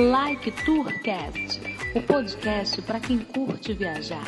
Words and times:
Like 0.00 0.50
Tourcast, 0.64 1.60
o 1.94 2.00
podcast 2.00 2.80
para 2.80 2.98
quem 2.98 3.18
curte 3.18 3.74
viajar. 3.74 4.24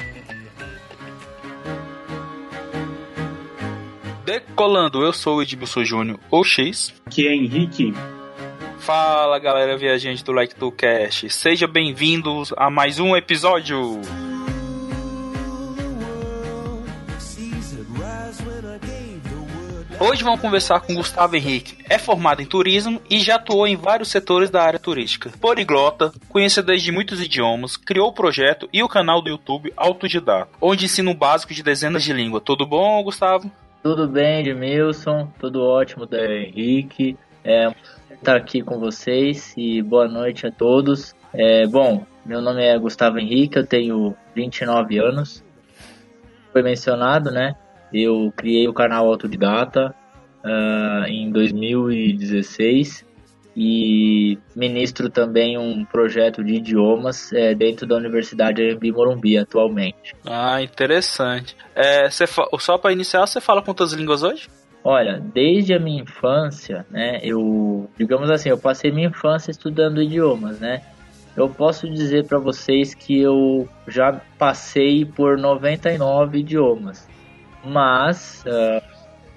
Decolando, 4.23 5.03
eu 5.03 5.15
sou 5.15 5.39
o 5.39 5.43
Edmilson 5.43 5.83
Júnior, 5.83 6.21
ou 6.31 6.45
X. 6.45 6.93
Que 7.08 7.27
é 7.27 7.35
Henrique. 7.35 7.95
Fala 8.80 9.39
galera 9.39 9.79
viajante 9.79 10.23
do 10.23 10.32
Like 10.32 10.55
Tourcast, 10.55 11.30
seja 11.30 11.66
bem-vindos 11.66 12.52
a 12.59 12.68
mais 12.68 12.98
um 12.98 13.16
episódio. 13.16 13.98
Hoje 20.05 20.25
vamos 20.25 20.41
conversar 20.41 20.80
com 20.80 20.96
Gustavo 20.96 21.37
Henrique. 21.37 21.79
É 21.89 21.96
formado 21.96 22.43
em 22.43 22.45
turismo 22.45 23.00
e 23.09 23.21
já 23.21 23.37
atuou 23.37 23.68
em 23.68 23.77
vários 23.77 24.09
setores 24.09 24.50
da 24.50 24.61
área 24.61 24.81
turística. 24.81 25.31
Poliglota, 25.40 26.11
conhecedor 26.29 26.77
de 26.77 26.90
muitos 26.90 27.21
idiomas, 27.21 27.77
criou 27.77 28.08
o 28.08 28.13
projeto 28.13 28.68
e 28.72 28.82
o 28.82 28.89
canal 28.89 29.22
do 29.22 29.29
YouTube 29.29 29.72
Autodidata, 29.77 30.49
onde 30.61 30.86
ensina 30.86 31.08
o 31.08 31.14
básico 31.14 31.54
de 31.54 31.63
dezenas 31.63 32.02
de 32.02 32.12
línguas. 32.12 32.42
Tudo 32.44 32.66
bom, 32.66 33.00
Gustavo? 33.04 33.48
Tudo 33.80 34.08
bem, 34.08 34.41
Edmilson? 34.41 35.32
Tudo 35.38 35.62
ótimo, 35.62 36.05
da 36.05 36.19
Henrique. 36.27 37.16
É 37.44 37.72
estar 38.10 38.34
aqui 38.34 38.60
com 38.60 38.80
vocês 38.80 39.55
e 39.56 39.80
boa 39.82 40.08
noite 40.08 40.48
a 40.48 40.50
todos. 40.50 41.14
É, 41.32 41.64
bom, 41.69 42.05
meu 42.27 42.42
nome 42.42 42.60
é 42.60 42.77
Gustavo 42.77 43.20
Henrique, 43.20 43.56
eu 43.56 43.64
tenho 43.64 44.16
29 44.34 44.98
anos. 44.98 45.44
Foi 46.52 46.60
mencionado, 46.60 47.30
né? 47.30 47.55
Eu 47.92 48.32
criei 48.37 48.66
o 48.69 48.73
canal 48.73 49.06
Autodidata 49.06 49.95
uh, 50.45 51.06
em 51.06 51.30
2016 51.30 53.05
e 53.56 54.38
ministro 54.56 55.10
também 55.10 55.59
um 55.59 55.84
projeto 55.84 56.42
de 56.42 56.55
idiomas 56.55 57.33
é, 57.33 57.55
dentro 57.55 57.86
da 57.86 57.97
Universidade 57.97 58.62
Anhembi 58.62 58.91
Morumbi 58.91 59.36
atualmente. 59.36 60.14
Ah, 60.25 60.62
interessante. 60.62 61.55
É, 61.75 62.08
só 62.58 62.78
para 62.78 62.92
iniciar, 62.92 63.27
você 63.27 63.41
fala 63.41 63.62
quantas 63.62 63.92
línguas 63.92 64.22
hoje? 64.22 64.48
Olha, 64.83 65.20
desde 65.20 65.75
a 65.75 65.78
minha 65.78 66.03
infância, 66.03 66.84
né, 66.91 67.20
eu, 67.22 67.88
digamos 67.97 68.31
assim, 68.31 68.48
eu 68.48 68.59
passei 68.59 68.91
minha 68.91 69.09
infância 69.09 69.50
estudando 69.50 70.03
idiomas, 70.03 70.59
né? 70.59 70.83
Eu 71.36 71.48
posso 71.48 71.88
dizer 71.88 72.27
para 72.27 72.38
vocês 72.38 72.92
que 72.94 73.20
eu 73.20 73.69
já 73.86 74.20
passei 74.36 75.05
por 75.05 75.38
99 75.38 76.38
idiomas 76.38 77.09
mas 77.64 78.44
uh, 78.46 78.82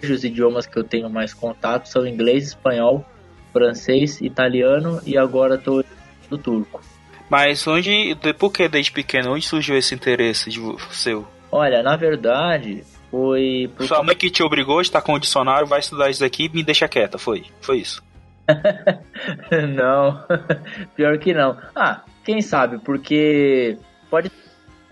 os 0.04 0.24
idiomas 0.24 0.66
que 0.66 0.78
eu 0.78 0.84
tenho 0.84 1.10
mais 1.10 1.34
contato 1.34 1.88
são 1.88 2.06
inglês, 2.06 2.50
espanhol, 2.50 3.06
francês, 3.52 4.22
italiano 4.22 5.02
e 5.06 5.18
agora 5.18 5.56
estou 5.56 5.84
no 6.30 6.38
turco. 6.38 6.82
Mas 7.30 7.66
onde, 7.68 8.16
por 8.38 8.52
que 8.52 8.68
desde 8.68 8.92
pequeno, 8.92 9.34
onde 9.34 9.46
surgiu 9.46 9.78
esse 9.78 9.96
interesse 9.96 10.50
de 10.50 10.60
seu? 10.92 11.28
Olha, 11.52 11.82
na 11.82 11.96
verdade, 11.96 12.84
foi. 13.10 13.70
Porque... 13.70 13.88
Sua 13.88 14.04
mãe 14.04 14.16
que 14.16 14.30
te 14.30 14.44
obrigou 14.44 14.80
a 14.80 14.82
estar 14.82 15.02
com 15.02 15.14
o 15.14 15.20
dicionário, 15.20 15.66
vai 15.66 15.80
estudar 15.80 16.10
isso 16.10 16.24
aqui 16.24 16.46
e 16.46 16.50
me 16.50 16.64
deixa 16.64 16.88
quieta, 16.88 17.18
foi? 17.18 17.46
Foi 17.62 17.78
isso? 17.78 18.04
não, 19.74 20.24
pior 20.96 21.18
que 21.18 21.34
não. 21.34 21.58
Ah, 21.76 22.04
quem 22.24 22.42
sabe, 22.42 22.78
porque 22.80 23.78
pode 24.10 24.32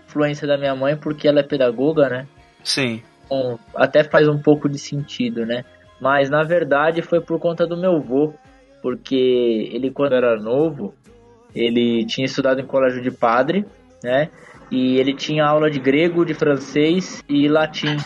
influência 0.08 0.46
da 0.46 0.56
minha 0.56 0.74
mãe, 0.74 0.96
porque 0.96 1.28
ela 1.28 1.40
é 1.40 1.42
pedagoga, 1.42 2.08
né? 2.08 2.26
Sim 2.64 3.02
até 3.74 4.04
faz 4.04 4.28
um 4.28 4.38
pouco 4.38 4.68
de 4.68 4.78
sentido, 4.78 5.44
né? 5.44 5.64
Mas 6.00 6.28
na 6.28 6.42
verdade 6.42 7.02
foi 7.02 7.20
por 7.20 7.38
conta 7.38 7.66
do 7.66 7.76
meu 7.76 7.96
avô, 7.96 8.34
porque 8.82 9.70
ele 9.72 9.90
quando 9.90 10.14
era 10.14 10.36
novo, 10.36 10.94
ele 11.54 12.04
tinha 12.04 12.26
estudado 12.26 12.60
em 12.60 12.66
colégio 12.66 13.02
de 13.02 13.10
padre, 13.10 13.64
né? 14.02 14.28
E 14.70 14.98
ele 14.98 15.14
tinha 15.14 15.44
aula 15.46 15.70
de 15.70 15.78
grego, 15.78 16.24
de 16.24 16.34
francês 16.34 17.22
e 17.28 17.48
latim. 17.48 17.96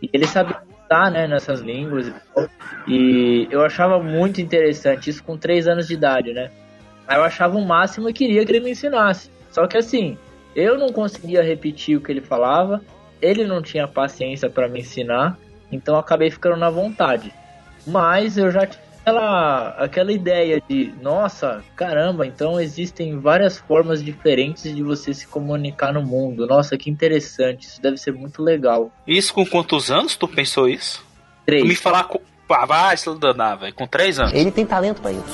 E 0.00 0.10
ele 0.12 0.26
sabia 0.26 0.60
estar, 0.82 1.10
né, 1.10 1.26
nessas 1.26 1.60
línguas. 1.60 2.12
E 2.86 3.48
eu 3.50 3.64
achava 3.64 4.02
muito 4.02 4.40
interessante 4.40 5.08
isso 5.08 5.24
com 5.24 5.38
três 5.38 5.66
anos 5.66 5.88
de 5.88 5.94
idade, 5.94 6.32
né? 6.32 6.50
Aí 7.06 7.16
eu 7.16 7.24
achava 7.24 7.56
o 7.56 7.66
máximo 7.66 8.08
e 8.08 8.12
queria 8.12 8.44
que 8.44 8.52
ele 8.52 8.64
me 8.64 8.70
ensinasse. 8.72 9.30
Só 9.50 9.66
que 9.66 9.76
assim, 9.76 10.16
eu 10.54 10.78
não 10.78 10.88
conseguia 10.90 11.42
repetir 11.42 11.96
o 11.96 12.00
que 12.00 12.12
ele 12.12 12.20
falava 12.20 12.80
ele 13.22 13.46
não 13.46 13.62
tinha 13.62 13.86
paciência 13.86 14.50
para 14.50 14.68
me 14.68 14.80
ensinar, 14.80 15.38
então 15.70 15.96
acabei 15.96 16.30
ficando 16.30 16.56
na 16.56 16.68
vontade. 16.68 17.32
Mas 17.86 18.36
eu 18.36 18.50
já 18.50 18.66
tinha 18.66 18.82
aquela, 19.02 19.68
aquela 19.78 20.12
ideia 20.12 20.62
de, 20.68 20.92
nossa, 21.00 21.62
caramba, 21.76 22.26
então 22.26 22.60
existem 22.60 23.18
várias 23.18 23.58
formas 23.58 24.02
diferentes 24.02 24.74
de 24.74 24.82
você 24.82 25.12
se 25.12 25.26
comunicar 25.26 25.92
no 25.92 26.02
mundo. 26.02 26.46
Nossa, 26.46 26.76
que 26.76 26.90
interessante, 26.90 27.66
isso 27.66 27.82
deve 27.82 27.96
ser 27.96 28.12
muito 28.12 28.42
legal. 28.42 28.90
Isso 29.06 29.34
com 29.34 29.44
quantos 29.44 29.90
anos 29.90 30.16
tu 30.16 30.26
pensou 30.26 30.68
isso? 30.68 31.04
Três. 31.44 31.62
Tu 31.62 31.68
me 31.68 31.74
falar 31.74 32.04
com. 32.04 32.20
Ah, 32.48 32.66
vai 32.66 32.96
se 32.98 33.18
danar, 33.18 33.58
velho. 33.58 33.74
Com 33.74 33.86
três 33.86 34.18
anos. 34.18 34.34
Ele 34.34 34.50
tem 34.50 34.66
talento 34.66 35.00
pra 35.00 35.10
isso. 35.10 35.24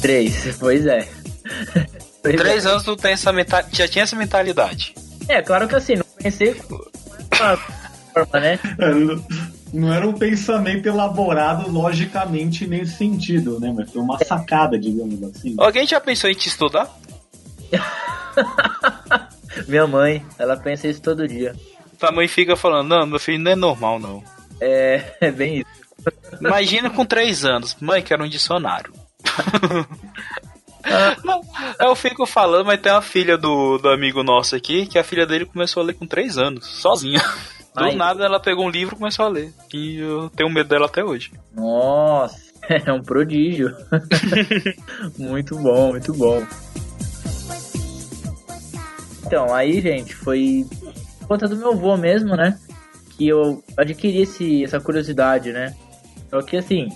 Três, 0.00 0.56
pois 0.58 0.86
é. 0.86 1.06
pois 2.22 2.36
três 2.36 2.64
é. 2.64 2.68
anos 2.70 2.82
tu 2.82 2.96
tem 2.96 3.12
essa 3.12 3.30
mentalidade. 3.30 3.76
Já 3.76 3.86
tinha 3.86 4.04
essa 4.04 4.16
mentalidade. 4.16 4.94
É, 5.28 5.42
claro 5.42 5.68
que 5.68 5.74
assim, 5.74 5.96
não 5.96 6.04
pensei 6.22 6.54
forma, 8.24 8.40
né? 8.40 8.58
É, 8.78 8.90
não 9.72 9.92
era 9.92 10.08
um 10.08 10.14
pensamento 10.14 10.86
elaborado 10.86 11.70
logicamente 11.70 12.66
nesse 12.66 12.96
sentido, 12.96 13.60
né? 13.60 13.72
Mas 13.76 13.90
foi 13.90 14.00
uma 14.00 14.18
sacada, 14.18 14.78
digamos 14.78 15.22
assim. 15.22 15.54
Alguém 15.58 15.86
já 15.86 16.00
pensou 16.00 16.30
em 16.30 16.34
te 16.34 16.48
estudar? 16.48 16.90
Minha 19.68 19.86
mãe, 19.86 20.24
ela 20.38 20.56
pensa 20.56 20.88
isso 20.88 21.02
todo 21.02 21.28
dia. 21.28 21.54
Tua 21.98 22.10
mãe 22.10 22.26
fica 22.26 22.56
falando, 22.56 22.88
não, 22.88 23.06
meu 23.06 23.18
filho 23.18 23.38
não 23.38 23.50
é 23.50 23.56
normal, 23.56 23.98
não. 23.98 24.22
É, 24.60 25.16
é 25.20 25.30
bem 25.30 25.58
isso. 25.58 25.66
Imagina 26.40 26.88
com 26.88 27.04
três 27.04 27.44
anos, 27.44 27.76
mãe, 27.80 28.02
quero 28.02 28.24
um 28.24 28.28
dicionário. 28.28 28.92
Eu 31.80 31.94
fico 31.94 32.26
falando, 32.26 32.66
mas 32.66 32.80
tem 32.80 32.92
uma 32.92 33.02
filha 33.02 33.36
do, 33.36 33.78
do 33.78 33.88
amigo 33.88 34.22
nosso 34.22 34.56
aqui, 34.56 34.86
que 34.86 34.98
a 34.98 35.04
filha 35.04 35.26
dele 35.26 35.44
começou 35.44 35.82
a 35.82 35.86
ler 35.86 35.94
com 35.94 36.06
3 36.06 36.38
anos, 36.38 36.66
sozinha. 36.66 37.20
Do 37.74 37.84
Ai. 37.84 37.94
nada 37.94 38.24
ela 38.24 38.40
pegou 38.40 38.66
um 38.66 38.70
livro 38.70 38.94
e 38.94 38.98
começou 38.98 39.24
a 39.24 39.28
ler. 39.28 39.52
E 39.72 39.98
eu 39.98 40.30
tenho 40.30 40.50
medo 40.50 40.68
dela 40.68 40.86
até 40.86 41.04
hoje. 41.04 41.32
Nossa, 41.54 42.36
é 42.68 42.92
um 42.92 43.02
prodígio. 43.02 43.74
muito 45.16 45.56
bom, 45.56 45.90
muito 45.90 46.12
bom. 46.12 46.44
Então, 49.24 49.54
aí, 49.54 49.80
gente, 49.80 50.14
foi 50.14 50.64
conta 51.26 51.46
do 51.46 51.56
meu 51.56 51.72
avô 51.72 51.96
mesmo, 51.96 52.34
né? 52.34 52.58
Que 53.10 53.28
eu 53.28 53.62
adquiri 53.76 54.22
esse, 54.22 54.64
essa 54.64 54.80
curiosidade, 54.80 55.52
né? 55.52 55.76
Só 56.30 56.40
que 56.40 56.56
assim, 56.56 56.88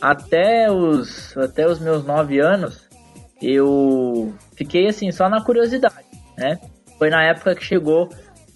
até 0.00 0.70
os, 0.70 1.36
até 1.36 1.66
os 1.66 1.80
meus 1.80 2.04
9 2.04 2.40
anos, 2.40 2.88
eu 3.42 4.32
fiquei 4.56 4.86
assim 4.86 5.10
só 5.10 5.28
na 5.28 5.42
curiosidade, 5.42 6.06
né? 6.38 6.58
Foi 6.98 7.10
na 7.10 7.24
época 7.24 7.54
que 7.54 7.64
chegou 7.64 8.08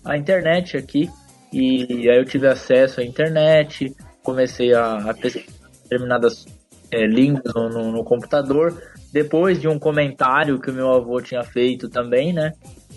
a 0.04 0.16
internet 0.16 0.76
aqui 0.76 1.10
e 1.52 2.08
aí 2.08 2.16
eu 2.16 2.24
tive 2.24 2.46
acesso 2.46 3.00
à 3.00 3.04
internet, 3.04 3.94
comecei 4.22 4.72
a, 4.72 5.10
a 5.10 5.14
pesquisar 5.14 5.68
determinadas 5.82 6.46
é, 6.90 7.06
línguas 7.06 7.52
no, 7.54 7.68
no, 7.68 7.92
no, 7.92 8.04
computador. 8.04 8.80
Depois 9.12 9.60
de 9.60 9.68
um 9.68 9.78
comentário 9.78 10.60
que 10.60 10.70
o 10.70 10.74
meu 10.74 10.92
avô 10.92 11.20
tinha 11.20 11.42
feito 11.42 11.88
também, 11.88 12.32
né? 12.32 12.52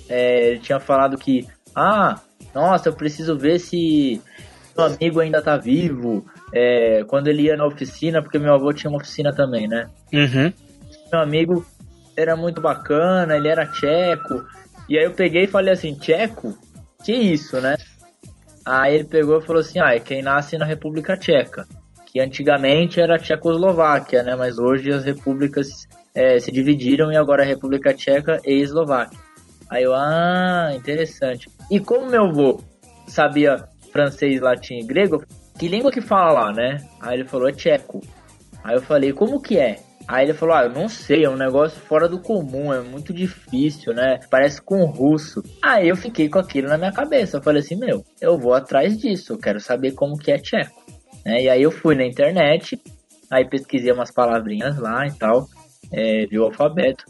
É, 0.08 0.50
ele 0.50 0.60
tinha 0.60 0.80
falado 0.80 1.18
que, 1.18 1.48
ah, 1.76 2.20
nossa, 2.54 2.90
eu 2.90 2.94
preciso 2.94 3.38
ver 3.38 3.60
se 3.60 4.22
meu 4.76 4.86
amigo 4.86 5.20
ainda 5.20 5.42
tá 5.42 5.58
vivo. 5.58 6.26
É, 6.54 7.04
quando 7.06 7.28
ele 7.28 7.44
ia 7.44 7.56
na 7.56 7.66
oficina, 7.66 8.22
porque 8.22 8.40
meu 8.40 8.54
avô 8.54 8.74
tinha 8.74 8.90
uma 8.90 8.98
oficina 8.98 9.34
também, 9.34 9.68
né? 9.68 9.88
Uhum. 10.12 10.52
Meu 11.12 11.22
amigo 11.22 11.66
era 12.20 12.36
muito 12.36 12.62
bacana, 12.62 13.36
ele 13.36 13.48
era 13.48 13.66
tcheco. 13.66 14.46
E 14.88 14.98
aí 14.98 15.06
eu 15.06 15.12
peguei 15.12 15.44
e 15.44 15.48
falei 15.48 15.74
assim, 15.74 15.94
tcheco? 15.94 16.58
Que 17.04 17.14
isso, 17.14 17.60
né? 17.62 17.78
Aí 18.66 18.96
ele 18.96 19.06
pegou 19.06 19.40
e 19.40 19.42
falou 19.42 19.62
assim, 19.62 19.80
ah, 19.80 19.96
é 19.96 20.00
quem 20.00 20.22
nasce 20.22 20.58
na 20.58 20.66
República 20.66 21.18
Tcheca. 21.18 21.66
Que 22.06 22.20
antigamente 22.20 23.00
era 23.00 23.18
Tchecoslováquia, 23.18 24.22
né? 24.22 24.36
Mas 24.36 24.60
hoje 24.60 24.92
as 24.92 25.04
repúblicas 25.04 25.88
é, 26.14 26.40
se 26.40 26.52
dividiram 26.52 27.12
e 27.12 27.18
agora 27.18 27.44
a 27.44 27.46
República 27.46 27.94
Tcheca 27.94 28.40
e 28.46 28.62
Eslováquia. 28.62 29.18
Aí 29.70 29.84
eu, 29.84 29.94
ah, 29.96 30.72
interessante. 30.76 31.50
E 31.72 31.80
como 31.80 32.10
meu 32.10 32.26
avô 32.26 32.62
sabia 33.08 33.68
francês, 33.92 34.42
latim 34.42 34.80
e 34.80 34.84
grego, 34.84 35.24
que 35.58 35.68
língua 35.68 35.92
que 35.92 36.02
fala 36.02 36.32
lá, 36.32 36.54
né? 36.54 36.78
Aí 37.02 37.20
ele 37.20 37.28
falou, 37.28 37.50
é 37.50 37.52
tcheco. 37.52 38.02
Aí 38.64 38.76
eu 38.76 38.82
falei, 38.82 39.14
como 39.14 39.42
que 39.42 39.58
é? 39.58 39.80
Aí 40.10 40.26
ele 40.26 40.34
falou: 40.34 40.56
Ah, 40.56 40.64
eu 40.64 40.72
não 40.72 40.90
sei, 40.90 41.24
é 41.24 41.30
um 41.30 41.38
negócio 41.38 41.80
fora 41.82 42.10
do 42.10 42.20
comum, 42.20 42.74
é 42.74 42.82
muito 42.82 43.14
difícil, 43.14 43.94
né? 43.94 44.20
Parece 44.28 44.60
com 44.60 44.84
russo. 44.86 45.44
Aí 45.62 45.88
eu 45.88 45.96
fiquei 45.96 46.28
com 46.28 46.40
aquilo 46.40 46.68
na 46.68 46.80
minha 46.80 46.92
cabeça. 46.92 47.38
Eu 47.38 47.44
falei 47.44 47.62
assim: 47.62 47.76
Meu, 47.76 48.04
eu 48.20 48.36
vou 48.36 48.56
atrás 48.56 48.98
disso, 48.98 49.34
eu 49.34 49.38
quero 49.38 49.60
saber 49.60 49.92
como 49.92 50.18
que 50.18 50.32
é 50.32 50.40
tcheco. 50.40 50.84
Né? 51.24 51.44
E 51.44 51.50
aí 51.50 51.62
eu 51.62 51.70
fui 51.70 51.94
na 51.94 52.04
internet, 52.04 52.82
aí 53.30 53.48
pesquisei 53.48 53.92
umas 53.92 54.12
palavrinhas 54.12 54.80
lá 54.80 55.06
e 55.06 55.12
tal. 55.12 55.48
é, 55.92 56.26
viu 56.26 56.42
o 56.42 56.46
alfabeto. 56.46 57.06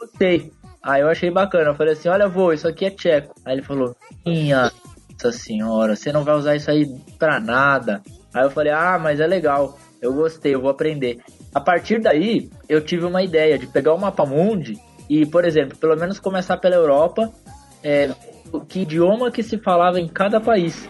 Gostei. 0.00 0.50
Aí 0.82 1.00
eu 1.00 1.08
achei 1.08 1.30
bacana. 1.30 1.70
Eu 1.70 1.76
falei 1.76 1.92
assim: 1.92 2.08
olha, 2.08 2.28
vô, 2.28 2.52
isso 2.52 2.66
aqui 2.66 2.86
é 2.86 2.90
tcheco. 2.90 3.36
Aí 3.44 3.54
ele 3.54 3.62
falou: 3.62 3.94
minha 4.26 4.72
nossa 5.12 5.30
senhora, 5.30 5.94
você 5.94 6.10
não 6.10 6.24
vai 6.24 6.34
usar 6.34 6.56
isso 6.56 6.72
aí 6.72 6.86
pra 7.20 7.38
nada. 7.38 8.02
Aí 8.34 8.42
eu 8.42 8.50
falei: 8.50 8.72
ah, 8.72 8.98
mas 9.00 9.20
é 9.20 9.28
legal. 9.28 9.78
Eu 10.00 10.12
gostei, 10.12 10.56
eu 10.56 10.60
vou 10.60 10.70
aprender. 10.70 11.22
A 11.54 11.60
partir 11.60 12.00
daí, 12.00 12.48
eu 12.68 12.80
tive 12.80 13.04
uma 13.04 13.22
ideia 13.22 13.58
de 13.58 13.66
pegar 13.66 13.94
o 13.94 13.98
mapa 13.98 14.24
mundi 14.24 14.78
e, 15.08 15.26
por 15.26 15.44
exemplo, 15.44 15.76
pelo 15.76 15.96
menos 15.96 16.18
começar 16.18 16.56
pela 16.56 16.76
Europa, 16.76 17.30
é, 17.82 18.10
que 18.68 18.80
idioma 18.80 19.30
que 19.30 19.42
se 19.42 19.58
falava 19.58 20.00
em 20.00 20.08
cada 20.08 20.40
país. 20.40 20.88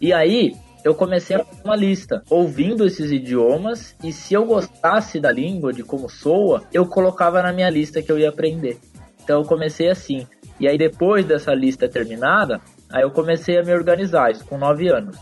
E 0.00 0.12
aí, 0.12 0.54
eu 0.84 0.94
comecei 0.94 1.34
a 1.34 1.42
fazer 1.42 1.62
uma 1.64 1.74
lista, 1.74 2.22
ouvindo 2.28 2.86
esses 2.86 3.10
idiomas, 3.10 3.96
e 4.04 4.12
se 4.12 4.34
eu 4.34 4.44
gostasse 4.44 5.18
da 5.18 5.32
língua, 5.32 5.72
de 5.72 5.82
como 5.82 6.10
soa, 6.10 6.62
eu 6.72 6.86
colocava 6.86 7.42
na 7.42 7.52
minha 7.52 7.70
lista 7.70 8.02
que 8.02 8.12
eu 8.12 8.18
ia 8.18 8.28
aprender. 8.28 8.78
Então 9.22 9.40
eu 9.40 9.48
comecei 9.48 9.88
assim. 9.88 10.26
E 10.60 10.68
aí 10.68 10.76
depois 10.76 11.24
dessa 11.24 11.54
lista 11.54 11.88
terminada, 11.88 12.60
aí 12.92 13.02
eu 13.02 13.10
comecei 13.10 13.58
a 13.58 13.64
me 13.64 13.72
organizar, 13.72 14.30
isso 14.30 14.44
com 14.44 14.58
9 14.58 14.88
anos. 14.88 15.16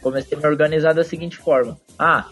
Comecei 0.00 0.36
a 0.36 0.40
me 0.40 0.46
organizar 0.46 0.94
da 0.94 1.04
seguinte 1.04 1.36
forma. 1.36 1.76
Ah, 1.98 2.26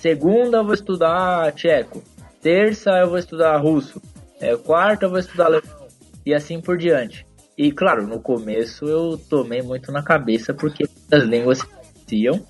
segunda 0.00 0.58
eu 0.58 0.64
vou 0.64 0.74
estudar 0.74 1.52
tcheco. 1.52 2.02
Terça 2.42 2.90
eu 2.90 3.08
vou 3.08 3.18
estudar 3.18 3.56
russo. 3.58 4.00
É, 4.40 4.56
quarta 4.56 5.06
eu 5.06 5.10
vou 5.10 5.18
estudar 5.18 5.46
alemão. 5.46 5.88
E 6.24 6.34
assim 6.34 6.60
por 6.60 6.76
diante. 6.76 7.26
E 7.56 7.70
claro, 7.70 8.06
no 8.06 8.20
começo 8.20 8.86
eu 8.86 9.20
tomei 9.28 9.62
muito 9.62 9.92
na 9.92 10.02
cabeça 10.02 10.54
porque 10.54 10.84
as 11.12 11.22
línguas 11.24 11.58
se 11.58 11.66
conheciam. 11.66 12.46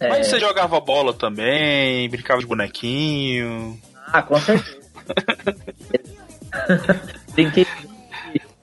É... 0.00 0.08
Mas 0.08 0.26
você 0.26 0.38
jogava 0.38 0.80
bola 0.80 1.12
também, 1.12 2.08
brincava 2.08 2.40
de 2.40 2.46
bonequinho. 2.46 3.78
Ah, 4.06 4.22
com 4.22 4.38
certeza. 4.38 4.86
Brinquei 7.32 7.66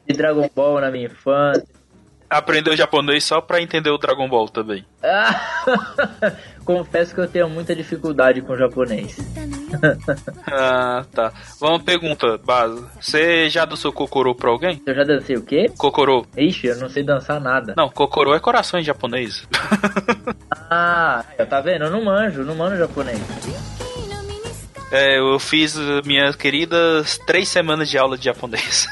de 0.07 0.17
Dragon 0.17 0.49
Ball 0.55 0.81
na 0.81 0.91
minha 0.91 1.05
infância. 1.05 1.63
Aprendeu 2.33 2.75
japonês 2.75 3.23
só 3.23 3.39
pra 3.39 3.61
entender 3.61 3.91
o 3.91 3.97
Dragon 3.99 4.27
Ball 4.27 4.49
também. 4.49 4.83
Confesso 6.65 7.13
que 7.13 7.21
eu 7.21 7.27
tenho 7.27 7.47
muita 7.47 7.75
dificuldade 7.75 8.41
com 8.41 8.57
japonês. 8.57 9.17
ah, 10.51 11.05
tá. 11.11 11.31
Vamos 11.59 11.83
pergunta, 11.83 12.39
base. 12.39 12.83
Você 12.99 13.49
já 13.49 13.65
dançou 13.65 13.93
Kokoro 13.93 14.33
pra 14.33 14.49
alguém? 14.49 14.81
Eu 14.83 14.95
já 14.95 15.03
dancei 15.03 15.35
o 15.35 15.43
quê? 15.43 15.71
Kokoro. 15.77 16.25
Ixi, 16.35 16.67
eu 16.67 16.77
não 16.77 16.89
sei 16.89 17.03
dançar 17.03 17.39
nada. 17.39 17.75
Não, 17.77 17.87
Kokoro 17.87 18.33
é 18.33 18.39
coração 18.39 18.79
em 18.79 18.83
japonês. 18.83 19.47
ah, 20.71 21.23
tá 21.47 21.61
vendo? 21.61 21.85
Eu 21.85 21.91
não 21.91 22.03
manjo, 22.03 22.43
não 22.43 22.55
manjo 22.55 22.77
japonês. 22.77 23.21
É, 24.91 25.19
eu 25.19 25.37
fiz 25.37 25.75
minhas 26.03 26.35
queridas 26.35 27.19
três 27.27 27.47
semanas 27.47 27.89
de 27.89 27.97
aula 27.99 28.17
de 28.17 28.25
japonês. 28.25 28.87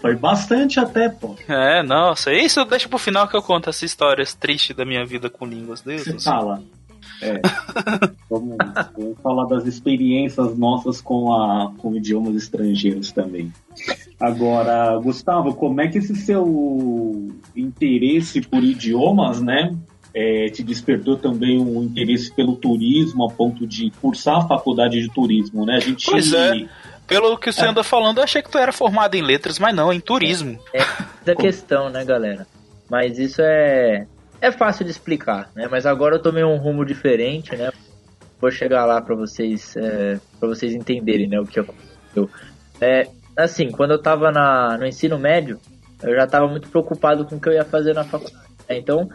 Foi 0.00 0.14
bastante 0.14 0.78
até, 0.78 1.08
pô. 1.08 1.36
É, 1.48 1.82
nossa. 1.82 2.32
Isso 2.32 2.64
deixa 2.64 2.88
pro 2.88 2.98
final 2.98 3.26
que 3.26 3.36
eu 3.36 3.42
conto 3.42 3.70
essas 3.70 3.82
histórias 3.82 4.34
tristes 4.34 4.76
da 4.76 4.84
minha 4.84 5.04
vida 5.04 5.30
com 5.30 5.46
línguas. 5.46 5.80
Deus 5.80 6.02
Você 6.02 6.18
fala. 6.20 6.62
É. 7.22 7.40
vamos, 8.28 8.56
vamos, 8.96 9.18
falar 9.22 9.46
das 9.46 9.66
experiências 9.66 10.56
nossas 10.56 11.00
com, 11.00 11.32
a, 11.32 11.72
com 11.78 11.94
idiomas 11.96 12.34
estrangeiros 12.34 13.10
também. 13.10 13.52
Agora, 14.20 14.98
Gustavo, 14.98 15.54
como 15.54 15.80
é 15.80 15.88
que 15.88 15.98
esse 15.98 16.14
seu 16.14 17.30
interesse 17.54 18.42
por 18.42 18.62
idiomas, 18.62 19.40
né, 19.40 19.74
é, 20.14 20.48
te 20.48 20.62
despertou 20.62 21.16
também 21.16 21.58
um 21.58 21.82
interesse 21.82 22.32
pelo 22.34 22.56
turismo 22.56 23.26
a 23.26 23.30
ponto 23.30 23.66
de 23.66 23.90
cursar 24.00 24.38
a 24.38 24.48
faculdade 24.48 25.00
de 25.00 25.08
turismo, 25.10 25.66
né? 25.66 25.76
A 25.76 25.80
gente 25.80 26.06
pois 26.10 26.32
é. 26.32 26.66
Pelo 27.06 27.38
que 27.38 27.52
você 27.52 27.64
é. 27.64 27.68
anda 27.68 27.84
falando, 27.84 28.18
eu 28.18 28.24
achei 28.24 28.42
que 28.42 28.50
tu 28.50 28.58
era 28.58 28.72
formado 28.72 29.14
em 29.14 29.22
letras, 29.22 29.58
mas 29.58 29.74
não, 29.74 29.92
em 29.92 30.00
turismo. 30.00 30.58
É, 30.72 30.78
é 30.78 31.32
a 31.32 31.36
questão, 31.36 31.88
né, 31.88 32.04
galera? 32.04 32.46
Mas 32.88 33.18
isso 33.18 33.40
é 33.42 34.06
é 34.40 34.52
fácil 34.52 34.84
de 34.84 34.90
explicar, 34.90 35.50
né? 35.54 35.68
Mas 35.70 35.86
agora 35.86 36.16
eu 36.16 36.22
tomei 36.22 36.44
um 36.44 36.56
rumo 36.56 36.84
diferente, 36.84 37.56
né? 37.56 37.70
Vou 38.40 38.50
chegar 38.50 38.84
lá 38.84 39.00
para 39.00 39.14
vocês 39.14 39.76
é, 39.76 40.18
para 40.38 40.48
vocês 40.48 40.74
entenderem, 40.74 41.26
né, 41.26 41.40
o 41.40 41.46
que 41.46 41.58
aconteceu. 41.58 42.30
É, 42.80 43.08
assim, 43.36 43.70
quando 43.70 43.92
eu 43.92 43.98
tava 43.98 44.30
na, 44.30 44.76
no 44.76 44.86
ensino 44.86 45.18
médio, 45.18 45.58
eu 46.02 46.14
já 46.14 46.26
tava 46.26 46.46
muito 46.46 46.68
preocupado 46.68 47.24
com 47.24 47.36
o 47.36 47.40
que 47.40 47.48
eu 47.48 47.54
ia 47.54 47.64
fazer 47.64 47.94
na 47.94 48.04
faculdade. 48.04 48.44
Né? 48.68 48.76
Então, 48.76 49.08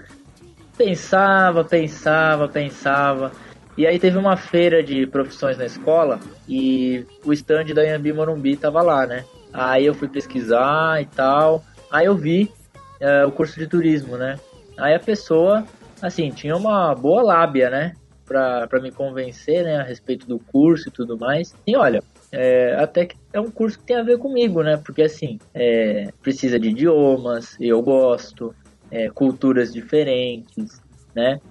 pensava, 0.76 1.64
pensava, 1.64 2.48
pensava. 2.48 3.32
E 3.82 3.88
aí 3.88 3.98
teve 3.98 4.16
uma 4.16 4.38
feira 4.38 4.84
de 4.84 5.08
profissões 5.08 5.58
na 5.58 5.66
escola 5.66 6.20
e 6.48 7.04
o 7.26 7.34
stand 7.34 7.66
da 7.74 7.82
Yambi 7.82 8.14
Morumbi 8.14 8.56
tava 8.56 8.80
lá, 8.84 9.08
né? 9.08 9.26
Aí 9.52 9.88
eu 9.88 9.96
fui 9.96 10.08
pesquisar 10.08 11.02
e 11.02 11.08
tal. 11.08 11.64
Aí 11.90 12.06
eu 12.06 12.16
vi 12.16 12.52
é, 13.00 13.26
o 13.26 13.32
curso 13.32 13.60
de 13.60 13.66
turismo, 13.66 14.18
né? 14.18 14.40
Aí 14.78 14.94
a 14.94 15.00
pessoa, 15.00 15.66
assim, 16.00 16.30
tinha 16.30 16.56
uma 16.56 16.94
boa 16.94 17.24
lábia, 17.24 17.72
né? 17.72 17.96
Pra, 18.24 18.68
pra 18.68 18.80
me 18.80 18.92
convencer, 18.92 19.64
né? 19.64 19.78
A 19.78 19.84
respeito 19.84 20.28
do 20.28 20.38
curso 20.38 20.90
e 20.90 20.92
tudo 20.92 21.18
mais. 21.18 21.56
E 21.66 21.76
olha, 21.76 22.04
é, 22.32 22.76
até 22.76 23.08
que 23.08 23.16
é 23.34 23.40
um 23.40 23.50
curso 23.50 23.80
que 23.80 23.86
tem 23.86 23.98
a 23.98 24.04
ver 24.04 24.20
comigo, 24.20 24.62
né? 24.62 24.78
Porque 24.78 25.02
assim, 25.02 25.40
é, 25.56 26.10
precisa 26.22 26.60
de 26.60 26.70
idiomas, 26.70 27.58
eu 27.60 27.82
gosto, 27.82 28.54
é, 28.92 29.10
culturas 29.10 29.74
diferentes, 29.74 30.80
né? 31.16 31.42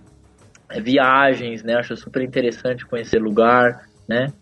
Viagens, 0.78 1.62
né? 1.62 1.74
Acho 1.74 1.96
super 1.96 2.22
interessante 2.22 2.86
conhecer 2.86 3.20
lugar, 3.20 3.88
né? 4.08 4.32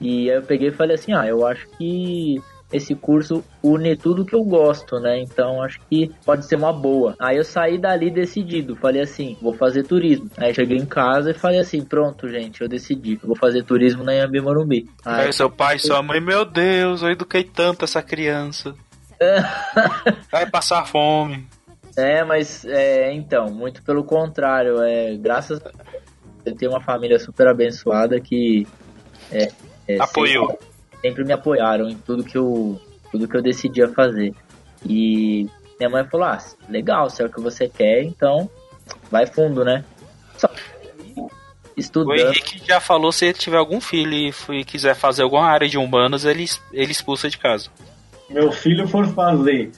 E 0.00 0.30
aí 0.30 0.36
eu 0.36 0.42
peguei 0.42 0.68
e 0.68 0.72
falei 0.72 0.94
assim, 0.94 1.12
ah, 1.12 1.26
eu 1.26 1.46
acho 1.46 1.66
que 1.76 2.40
esse 2.72 2.94
curso 2.94 3.42
une 3.62 3.96
tudo 3.96 4.24
que 4.24 4.34
eu 4.34 4.44
gosto, 4.44 5.00
né? 5.00 5.18
Então 5.20 5.62
acho 5.62 5.80
que 5.88 6.12
pode 6.24 6.46
ser 6.46 6.56
uma 6.56 6.72
boa. 6.72 7.16
Aí 7.18 7.36
eu 7.36 7.44
saí 7.44 7.78
dali 7.78 8.10
decidido, 8.10 8.76
falei 8.76 9.02
assim, 9.02 9.36
vou 9.40 9.54
fazer 9.54 9.84
turismo. 9.84 10.30
Aí 10.36 10.54
cheguei 10.54 10.76
em 10.76 10.86
casa 10.86 11.30
e 11.30 11.34
falei 11.34 11.58
assim, 11.58 11.82
pronto, 11.82 12.28
gente, 12.28 12.60
eu 12.60 12.68
decidi, 12.68 13.16
vou 13.16 13.36
fazer 13.36 13.64
turismo 13.64 14.04
na 14.04 14.12
Yambi 14.12 14.40
Morumbi. 14.40 14.88
Aí, 15.04 15.26
aí 15.26 15.32
seu 15.32 15.50
pai, 15.50 15.78
sua 15.78 16.02
mãe, 16.02 16.20
meu 16.20 16.44
Deus, 16.44 17.02
eu 17.02 17.10
eduquei 17.10 17.42
tanto 17.42 17.84
essa 17.84 18.02
criança. 18.02 18.74
Vai 20.30 20.48
passar 20.48 20.86
fome. 20.86 21.46
É, 21.98 22.22
mas 22.22 22.64
é, 22.64 23.12
então, 23.12 23.50
muito 23.50 23.82
pelo 23.82 24.04
contrário, 24.04 24.80
é 24.80 25.16
graças 25.16 25.60
a 25.60 25.72
eu 26.46 26.54
tenho 26.54 26.70
uma 26.70 26.80
família 26.80 27.18
super 27.18 27.48
abençoada 27.48 28.20
que 28.20 28.66
é, 29.32 29.50
é, 29.86 30.00
apoiou. 30.00 30.50
Sempre, 30.50 30.66
sempre, 31.02 31.24
me 31.24 31.32
apoiaram 31.32 31.88
em 31.88 31.96
tudo 31.96 32.22
que 32.24 32.38
eu 32.38 32.80
tudo 33.10 33.26
que 33.26 33.36
eu 33.36 33.42
decidia 33.42 33.88
fazer. 33.88 34.32
E 34.86 35.48
minha 35.78 35.90
mãe 35.90 36.04
falou: 36.04 36.26
"Ah, 36.26 36.38
legal, 36.68 37.10
se 37.10 37.20
é 37.20 37.26
o 37.26 37.30
que 37.30 37.40
você 37.40 37.68
quer, 37.68 38.04
então 38.04 38.48
vai 39.10 39.26
fundo, 39.26 39.64
né?" 39.64 39.84
Só 40.36 40.48
estudando. 41.76 42.10
O 42.10 42.14
Henrique 42.14 42.64
já 42.64 42.80
falou 42.80 43.10
se 43.10 43.26
ele 43.26 43.34
tiver 43.34 43.58
algum 43.58 43.80
filho 43.80 44.32
e 44.50 44.64
quiser 44.64 44.94
fazer 44.94 45.22
alguma 45.22 45.46
área 45.46 45.68
de 45.68 45.76
humanos, 45.76 46.24
ele 46.24 46.46
ele 46.72 46.92
expulsa 46.92 47.28
de 47.28 47.38
casa. 47.38 47.70
Meu 48.30 48.52
filho 48.52 48.86
for 48.86 49.06
fazer 49.08 49.72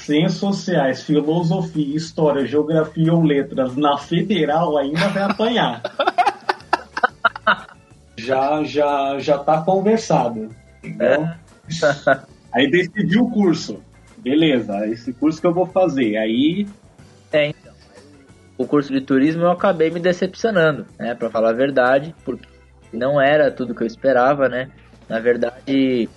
Ciências 0.00 0.34
sociais, 0.34 1.02
filosofia, 1.02 1.96
história, 1.96 2.46
geografia 2.46 3.12
ou 3.12 3.22
letras 3.22 3.76
na 3.76 3.98
federal 3.98 4.78
ainda 4.78 5.08
vai 5.08 5.22
apanhar. 5.22 5.82
já, 8.16 8.62
já, 8.64 9.18
já 9.18 9.38
tá 9.38 9.60
conversado. 9.60 10.48
Entendeu? 10.82 11.24
É. 11.24 11.38
Aí 12.52 12.70
decidi 12.70 13.18
o 13.18 13.30
curso. 13.30 13.82
Beleza, 14.16 14.86
esse 14.86 15.12
curso 15.12 15.40
que 15.40 15.46
eu 15.46 15.54
vou 15.54 15.66
fazer. 15.66 16.16
Aí. 16.16 16.66
É, 17.32 17.48
então. 17.48 17.72
O 18.56 18.66
curso 18.66 18.92
de 18.92 19.00
turismo 19.00 19.42
eu 19.42 19.50
acabei 19.50 19.90
me 19.90 20.00
decepcionando, 20.00 20.86
né? 20.98 21.14
Pra 21.14 21.30
falar 21.30 21.50
a 21.50 21.54
verdade, 21.54 22.14
porque 22.24 22.48
não 22.92 23.20
era 23.20 23.50
tudo 23.50 23.74
que 23.74 23.82
eu 23.82 23.86
esperava, 23.86 24.48
né? 24.48 24.70
Na 25.08 25.18
verdade, 25.18 26.08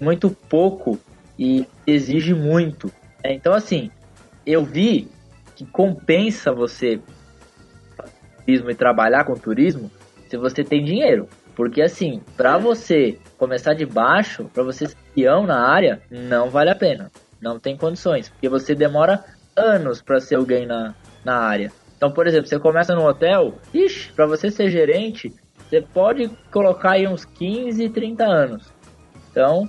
muito 0.00 0.30
pouco 0.30 0.98
e 1.38 1.66
exige 1.86 2.34
muito. 2.34 2.92
É, 3.22 3.32
então, 3.32 3.52
assim, 3.52 3.90
eu 4.46 4.64
vi 4.64 5.08
que 5.54 5.64
compensa 5.64 6.52
você 6.52 7.00
turismo 8.44 8.70
e 8.70 8.74
trabalhar 8.74 9.24
com 9.24 9.34
turismo 9.34 9.90
se 10.28 10.36
você 10.36 10.64
tem 10.64 10.84
dinheiro. 10.84 11.28
Porque, 11.54 11.82
assim, 11.82 12.22
para 12.36 12.56
você 12.56 13.18
começar 13.36 13.74
de 13.74 13.84
baixo, 13.84 14.44
para 14.52 14.62
você 14.62 14.86
ser 14.86 14.96
peão 15.14 15.46
na 15.46 15.68
área, 15.68 16.00
não 16.10 16.48
vale 16.48 16.70
a 16.70 16.74
pena. 16.74 17.10
Não 17.40 17.58
tem 17.58 17.76
condições. 17.76 18.28
Porque 18.30 18.48
você 18.48 18.74
demora 18.74 19.22
anos 19.54 20.00
para 20.00 20.20
ser 20.20 20.36
alguém 20.36 20.66
na, 20.66 20.94
na 21.24 21.36
área. 21.36 21.70
Então, 21.96 22.10
por 22.10 22.26
exemplo, 22.26 22.48
você 22.48 22.58
começa 22.58 22.94
no 22.94 23.06
hotel, 23.06 23.54
ixi, 23.72 24.12
para 24.12 24.26
você 24.26 24.50
ser 24.50 24.70
gerente, 24.70 25.32
você 25.68 25.80
pode 25.80 26.28
colocar 26.50 26.92
aí 26.92 27.06
uns 27.06 27.24
15, 27.24 27.90
30 27.90 28.24
anos. 28.24 28.72
Então, 29.30 29.68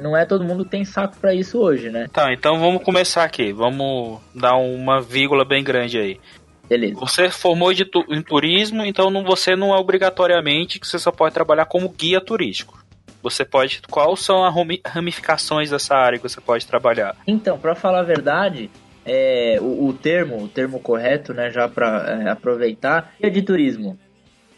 não 0.00 0.16
é 0.16 0.24
todo 0.24 0.44
mundo 0.44 0.64
que 0.64 0.70
tem 0.70 0.84
saco 0.84 1.16
para 1.20 1.34
isso 1.34 1.58
hoje, 1.58 1.90
né? 1.90 2.08
Tá, 2.12 2.32
então 2.32 2.58
vamos 2.58 2.82
começar 2.82 3.24
aqui. 3.24 3.52
Vamos 3.52 4.20
dar 4.34 4.56
uma 4.56 5.00
vírgula 5.00 5.44
bem 5.44 5.62
grande 5.62 5.98
aí. 5.98 6.20
Beleza. 6.68 6.94
Você 7.00 7.28
formou 7.30 7.74
de 7.74 7.84
tu- 7.84 8.04
em 8.08 8.22
turismo, 8.22 8.84
então 8.84 9.10
não, 9.10 9.22
você 9.24 9.54
não 9.54 9.74
é 9.74 9.78
obrigatoriamente 9.78 10.78
que 10.80 10.86
você 10.86 10.98
só 10.98 11.10
pode 11.10 11.34
trabalhar 11.34 11.66
como 11.66 11.88
guia 11.90 12.20
turístico. 12.20 12.82
Você 13.22 13.44
pode. 13.44 13.82
Quais 13.90 14.20
são 14.20 14.44
as 14.44 14.54
rami- 14.54 14.80
ramificações 14.84 15.70
dessa 15.70 15.94
área 15.94 16.18
que 16.18 16.28
você 16.28 16.40
pode 16.40 16.66
trabalhar? 16.66 17.14
Então, 17.26 17.58
pra 17.58 17.74
falar 17.74 18.00
a 18.00 18.04
verdade, 18.04 18.70
é, 19.04 19.58
o, 19.60 19.86
o 19.88 19.92
termo, 19.92 20.42
o 20.42 20.48
termo 20.48 20.80
correto, 20.80 21.32
né, 21.34 21.50
já 21.50 21.68
pra 21.68 22.20
é, 22.24 22.30
aproveitar, 22.30 23.12
guia 23.20 23.30
de 23.30 23.42
turismo. 23.42 23.98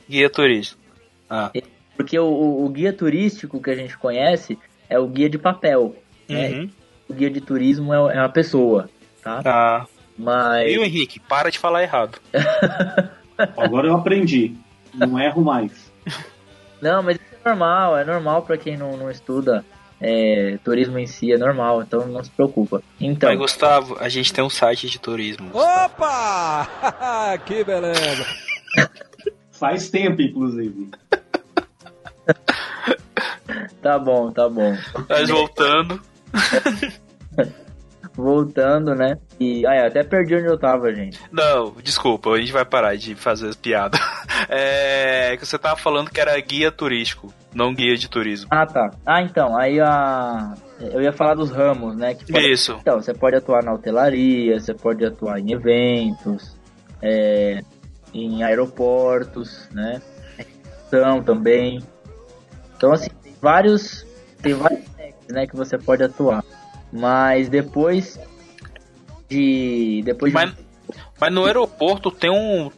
Guia 0.08 0.30
turístico. 0.30 0.80
Ah. 1.28 1.50
Porque 1.96 2.18
o, 2.18 2.24
o- 2.26 2.64
o 2.64 2.68
guia 2.68 2.92
turístico 2.92 3.60
que 3.60 3.70
a 3.70 3.74
gente 3.74 3.96
conhece 3.98 4.58
é 4.88 4.98
o 4.98 5.06
guia 5.06 5.28
de 5.28 5.38
papel. 5.38 5.96
né? 6.28 6.50
Uhum. 6.50 6.70
O 7.08 7.14
guia 7.14 7.30
de 7.30 7.40
turismo 7.40 7.92
é, 7.92 8.16
é 8.16 8.18
uma 8.20 8.28
pessoa, 8.28 8.88
tá? 9.22 9.42
Ah. 9.44 9.86
Mas. 10.16 10.72
Viu, 10.72 10.84
Henrique? 10.84 11.20
Para 11.20 11.50
de 11.50 11.58
falar 11.58 11.82
errado. 11.82 12.18
Agora 13.56 13.88
eu 13.88 13.94
aprendi. 13.94 14.54
Não 14.94 15.18
erro 15.18 15.42
mais. 15.42 15.92
Não, 16.80 17.02
mas 17.02 17.16
isso 17.16 17.24
é 17.44 17.48
normal, 17.48 17.98
é 17.98 18.04
normal 18.04 18.42
pra 18.42 18.56
quem 18.56 18.76
não, 18.76 18.96
não 18.96 19.10
estuda 19.10 19.64
é, 20.00 20.58
turismo 20.62 20.98
em 20.98 21.06
si, 21.06 21.32
é 21.32 21.38
normal, 21.38 21.82
então 21.82 22.06
não 22.06 22.22
se 22.22 22.30
preocupa. 22.30 22.82
Então, 23.00 23.30
Mas, 23.30 23.38
Gustavo, 23.38 23.96
a 23.98 24.08
gente 24.08 24.32
tem 24.32 24.44
um 24.44 24.50
site 24.50 24.88
de 24.88 24.98
turismo. 24.98 25.50
Opa! 25.52 26.68
que 27.46 27.64
beleza! 27.64 28.26
Faz 29.50 29.88
tempo, 29.88 30.20
inclusive. 30.20 30.90
tá 33.84 33.98
bom, 33.98 34.32
tá 34.32 34.48
bom. 34.48 34.74
Mas 35.08 35.28
voltando. 35.28 36.00
Voltando, 38.16 38.94
né? 38.94 39.18
E. 39.40 39.66
Ah, 39.66 39.76
eu 39.76 39.86
até 39.88 40.04
perdi 40.04 40.36
onde 40.36 40.46
eu 40.46 40.56
tava, 40.58 40.92
gente. 40.94 41.18
Não, 41.32 41.72
desculpa, 41.82 42.30
a 42.30 42.38
gente 42.38 42.52
vai 42.52 42.64
parar 42.64 42.94
de 42.96 43.14
fazer 43.14 43.48
as 43.48 43.56
piadas. 43.56 44.00
É 44.48 45.36
que 45.38 45.46
você 45.46 45.58
tava 45.58 45.76
falando 45.76 46.10
que 46.10 46.20
era 46.20 46.38
guia 46.38 46.70
turístico, 46.70 47.32
não 47.54 47.72
guia 47.72 47.96
de 47.96 48.08
turismo. 48.10 48.48
Ah, 48.50 48.66
tá. 48.66 48.90
Ah, 49.06 49.22
então, 49.22 49.56
aí 49.56 49.80
a. 49.80 50.54
Eu 50.80 51.00
ia 51.00 51.12
falar 51.12 51.34
dos 51.34 51.50
ramos, 51.50 51.96
né? 51.96 52.14
Pode- 52.14 52.52
Isso. 52.52 52.76
Então, 52.80 53.00
você 53.00 53.14
pode 53.14 53.36
atuar 53.36 53.62
na 53.64 53.72
hotelaria, 53.72 54.60
você 54.60 54.74
pode 54.74 55.04
atuar 55.04 55.38
em 55.40 55.52
eventos, 55.52 56.56
é, 57.00 57.62
em 58.12 58.42
aeroportos, 58.42 59.66
né? 59.72 60.02
Então, 60.88 61.22
também. 61.22 61.82
Então, 62.76 62.92
assim, 62.92 63.08
vários, 63.44 64.06
tem 64.42 64.54
vários 64.54 64.88
techs, 64.96 65.28
né, 65.28 65.46
que 65.46 65.54
você 65.54 65.76
pode 65.76 66.02
atuar. 66.02 66.42
Mas 66.90 67.50
depois 67.50 68.18
de... 69.28 70.00
Depois 70.02 70.32
de- 70.32 70.34
Mas, 70.34 70.54
mas 71.20 71.32
no 71.32 71.44
aeroporto 71.44 72.10
tem 72.10 72.30
um. 72.30 72.70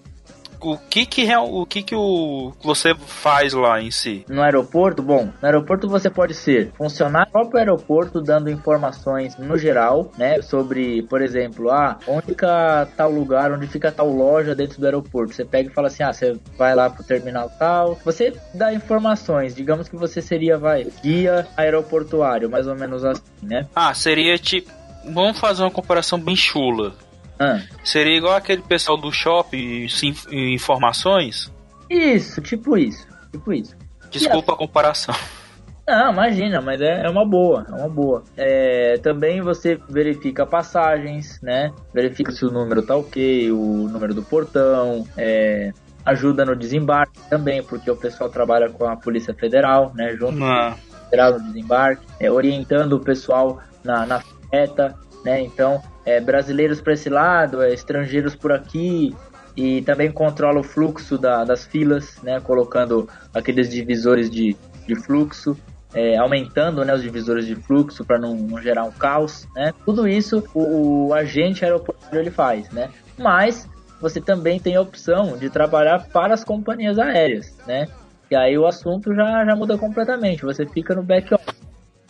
O 0.60 0.76
que 0.78 1.06
que, 1.06 1.36
o 1.36 1.66
que 1.66 1.82
que 1.82 1.94
o 1.94 2.52
você 2.62 2.94
faz 2.94 3.52
lá 3.52 3.80
em 3.80 3.90
si? 3.90 4.24
No 4.28 4.42
aeroporto, 4.42 5.02
bom, 5.02 5.26
no 5.40 5.46
aeroporto 5.46 5.88
você 5.88 6.10
pode 6.10 6.34
ser 6.34 6.72
funcionário 6.76 7.28
do 7.28 7.32
próprio 7.32 7.58
aeroporto 7.58 8.20
dando 8.20 8.50
informações 8.50 9.36
no 9.36 9.56
geral, 9.56 10.10
né, 10.16 10.40
sobre, 10.42 11.02
por 11.02 11.22
exemplo, 11.22 11.70
ah, 11.70 11.98
onde 12.06 12.26
fica 12.26 12.88
tal 12.96 13.10
lugar, 13.10 13.52
onde 13.52 13.66
fica 13.66 13.92
tal 13.92 14.08
loja 14.08 14.54
dentro 14.54 14.80
do 14.80 14.84
aeroporto. 14.84 15.34
Você 15.34 15.44
pega 15.44 15.70
e 15.70 15.72
fala 15.72 15.88
assim, 15.88 16.02
ah, 16.02 16.12
você 16.12 16.38
vai 16.56 16.74
lá 16.74 16.90
pro 16.90 17.04
terminal 17.04 17.50
tal. 17.58 17.98
Você 18.04 18.32
dá 18.54 18.72
informações, 18.72 19.54
digamos 19.54 19.88
que 19.88 19.96
você 19.96 20.20
seria, 20.20 20.58
vai, 20.58 20.86
guia 21.02 21.46
aeroportuário, 21.56 22.50
mais 22.50 22.66
ou 22.66 22.74
menos 22.74 23.04
assim, 23.04 23.22
né? 23.42 23.66
Ah, 23.74 23.92
seria 23.94 24.38
tipo. 24.38 24.70
Vamos 25.08 25.38
fazer 25.38 25.62
uma 25.62 25.70
comparação 25.70 26.18
bem 26.18 26.34
chula. 26.34 26.94
Ah, 27.38 27.60
Seria 27.84 28.16
igual 28.16 28.34
aquele 28.34 28.62
pessoal 28.62 28.96
do 28.96 29.12
shopping 29.12 29.86
informações? 30.32 31.52
isso, 31.88 32.40
tipo 32.40 32.76
isso, 32.76 33.06
tipo 33.30 33.52
isso. 33.52 33.76
Desculpa 34.10 34.52
a 34.52 34.56
comparação. 34.56 35.14
Não, 35.86 36.12
imagina, 36.12 36.60
mas 36.60 36.80
é, 36.80 37.06
é 37.06 37.08
uma 37.08 37.24
boa, 37.24 37.64
é 37.68 37.72
uma 37.72 37.88
boa. 37.88 38.24
É, 38.36 38.98
também 38.98 39.40
você 39.40 39.78
verifica 39.88 40.44
passagens, 40.44 41.40
né? 41.40 41.72
Verifica 41.94 42.32
se 42.32 42.44
o 42.44 42.50
número 42.50 42.82
tá 42.82 42.96
ok, 42.96 43.52
o 43.52 43.88
número 43.88 44.12
do 44.12 44.22
portão, 44.22 45.06
é, 45.16 45.72
ajuda 46.04 46.44
no 46.44 46.56
desembarque 46.56 47.20
também, 47.30 47.62
porque 47.62 47.88
o 47.88 47.96
pessoal 47.96 48.28
trabalha 48.28 48.68
com 48.68 48.84
a 48.84 48.96
Polícia 48.96 49.32
Federal, 49.32 49.92
né? 49.94 50.16
Junto 50.16 50.38
com 50.38 50.44
a. 50.44 50.70
Polícia 50.70 51.04
Federal 51.04 51.32
no 51.34 51.44
desembarque, 51.52 52.06
é, 52.18 52.32
orientando 52.32 52.94
o 52.94 53.00
pessoal 53.00 53.62
na, 53.84 54.04
na 54.06 54.20
reta, 54.52 54.96
né? 55.26 55.42
Então, 55.42 55.82
é, 56.04 56.20
brasileiros 56.20 56.80
para 56.80 56.92
esse 56.92 57.10
lado, 57.10 57.60
é, 57.60 57.74
estrangeiros 57.74 58.36
por 58.36 58.52
aqui, 58.52 59.12
e 59.56 59.82
também 59.82 60.12
controla 60.12 60.60
o 60.60 60.62
fluxo 60.62 61.18
da- 61.18 61.42
das 61.44 61.64
filas, 61.66 62.22
né? 62.22 62.38
Colocando 62.40 63.08
aqueles 63.34 63.68
divisores 63.68 64.30
de, 64.30 64.56
de 64.86 64.94
fluxo 64.94 65.56
é, 65.94 66.16
aumentando 66.16 66.84
né, 66.84 66.94
os 66.94 67.02
divisores 67.02 67.46
de 67.46 67.56
fluxo 67.56 68.04
para 68.04 68.18
não, 68.18 68.34
não 68.34 68.60
gerar 68.60 68.84
um 68.84 68.92
caos, 68.92 69.48
né? 69.54 69.72
Tudo 69.84 70.06
isso 70.06 70.44
o, 70.54 71.08
o 71.08 71.14
agente 71.14 71.64
aeroportuário 71.64 72.20
ele 72.20 72.30
faz, 72.30 72.70
né? 72.70 72.90
Mas 73.18 73.66
você 74.00 74.20
também 74.20 74.60
tem 74.60 74.76
a 74.76 74.80
opção 74.80 75.38
de 75.38 75.48
trabalhar 75.48 76.06
para 76.12 76.34
as 76.34 76.44
companhias 76.44 76.98
aéreas, 76.98 77.56
né? 77.66 77.88
E 78.30 78.36
aí 78.36 78.58
o 78.58 78.66
assunto 78.66 79.14
já, 79.14 79.44
já 79.44 79.56
muda 79.56 79.78
completamente. 79.78 80.42
Você 80.42 80.66
fica 80.66 80.94
no 80.94 81.02
back 81.02 81.32
office, 81.32 81.55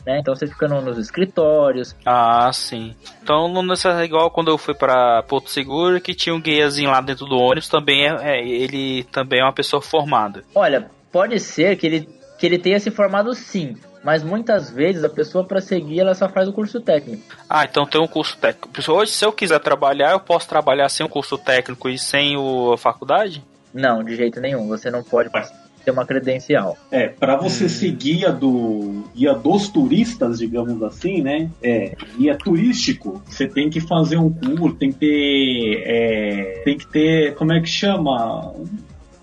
né? 0.07 0.21
Então 0.21 0.35
você 0.35 0.47
fica 0.47 0.69
no- 0.69 0.81
nos 0.81 0.97
escritórios. 0.97 1.95
Ah, 2.07 2.51
sim. 2.53 2.95
Então 3.23 3.49
não 3.49 3.75
é 3.75 4.05
igual 4.05 4.31
quando 4.31 4.49
eu 4.51 4.57
fui 4.57 4.73
pra 4.75 5.23
Porto 5.25 5.51
Seguro 5.51 6.01
que 6.01 6.15
tinha 6.15 6.35
um 6.35 6.41
guiazinho 6.41 6.91
lá 6.91 7.01
dentro 7.01 7.27
do 7.27 7.37
ônibus, 7.37 7.69
também 7.69 8.07
é, 8.07 8.39
é- 8.39 8.47
ele 8.47 9.03
também 9.05 9.41
é 9.41 9.43
uma 9.45 9.53
pessoa 9.53 9.83
formada. 9.83 10.45
Olha, 10.55 10.89
pode 11.11 11.39
ser 11.41 11.77
que 11.77 11.87
ele, 11.87 12.09
que 12.39 12.47
ele 12.47 12.59
tenha 12.59 12.79
se 12.79 12.91
formado 12.91 13.35
sim, 13.35 13.77
mas 14.05 14.23
muitas 14.23 14.71
vezes 14.71 15.03
a 15.03 15.09
pessoa 15.09 15.45
para 15.45 15.61
seguir 15.61 16.01
ela 16.01 16.15
só 16.15 16.29
faz 16.29 16.47
o 16.49 16.53
curso 16.53 16.81
técnico. 16.81 17.23
Ah, 17.51 17.65
então 17.65 17.85
tem 17.85 18.01
um 18.01 18.07
curso 18.07 18.37
técnico. 18.39 18.71
Hoje, 18.93 19.11
se 19.11 19.25
eu 19.25 19.33
quiser 19.33 19.59
trabalhar, 19.59 20.13
eu 20.13 20.21
posso 20.21 20.49
trabalhar 20.49 20.89
sem 20.89 21.05
o 21.05 21.09
curso 21.09 21.37
técnico 21.37 21.89
e 21.89 21.99
sem 21.99 22.37
o, 22.37 22.73
a 22.73 22.79
faculdade? 22.79 23.43
Não, 23.75 24.03
de 24.05 24.15
jeito 24.15 24.41
nenhum. 24.41 24.69
Você 24.69 24.91
não 24.91 25.03
pode 25.03 25.29
ter 25.87 25.93
uma 25.93 26.05
credencial. 26.05 26.77
É, 26.91 27.07
para 27.07 27.37
você 27.37 27.69
ser 27.69 27.93
guia 27.93 28.33
do 28.33 29.05
guia 29.15 29.33
dos 29.33 29.69
turistas, 29.69 30.39
digamos 30.39 30.83
assim, 30.83 31.23
né? 31.23 31.49
É, 31.63 31.95
guia 32.19 32.37
turístico, 32.37 33.23
você 33.25 33.47
tem 33.47 33.71
que 33.71 33.81
fazer 33.81 34.17
um 34.17 34.29
curso, 34.29 34.77
tem 34.77 34.91
que 34.91 34.99
ter, 34.99 35.83
é, 35.87 36.63
tem 36.65 36.77
que 36.77 36.87
ter, 36.89 37.35
como 37.37 37.53
é 37.53 37.61
que 37.61 37.69
chama? 37.69 38.53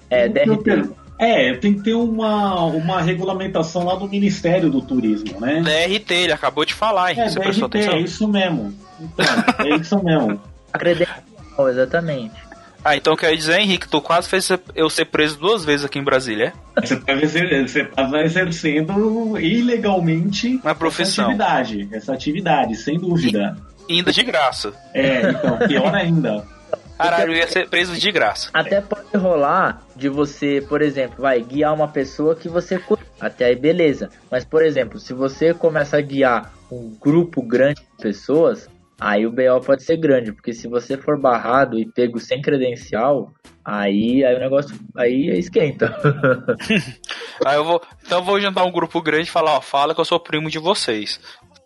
É, 0.10 0.30
DRT. 0.30 0.90
É, 1.20 1.54
tem 1.54 1.74
que 1.74 1.84
ter 1.84 1.94
uma, 1.94 2.64
uma 2.66 3.02
regulamentação 3.02 3.86
lá 3.86 3.96
do 3.96 4.08
Ministério 4.08 4.70
do 4.70 4.82
Turismo, 4.82 5.40
né? 5.40 5.62
DRT, 5.62 6.14
ele 6.14 6.34
acabou 6.34 6.66
de 6.66 6.74
falar, 6.74 7.12
hein? 7.12 7.20
É, 7.20 7.30
Você 7.30 7.40
prestou 7.40 7.68
DRT, 7.68 7.90
é 7.90 8.00
isso 8.00 8.28
mesmo. 8.28 8.74
Então, 9.02 9.66
é 9.66 9.76
isso 9.76 10.04
mesmo. 10.04 10.42
A 10.72 10.80
credencial, 10.80 11.70
exatamente. 11.70 12.34
Ah, 12.84 12.98
então 12.98 13.16
quer 13.16 13.36
dizer, 13.36 13.60
Henrique, 13.60 13.88
tu 13.88 14.02
quase 14.02 14.28
fez 14.28 14.50
eu 14.76 14.90
ser 14.90 15.06
preso 15.06 15.40
duas 15.40 15.64
vezes 15.64 15.86
aqui 15.86 16.00
em 16.00 16.04
Brasília, 16.04 16.54
é? 16.76 16.86
Você 16.86 17.82
estava 17.82 18.22
exercendo 18.22 19.40
ilegalmente 19.40 20.60
Uma 20.64 20.76
profissão. 20.76 21.26
essa 21.32 21.44
atividade, 21.44 21.90
essa 21.94 22.14
atividade, 22.14 22.76
sem 22.76 23.00
dúvida. 23.00 23.56
Ainda 23.90 24.12
de 24.12 24.24
graça. 24.24 24.74
É, 24.94 25.30
então, 25.30 25.58
pior 25.68 25.94
ainda. 25.94 26.44
Caralho, 26.98 27.34
eu 27.34 27.38
ia 27.38 27.48
ser 27.48 27.68
preso 27.70 27.98
de 27.98 28.12
graça. 28.12 28.50
Até 28.54 28.80
pode 28.80 29.16
rolar 29.18 29.82
de 29.96 30.08
você, 30.10 30.64
por 30.68 30.82
exemplo, 30.82 31.22
vai 31.22 31.42
guiar 31.42 31.74
uma 31.74 31.88
pessoa 31.88 32.36
que 32.36 32.48
você. 32.48 32.82
Até 33.20 33.46
aí, 33.46 33.56
beleza. 33.56 34.10
Mas, 34.32 34.46
por 34.46 34.64
exemplo, 34.64 35.00
se 35.00 35.14
você 35.14 35.54
começa 35.54 35.98
a 35.98 36.02
guiar 36.02 36.54
um 36.72 36.96
grupo 37.00 37.42
grande 37.42 37.82
de 37.82 38.04
pessoas, 38.04 38.70
aí 39.04 39.28
o 39.28 39.32
BO 39.32 39.60
pode 39.66 39.84
ser 39.84 39.98
grande. 39.98 40.32
Porque 40.32 40.54
se 40.54 40.68
você 40.68 40.98
for 40.98 41.20
barrado 41.20 41.78
e 41.78 41.86
pego 41.86 42.20
sem 42.20 42.42
credencial, 42.42 43.34
aí, 43.64 44.24
aí 44.24 44.36
o 44.36 44.40
negócio 44.40 44.76
aí 44.96 45.30
esquenta. 45.38 45.94
Aí 47.44 47.58
eu 47.58 47.66
vou. 47.66 47.82
Então 48.06 48.20
eu 48.20 48.24
vou 48.24 48.40
juntar 48.40 48.64
um 48.64 48.72
grupo 48.72 49.02
grande 49.02 49.28
e 49.28 49.32
falar, 49.32 49.58
ó, 49.58 49.62
fala 49.62 49.94
que 49.94 50.00
eu 50.00 50.06
sou 50.06 50.20
primo 50.20 50.50
de 50.50 50.60
vocês. 50.60 51.20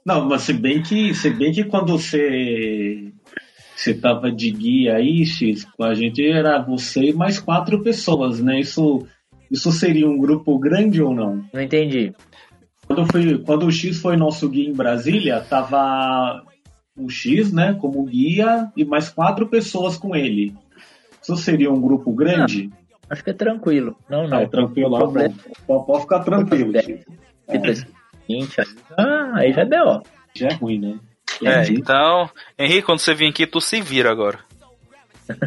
Não, 0.06 0.26
mas 0.26 0.44
se 0.44 0.54
bem 0.54 0.82
que, 0.82 1.14
se 1.14 1.30
bem 1.30 1.52
que 1.52 1.66
quando 1.66 1.98
você 1.98 3.12
você 3.76 3.94
tava 3.94 4.32
de 4.32 4.50
guia 4.50 4.96
aí, 4.96 5.24
X, 5.26 5.66
com 5.66 5.84
a 5.84 5.94
gente 5.94 6.26
era 6.26 6.60
você 6.60 7.10
e 7.10 7.14
mais 7.14 7.38
quatro 7.38 7.84
pessoas, 7.84 8.40
né? 8.40 8.60
Isso, 8.60 9.06
isso 9.52 9.72
seria 9.72 10.10
um 10.10 10.18
grupo 10.18 10.58
grande 10.58 11.04
ou 11.04 11.14
não? 11.14 11.46
Não 11.54 11.62
entendi. 11.62 12.12
Quando, 12.88 13.06
fui, 13.12 13.38
quando 13.40 13.66
o 13.68 13.72
X 13.72 14.00
foi 14.00 14.16
nosso 14.16 14.50
guia 14.50 14.68
em 14.68 14.74
Brasília, 14.74 15.42
tava 15.42 16.42
o 16.98 17.10
X, 17.10 17.52
né, 17.52 17.78
como 17.80 18.04
guia 18.04 18.72
e 18.76 18.84
mais 18.84 19.10
quatro 19.10 19.48
pessoas 19.48 19.98
com 19.98 20.16
ele. 20.16 20.56
Isso 21.22 21.36
seria 21.38 21.72
um 21.72 21.80
grupo 21.80 22.12
grande? 22.12 22.70
Acho 23.10 23.24
que 23.24 23.30
é 23.30 23.34
tranquilo. 23.34 23.96
Não, 24.10 24.28
não. 24.28 24.40
é 24.40 24.48
tranquilo, 24.48 24.90
lá, 24.90 25.00
problema. 25.00 25.34
pode, 25.66 25.86
pode 25.86 26.02
ficar 26.02 26.20
tranquilo, 26.22 26.74
de 26.74 27.88
20, 28.28 28.60
aí, 28.60 28.68
já- 28.98 29.32
aí 29.36 29.54
já 29.54 29.62
é. 29.62 30.02
Já 30.36 30.48
é 30.50 30.54
ruim, 30.54 30.80
né? 30.80 31.00
É, 31.44 31.72
então, 31.72 32.30
Henrique, 32.58 32.82
quando 32.84 33.00
você 33.00 33.14
vir 33.14 33.30
aqui, 33.30 33.46
tu 33.46 33.62
se 33.62 33.80
vira 33.82 34.12
agora. 34.12 34.40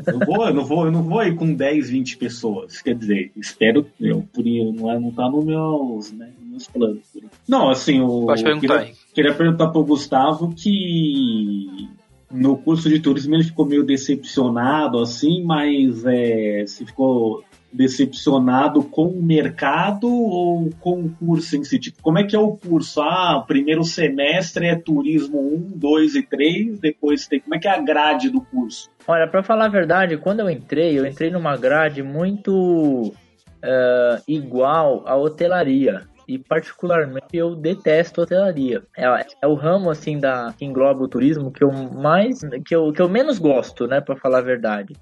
Eu, 0.06 0.18
vou, 0.18 0.46
eu, 0.46 0.54
não 0.54 0.64
vou, 0.64 0.84
eu 0.86 0.92
não 0.92 1.02
vou 1.02 1.22
ir 1.22 1.34
com 1.36 1.52
10, 1.54 1.90
20 1.90 2.16
pessoas. 2.18 2.82
Quer 2.82 2.94
dizer, 2.94 3.32
espero. 3.36 3.86
Eu, 3.98 4.22
por 4.32 4.44
não, 4.44 4.90
é, 4.90 4.98
não 4.98 5.10
tá 5.10 5.28
nos 5.28 5.44
meus, 5.44 6.12
né, 6.12 6.30
meus 6.38 6.68
planos. 6.68 7.00
Não, 7.48 7.70
assim, 7.70 8.00
o. 8.00 8.26
Pode 8.26 8.44
perguntar 8.44 8.80
queria, 8.80 8.94
queria 9.14 9.34
perguntar 9.34 9.68
pro 9.68 9.84
Gustavo 9.84 10.54
que 10.54 11.88
no 12.30 12.56
curso 12.56 12.88
de 12.88 13.00
turismo 13.00 13.34
ele 13.34 13.44
ficou 13.44 13.66
meio 13.66 13.82
decepcionado, 13.82 14.98
assim, 15.00 15.42
mas 15.44 16.04
é, 16.06 16.64
se 16.66 16.86
ficou 16.86 17.42
decepcionado 17.72 18.82
com 18.82 19.06
o 19.06 19.22
mercado 19.22 20.08
ou 20.08 20.70
com 20.80 21.04
o 21.04 21.10
curso 21.10 21.56
em 21.56 21.64
si? 21.64 21.78
Tipo, 21.78 22.02
como 22.02 22.18
é 22.18 22.24
que 22.24 22.34
é 22.34 22.38
o 22.38 22.56
curso? 22.56 23.00
Ah, 23.00 23.38
o 23.38 23.46
primeiro 23.46 23.84
semestre 23.84 24.66
é 24.66 24.74
turismo 24.74 25.40
1, 25.40 25.78
2 25.78 26.14
e 26.16 26.22
3, 26.22 26.80
depois 26.80 27.26
tem. 27.26 27.40
Como 27.40 27.54
é 27.54 27.58
que 27.58 27.68
é 27.68 27.70
a 27.70 27.80
grade 27.80 28.28
do 28.28 28.40
curso? 28.40 28.90
Olha, 29.06 29.26
para 29.28 29.42
falar 29.42 29.66
a 29.66 29.70
verdade, 29.70 30.16
quando 30.16 30.40
eu 30.40 30.50
entrei, 30.50 30.98
eu 30.98 31.06
entrei 31.06 31.30
numa 31.30 31.56
grade 31.56 32.02
muito 32.02 33.12
uh, 33.12 34.22
igual 34.26 35.02
à 35.06 35.16
hotelaria. 35.16 36.02
E 36.30 36.38
particularmente 36.38 37.36
eu 37.36 37.56
detesto 37.56 38.22
hotelaria. 38.22 38.84
É, 38.96 39.04
é, 39.42 39.46
o 39.48 39.54
ramo 39.54 39.90
assim 39.90 40.16
da 40.16 40.54
que 40.56 40.64
engloba 40.64 41.02
o 41.02 41.08
turismo 41.08 41.50
que 41.50 41.64
eu 41.64 41.72
mais 41.72 42.38
que 42.64 42.72
eu, 42.72 42.92
que 42.92 43.02
eu 43.02 43.08
menos 43.08 43.40
gosto, 43.40 43.88
né, 43.88 44.00
para 44.00 44.14
falar 44.14 44.38
a 44.38 44.42
verdade. 44.42 44.94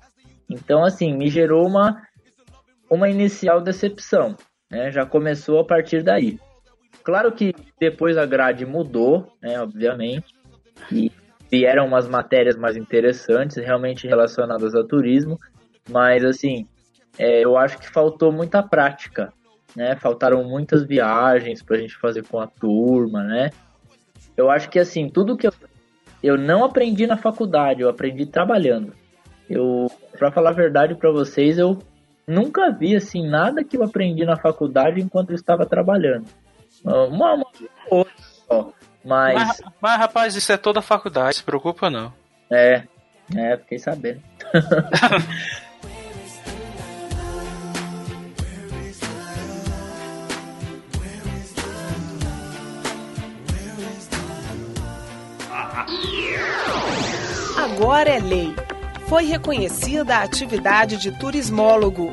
Então 0.49 0.83
assim, 0.83 1.15
me 1.15 1.29
gerou 1.29 1.67
uma 1.67 2.03
uma 2.89 3.11
inicial 3.11 3.61
decepção, 3.61 4.35
né? 4.71 4.91
Já 4.91 5.05
começou 5.05 5.61
a 5.61 5.65
partir 5.65 6.03
daí. 6.03 6.39
Claro 7.05 7.31
que 7.31 7.55
depois 7.79 8.17
a 8.17 8.25
grade 8.25 8.65
mudou, 8.65 9.31
né, 9.43 9.61
obviamente, 9.61 10.35
e 10.91 11.13
vieram 11.51 11.85
umas 11.85 12.09
matérias 12.09 12.57
mais 12.57 12.75
interessantes, 12.75 13.59
realmente 13.59 14.07
relacionadas 14.07 14.75
ao 14.75 14.85
turismo, 14.85 15.39
mas 15.91 16.25
assim, 16.25 16.67
é, 17.19 17.45
eu 17.45 17.59
acho 17.59 17.77
que 17.77 17.91
faltou 17.91 18.33
muita 18.33 18.63
prática, 18.63 19.31
né? 19.79 19.95
Faltaram 19.95 20.43
muitas 20.43 20.83
viagens 20.83 21.63
para 21.63 21.77
a 21.77 21.79
gente 21.79 21.97
fazer 21.97 22.27
com 22.27 22.41
a 22.41 22.49
turma, 22.49 23.23
né? 23.23 23.51
Eu 24.37 24.51
acho 24.51 24.69
que 24.69 24.79
assim, 24.79 25.09
tudo 25.09 25.37
que 25.37 25.47
eu, 25.47 25.53
eu 26.21 26.37
não 26.37 26.65
aprendi 26.65 27.07
na 27.07 27.17
faculdade, 27.17 27.81
eu 27.81 27.89
aprendi 27.89 28.27
trabalhando. 28.27 28.93
Eu, 29.49 29.87
para 30.19 30.33
falar 30.33 30.51
a 30.51 30.55
verdade 30.55 30.97
para 30.97 31.13
vocês, 31.13 31.59
eu 31.59 31.79
nunca 32.27 32.73
vi 32.73 32.97
assim 32.97 33.25
nada 33.25 33.63
que 33.63 33.77
eu 33.77 33.85
aprendi 33.85 34.25
na 34.27 34.37
faculdade 34.37 35.01
enquanto 35.01 35.31
eu 35.31 35.37
estava 35.37 35.65
trabalhando. 35.65 36.27
Uma, 36.85 37.35
uma 37.35 37.47
outra 37.89 38.13
só. 38.19 38.73
Mas... 39.05 39.35
mas... 39.35 39.63
mas. 39.81 39.99
rapaz, 39.99 40.35
isso 40.35 40.51
é 40.51 40.57
toda 40.57 40.81
a 40.81 40.83
faculdade, 40.83 41.37
se 41.37 41.43
preocupa 41.45 41.89
não. 41.89 42.13
É, 42.51 42.83
é, 43.37 43.57
fiquei 43.59 43.79
sabendo. 43.79 44.21
Agora 57.81 58.11
é 58.11 58.19
lei 58.19 58.57
foi 59.07 59.25
reconhecida 59.25 60.17
a 60.17 60.25
atividade 60.25 60.97
de 60.97 61.13
turismólogo. 61.13 62.13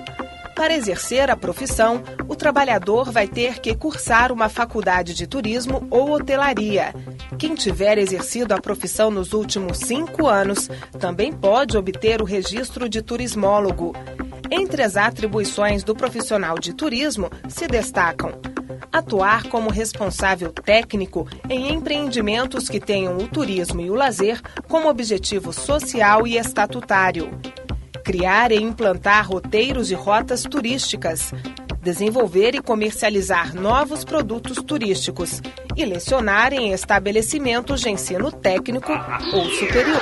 Para 0.55 0.75
exercer 0.75 1.31
a 1.31 1.35
profissão, 1.35 2.03
o 2.27 2.35
trabalhador 2.35 3.11
vai 3.11 3.27
ter 3.27 3.57
que 3.57 3.75
cursar 3.75 4.31
uma 4.31 4.47
faculdade 4.47 5.15
de 5.15 5.25
turismo 5.25 5.87
ou 5.89 6.11
hotelaria. 6.11 6.93
Quem 7.39 7.55
tiver 7.55 7.97
exercido 7.97 8.53
a 8.53 8.61
profissão 8.61 9.09
nos 9.09 9.33
últimos 9.33 9.79
cinco 9.79 10.27
anos 10.27 10.69
também 10.99 11.33
pode 11.33 11.75
obter 11.75 12.21
o 12.21 12.25
registro 12.25 12.87
de 12.87 13.01
turismólogo. 13.01 13.95
Entre 14.51 14.83
as 14.83 14.95
atribuições 14.95 15.83
do 15.83 15.95
profissional 15.95 16.59
de 16.59 16.73
turismo 16.73 17.31
se 17.49 17.65
destacam 17.67 18.54
atuar 18.97 19.43
como 19.49 19.69
responsável 19.69 20.51
técnico 20.51 21.27
em 21.49 21.73
empreendimentos 21.73 22.69
que 22.69 22.79
tenham 22.79 23.17
o 23.17 23.27
turismo 23.27 23.81
e 23.81 23.89
o 23.89 23.95
lazer 23.95 24.41
como 24.69 24.89
objetivo 24.89 25.51
social 25.51 26.25
e 26.25 26.37
estatutário, 26.37 27.29
criar 28.03 28.51
e 28.51 28.55
implantar 28.55 29.27
roteiros 29.27 29.89
de 29.89 29.95
rotas 29.95 30.43
turísticas, 30.43 31.33
desenvolver 31.85 32.55
e 32.55 32.61
comercializar 32.61 33.55
novos 33.55 34.03
produtos 34.03 34.57
turísticos 34.57 35.39
e 35.77 35.85
lecionar 35.85 36.51
em 36.51 36.71
estabelecimentos 36.71 37.81
de 37.81 37.91
ensino 37.91 38.31
técnico 38.31 38.91
ou 39.31 39.45
superior. 39.51 40.01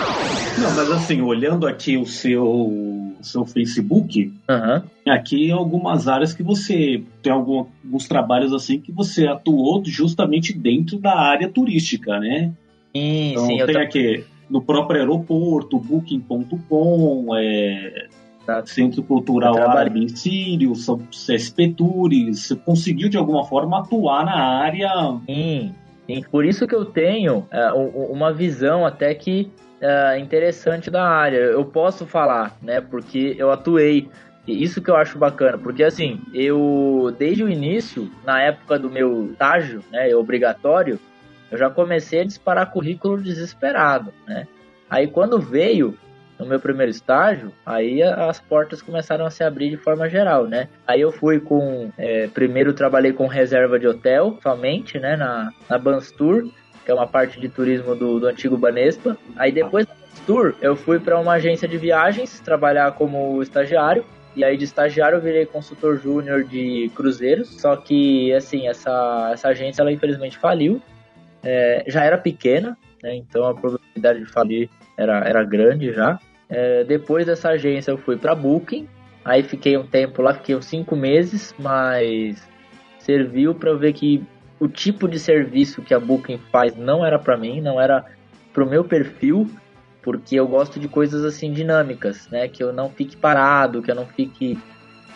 Não, 0.57 0.73
mas 0.73 0.89
assim, 0.91 1.21
olhando 1.21 1.67
aqui 1.67 1.97
o 1.97 2.05
seu, 2.05 3.13
seu 3.21 3.45
Facebook, 3.45 4.31
uhum. 4.49 5.11
aqui 5.11 5.51
algumas 5.51 6.07
áreas 6.07 6.33
que 6.33 6.41
você 6.41 7.03
tem 7.21 7.33
algum, 7.33 7.65
alguns 7.83 8.07
trabalhos 8.07 8.53
assim 8.53 8.79
que 8.79 8.91
você 8.91 9.27
atuou 9.27 9.83
justamente 9.85 10.53
dentro 10.53 10.97
da 10.97 11.19
área 11.19 11.49
turística, 11.49 12.17
né? 12.17 12.53
Sim, 12.95 13.31
então, 13.31 13.45
sim. 13.45 13.65
Tem 13.65 13.77
aqui 13.77 14.23
no 14.49 14.61
próprio 14.61 15.01
aeroporto, 15.01 15.77
booking.com, 15.77 17.35
é, 17.35 18.07
Centro 18.65 19.03
Cultural 19.03 19.57
Árabe 19.69 20.09
Sírio, 20.09 20.73
CSP 20.73 21.73
Tours, 21.73 22.39
você 22.39 22.55
conseguiu 22.55 23.09
de 23.09 23.17
alguma 23.17 23.45
forma 23.45 23.79
atuar 23.79 24.25
na 24.25 24.35
área. 24.35 24.89
Sim, 25.25 25.73
sim. 26.05 26.23
por 26.29 26.45
isso 26.45 26.67
que 26.67 26.75
eu 26.75 26.85
tenho 26.85 27.45
é, 27.51 27.71
uma 27.73 28.33
visão 28.33 28.85
até 28.85 29.13
que 29.13 29.51
é, 29.81 30.17
interessante 30.19 30.89
da 30.89 31.07
área. 31.07 31.37
Eu 31.37 31.65
posso 31.65 32.05
falar, 32.05 32.57
né, 32.61 32.81
porque 32.81 33.35
eu 33.37 33.51
atuei. 33.51 34.09
Isso 34.45 34.81
que 34.81 34.91
eu 34.91 34.97
acho 34.97 35.17
bacana, 35.17 35.57
porque 35.57 35.83
assim, 35.83 36.19
eu 36.33 37.15
desde 37.17 37.45
o 37.45 37.49
início, 37.49 38.11
na 38.25 38.41
época 38.41 38.77
do 38.77 38.89
meu 38.89 39.31
estágio, 39.31 39.81
né, 39.89 40.13
obrigatório, 40.13 40.99
eu 41.49 41.57
já 41.57 41.69
comecei 41.69 42.21
a 42.21 42.25
disparar 42.25 42.71
currículo 42.71 43.21
desesperado, 43.21 44.11
né? 44.27 44.45
Aí 44.89 45.07
quando 45.07 45.39
veio 45.39 45.97
no 46.43 46.49
meu 46.49 46.59
primeiro 46.59 46.91
estágio, 46.91 47.51
aí 47.65 48.03
as 48.03 48.39
portas 48.39 48.81
começaram 48.81 49.25
a 49.25 49.29
se 49.29 49.43
abrir 49.43 49.69
de 49.69 49.77
forma 49.77 50.09
geral, 50.09 50.45
né? 50.45 50.67
Aí 50.85 51.01
eu 51.01 51.11
fui 51.11 51.39
com. 51.39 51.91
É, 51.97 52.27
primeiro 52.27 52.73
trabalhei 52.73 53.13
com 53.13 53.25
reserva 53.27 53.79
de 53.79 53.87
hotel, 53.87 54.37
somente, 54.41 54.99
né? 54.99 55.15
Na, 55.15 55.51
na 55.69 55.77
Banstour, 55.77 56.49
que 56.83 56.91
é 56.91 56.93
uma 56.93 57.07
parte 57.07 57.39
de 57.39 57.49
turismo 57.49 57.95
do, 57.95 58.19
do 58.19 58.27
antigo 58.27 58.57
Banespa. 58.57 59.17
Aí 59.35 59.51
depois 59.51 59.85
da 59.85 59.93
Banstour, 59.93 60.55
eu 60.61 60.75
fui 60.75 60.99
para 60.99 61.19
uma 61.19 61.33
agência 61.33 61.67
de 61.67 61.77
viagens, 61.77 62.39
trabalhar 62.39 62.91
como 62.93 63.41
estagiário. 63.41 64.05
E 64.35 64.43
aí 64.43 64.57
de 64.57 64.63
estagiário 64.63 65.17
eu 65.17 65.21
virei 65.21 65.45
consultor 65.45 65.97
júnior 65.97 66.43
de 66.43 66.91
cruzeiros. 66.95 67.49
Só 67.61 67.75
que, 67.75 68.33
assim, 68.33 68.67
essa, 68.67 69.29
essa 69.31 69.49
agência, 69.49 69.81
ela 69.81 69.91
infelizmente 69.91 70.37
faliu. 70.37 70.81
É, 71.43 71.83
já 71.87 72.03
era 72.03 72.17
pequena, 72.17 72.77
né? 73.01 73.15
Então 73.15 73.45
a 73.45 73.53
probabilidade 73.53 74.19
de 74.19 74.25
falir 74.25 74.69
era, 74.97 75.19
era 75.19 75.43
grande 75.43 75.93
já. 75.93 76.19
É, 76.53 76.83
depois 76.83 77.25
dessa 77.25 77.49
agência 77.49 77.89
eu 77.89 77.97
fui 77.97 78.15
para 78.15 78.35
Booking, 78.35 78.87
aí 79.25 79.41
fiquei 79.41 79.75
um 79.75 79.87
tempo 79.87 80.21
lá, 80.21 80.35
fiquei 80.35 80.55
uns 80.55 80.65
cinco 80.65 80.95
meses, 80.95 81.53
mas 81.57 82.47
serviu 82.99 83.55
para 83.55 83.73
ver 83.73 83.93
que 83.93 84.23
o 84.59 84.67
tipo 84.67 85.07
de 85.07 85.19
serviço 85.19 85.81
que 85.81 85.95
a 85.95 85.99
Booking 85.99 86.39
faz 86.51 86.75
não 86.75 87.03
era 87.03 87.17
para 87.17 87.35
mim, 87.35 87.59
não 87.59 87.81
era 87.81 88.05
pro 88.53 88.69
meu 88.69 88.83
perfil, 88.83 89.49
porque 90.03 90.35
eu 90.35 90.47
gosto 90.47 90.79
de 90.79 90.87
coisas 90.87 91.25
assim 91.25 91.51
dinâmicas, 91.51 92.29
né? 92.29 92.47
Que 92.47 92.63
eu 92.63 92.71
não 92.71 92.89
fique 92.89 93.17
parado, 93.17 93.81
que 93.81 93.89
eu 93.89 93.95
não 93.95 94.05
fique 94.05 94.59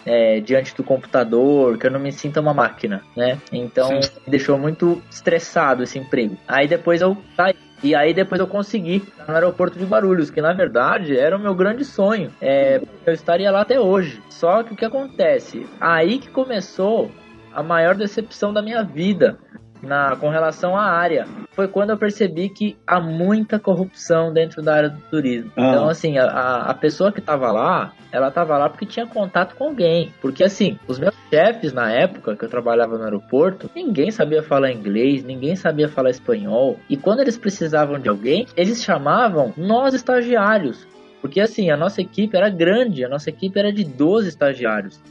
é, 0.05 0.39
diante 0.39 0.75
do 0.75 0.83
computador, 0.83 1.77
que 1.77 1.85
eu 1.85 1.91
não 1.91 1.99
me 1.99 2.11
sinta 2.11 2.41
uma 2.41 2.53
máquina, 2.53 3.03
né? 3.15 3.37
Então 3.51 3.89
Sim. 3.89 4.09
me 4.25 4.31
deixou 4.31 4.57
muito 4.57 5.01
estressado 5.11 5.83
esse 5.83 5.99
emprego. 5.99 6.35
Aí 6.47 6.67
depois 6.67 7.01
eu 7.01 7.15
saí 7.35 7.53
e 7.83 7.93
aí 7.93 8.13
depois 8.13 8.39
eu 8.39 8.47
consegui 8.47 9.03
no 9.27 9.33
aeroporto 9.33 9.77
de 9.77 9.85
Guarulhos, 9.85 10.29
que 10.31 10.41
na 10.41 10.53
verdade 10.53 11.17
era 11.17 11.37
o 11.37 11.39
meu 11.39 11.53
grande 11.53 11.85
sonho. 11.85 12.31
É, 12.41 12.81
eu 13.05 13.13
estaria 13.13 13.51
lá 13.51 13.61
até 13.61 13.79
hoje. 13.79 14.21
Só 14.29 14.63
que 14.63 14.73
o 14.73 14.75
que 14.75 14.85
acontece? 14.85 15.67
Aí 15.79 16.17
que 16.17 16.29
começou 16.29 17.11
a 17.53 17.61
maior 17.61 17.95
decepção 17.95 18.51
da 18.51 18.61
minha 18.61 18.83
vida 18.83 19.37
na, 19.81 20.15
com 20.15 20.29
relação 20.29 20.75
à 20.75 20.83
área. 20.83 21.27
Foi 21.51 21.67
quando 21.67 21.91
eu 21.91 21.97
percebi 21.97 22.49
que 22.49 22.77
há 22.85 22.99
muita 22.99 23.59
corrupção 23.59 24.31
dentro 24.31 24.61
da 24.61 24.75
área 24.75 24.89
do 24.89 25.01
turismo. 25.09 25.51
Ah. 25.55 25.69
Então, 25.69 25.89
assim, 25.89 26.17
a, 26.17 26.61
a 26.61 26.73
pessoa 26.73 27.11
que 27.11 27.19
estava 27.19 27.51
lá, 27.51 27.93
ela 28.11 28.29
estava 28.29 28.57
lá 28.57 28.69
porque 28.69 28.85
tinha 28.85 29.07
contato 29.07 29.55
com 29.55 29.65
alguém. 29.65 30.13
Porque, 30.21 30.43
assim, 30.43 30.77
os 30.87 30.99
meus 30.99 31.15
chefes 31.29 31.73
na 31.73 31.91
época 31.91 32.35
que 32.35 32.45
eu 32.45 32.49
trabalhava 32.49 32.97
no 32.97 33.03
aeroporto, 33.03 33.69
ninguém 33.75 34.11
sabia 34.11 34.43
falar 34.43 34.71
inglês, 34.71 35.23
ninguém 35.23 35.55
sabia 35.55 35.89
falar 35.89 36.09
espanhol. 36.09 36.79
E 36.89 36.95
quando 36.95 37.21
eles 37.21 37.37
precisavam 37.37 37.99
de 37.99 38.09
alguém, 38.09 38.47
eles 38.55 38.83
chamavam 38.83 39.53
nós 39.57 39.93
estagiários. 39.93 40.87
Porque, 41.21 41.41
assim, 41.41 41.71
a 41.71 41.77
nossa 41.77 42.01
equipe 42.01 42.37
era 42.37 42.49
grande, 42.49 43.03
a 43.03 43.09
nossa 43.09 43.29
equipe 43.29 43.57
era 43.57 43.73
de 43.73 43.83
12 43.83 44.29
estagiários. 44.29 45.01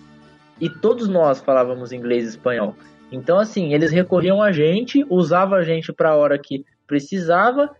E 0.61 0.71
todos 0.71 1.09
nós 1.09 1.41
falávamos 1.41 1.93
inglês 1.93 2.25
e 2.25 2.29
espanhol. 2.29 2.75
Então, 3.11 3.39
assim, 3.39 3.73
eles 3.73 3.93
recorriam 3.93 4.43
a 4.43 4.53
gente, 4.53 5.05
usavam 5.09 5.59
a 5.59 5.63
gente 5.63 5.93
para 5.93 6.11
a 6.11 6.17
hora 6.17 6.39
que 6.39 6.65
precisava, 6.87 7.71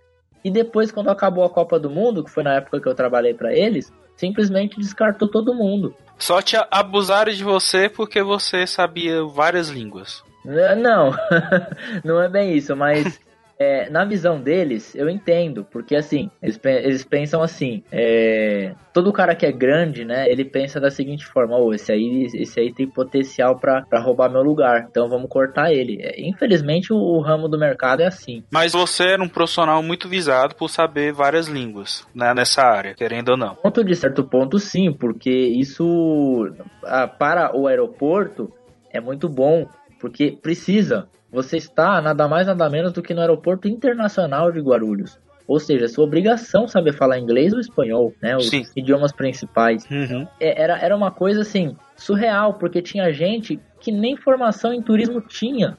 e 0.45 0.51
depois, 0.51 0.93
quando 0.93 1.11
acabou 1.11 1.45
a 1.45 1.51
Copa 1.51 1.79
do 1.79 1.91
Mundo, 1.91 2.23
que 2.23 2.31
foi 2.31 2.43
na 2.45 2.55
época 2.55 2.81
que 2.81 2.89
eu 2.89 2.95
trabalhei 2.95 3.35
para 3.35 3.53
eles, 3.53 3.93
simplesmente 4.17 4.79
descartou 4.79 5.29
todo 5.29 5.55
mundo. 5.55 5.95
Só 6.19 6.41
te 6.41 6.57
abusaram 6.71 7.33
de 7.33 7.43
você 7.43 7.89
porque 7.89 8.23
você 8.23 8.67
sabia 8.67 9.25
várias 9.25 9.69
línguas. 9.69 10.23
Não, 10.45 11.13
não 12.05 12.23
é 12.23 12.29
bem 12.29 12.57
isso, 12.57 12.77
mas 12.77 13.21
é, 13.59 13.89
na 13.91 14.05
visão 14.05 14.41
deles, 14.41 14.95
eu 14.95 15.09
entendo, 15.09 15.67
porque 15.71 15.97
assim, 15.97 16.31
eles, 16.43 16.61
eles 16.65 17.05
pensam 17.05 17.43
assim, 17.43 17.83
é, 17.91 18.75
todo 18.93 19.13
cara 19.13 19.35
que 19.35 19.47
é 19.47 19.53
grande, 19.53 20.05
né, 20.05 20.31
ele 20.31 20.45
pensa 20.45 20.79
da 20.79 20.91
seguinte 20.91 21.25
forma, 21.25 21.57
oh, 21.57 21.73
esse 21.73 21.91
aí, 21.91 22.27
esse 22.35 22.61
aí 22.61 22.73
tem 22.73 22.89
potencial 22.89 23.59
para 23.59 23.85
roubar 23.99 24.31
meu 24.31 24.43
lugar, 24.43 24.87
então 24.91 25.09
vamos 25.09 25.29
cortar 25.29 25.73
ele. 25.73 25.99
É, 26.03 26.21
infelizmente 26.21 26.93
o, 26.93 26.97
o, 26.97 27.21
ramo 27.21 27.49
do 27.49 27.59
mercado 27.59 28.03
é 28.03 28.07
assim. 28.07 28.45
Mas 28.51 28.73
você 28.73 29.05
era 29.05 29.23
um 29.23 29.29
profissional 29.29 29.83
muito 29.83 30.09
visado 30.09 30.55
por 30.55 30.69
saber 30.69 31.13
várias 31.13 31.47
línguas, 31.47 32.07
né, 32.15 32.35
nessa 32.35 32.63
área, 32.63 32.95
querendo 32.95 33.31
ou 33.31 33.37
não. 33.37 33.55
Ponto 33.55 33.83
de 33.83 33.97
certo 33.97 34.23
ponto 34.25 34.59
sim, 34.59 34.93
porque 34.93 35.31
isso 35.31 36.53
ah, 36.85 37.09
para 37.09 37.57
o 37.57 37.67
aeroporto 37.67 38.53
é 38.93 39.01
muito 39.01 39.29
bom, 39.29 39.67
porque 39.99 40.37
precisa 40.43 41.09
você 41.37 41.59
está 41.59 42.01
nada 42.01 42.27
mais 42.27 42.47
nada 42.47 42.71
menos 42.71 42.95
do 42.95 43.03
que 43.03 43.13
no 43.13 43.21
aeroporto 43.21 43.69
internacional 43.69 44.51
de 44.51 44.59
Guarulhos. 44.59 45.19
Ou 45.47 45.61
seja, 45.61 45.85
é 45.85 45.89
sua 45.89 46.05
obrigação 46.05 46.67
saber 46.67 46.95
falar 46.95 47.19
inglês 47.19 47.53
ou 47.53 47.61
espanhol, 47.61 48.13
né? 48.23 48.35
Os 48.35 48.49
Sim. 48.49 48.63
idiomas 48.75 49.13
principais. 49.13 49.87
Uhum. 49.91 50.27
É, 50.41 50.63
era, 50.63 50.79
era 50.79 50.97
uma 50.97 51.11
coisa 51.11 51.43
assim, 51.43 51.77
surreal, 51.95 52.55
porque 52.55 52.81
tinha 52.81 53.13
gente 53.13 53.61
que 53.79 53.93
nem 53.93 54.17
formação 54.17 54.73
em 54.73 54.81
turismo 54.81 55.21
tinha. 55.21 55.77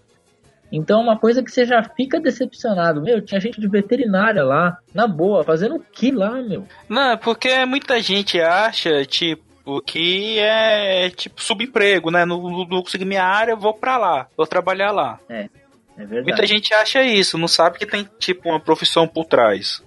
Então, 0.71 0.99
é 0.99 1.03
uma 1.03 1.17
coisa 1.17 1.41
que 1.41 1.49
você 1.49 1.65
já 1.65 1.81
fica 1.83 2.19
decepcionado. 2.19 3.01
Meu, 3.01 3.19
tinha 3.19 3.41
gente 3.41 3.59
de 3.59 3.67
veterinária 3.67 4.43
lá, 4.43 4.77
na 4.93 5.07
boa, 5.07 5.43
fazendo 5.43 5.75
o 5.75 5.79
que 5.79 6.11
lá, 6.11 6.41
meu? 6.41 6.65
Não, 6.87 7.17
porque 7.17 7.65
muita 7.65 7.99
gente 7.99 8.39
acha, 8.39 9.03
tipo, 9.05 9.46
o 9.67 9.81
que 9.81 10.39
é 10.39 11.09
tipo 11.09 11.43
subemprego, 11.43 12.09
né? 12.09 12.25
Não, 12.25 12.65
não 12.65 12.81
consegui 12.81 13.03
minha 13.03 13.25
área, 13.25 13.53
vou 13.53 13.73
para 13.73 13.97
lá, 13.97 14.27
vou 14.37 14.47
trabalhar 14.47 14.91
lá. 14.91 15.19
É, 15.27 15.41
é 15.41 15.49
verdade. 15.97 16.23
Muita 16.23 16.47
gente 16.47 16.73
acha 16.73 17.03
isso, 17.03 17.37
não 17.37 17.49
sabe 17.49 17.77
que 17.77 17.85
tem 17.85 18.07
tipo 18.17 18.47
uma 18.47 18.61
profissão 18.61 19.05
por 19.05 19.25
trás. 19.25 19.83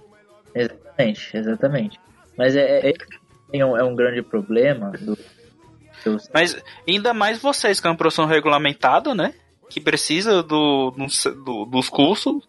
Exatamente, 0.53 1.35
exatamente. 1.35 1.99
Mas 2.37 2.55
é, 2.55 2.89
é, 2.89 2.93
é, 3.53 3.65
um, 3.65 3.75
é 3.75 3.83
um 3.83 3.95
grande 3.95 4.21
problema 4.21 4.91
do, 4.91 5.17
Mas 6.31 6.61
ainda 6.87 7.11
mais 7.11 7.41
vocês, 7.41 7.79
que 7.79 7.87
é 7.87 7.89
uma 7.89 7.97
profissão 7.97 8.27
regulamentada, 8.27 9.15
né? 9.15 9.33
Que 9.67 9.81
precisa 9.81 10.43
do, 10.43 10.91
do, 10.91 11.65
dos 11.65 11.89
cursos 11.89 12.47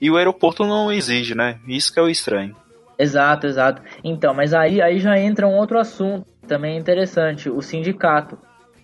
e 0.00 0.10
o 0.10 0.16
aeroporto 0.16 0.64
não 0.64 0.90
exige, 0.90 1.34
né? 1.34 1.60
Isso 1.68 1.92
que 1.92 2.00
é 2.00 2.02
o 2.02 2.08
estranho. 2.08 2.56
Exato, 2.98 3.46
exato. 3.46 3.82
Então, 4.04 4.32
mas 4.32 4.54
aí, 4.54 4.80
aí 4.80 4.98
já 4.98 5.18
entra 5.18 5.46
um 5.46 5.56
outro 5.56 5.78
assunto 5.78 6.26
também 6.50 6.74
é 6.74 6.78
interessante, 6.80 7.48
o 7.48 7.62
sindicato. 7.62 8.36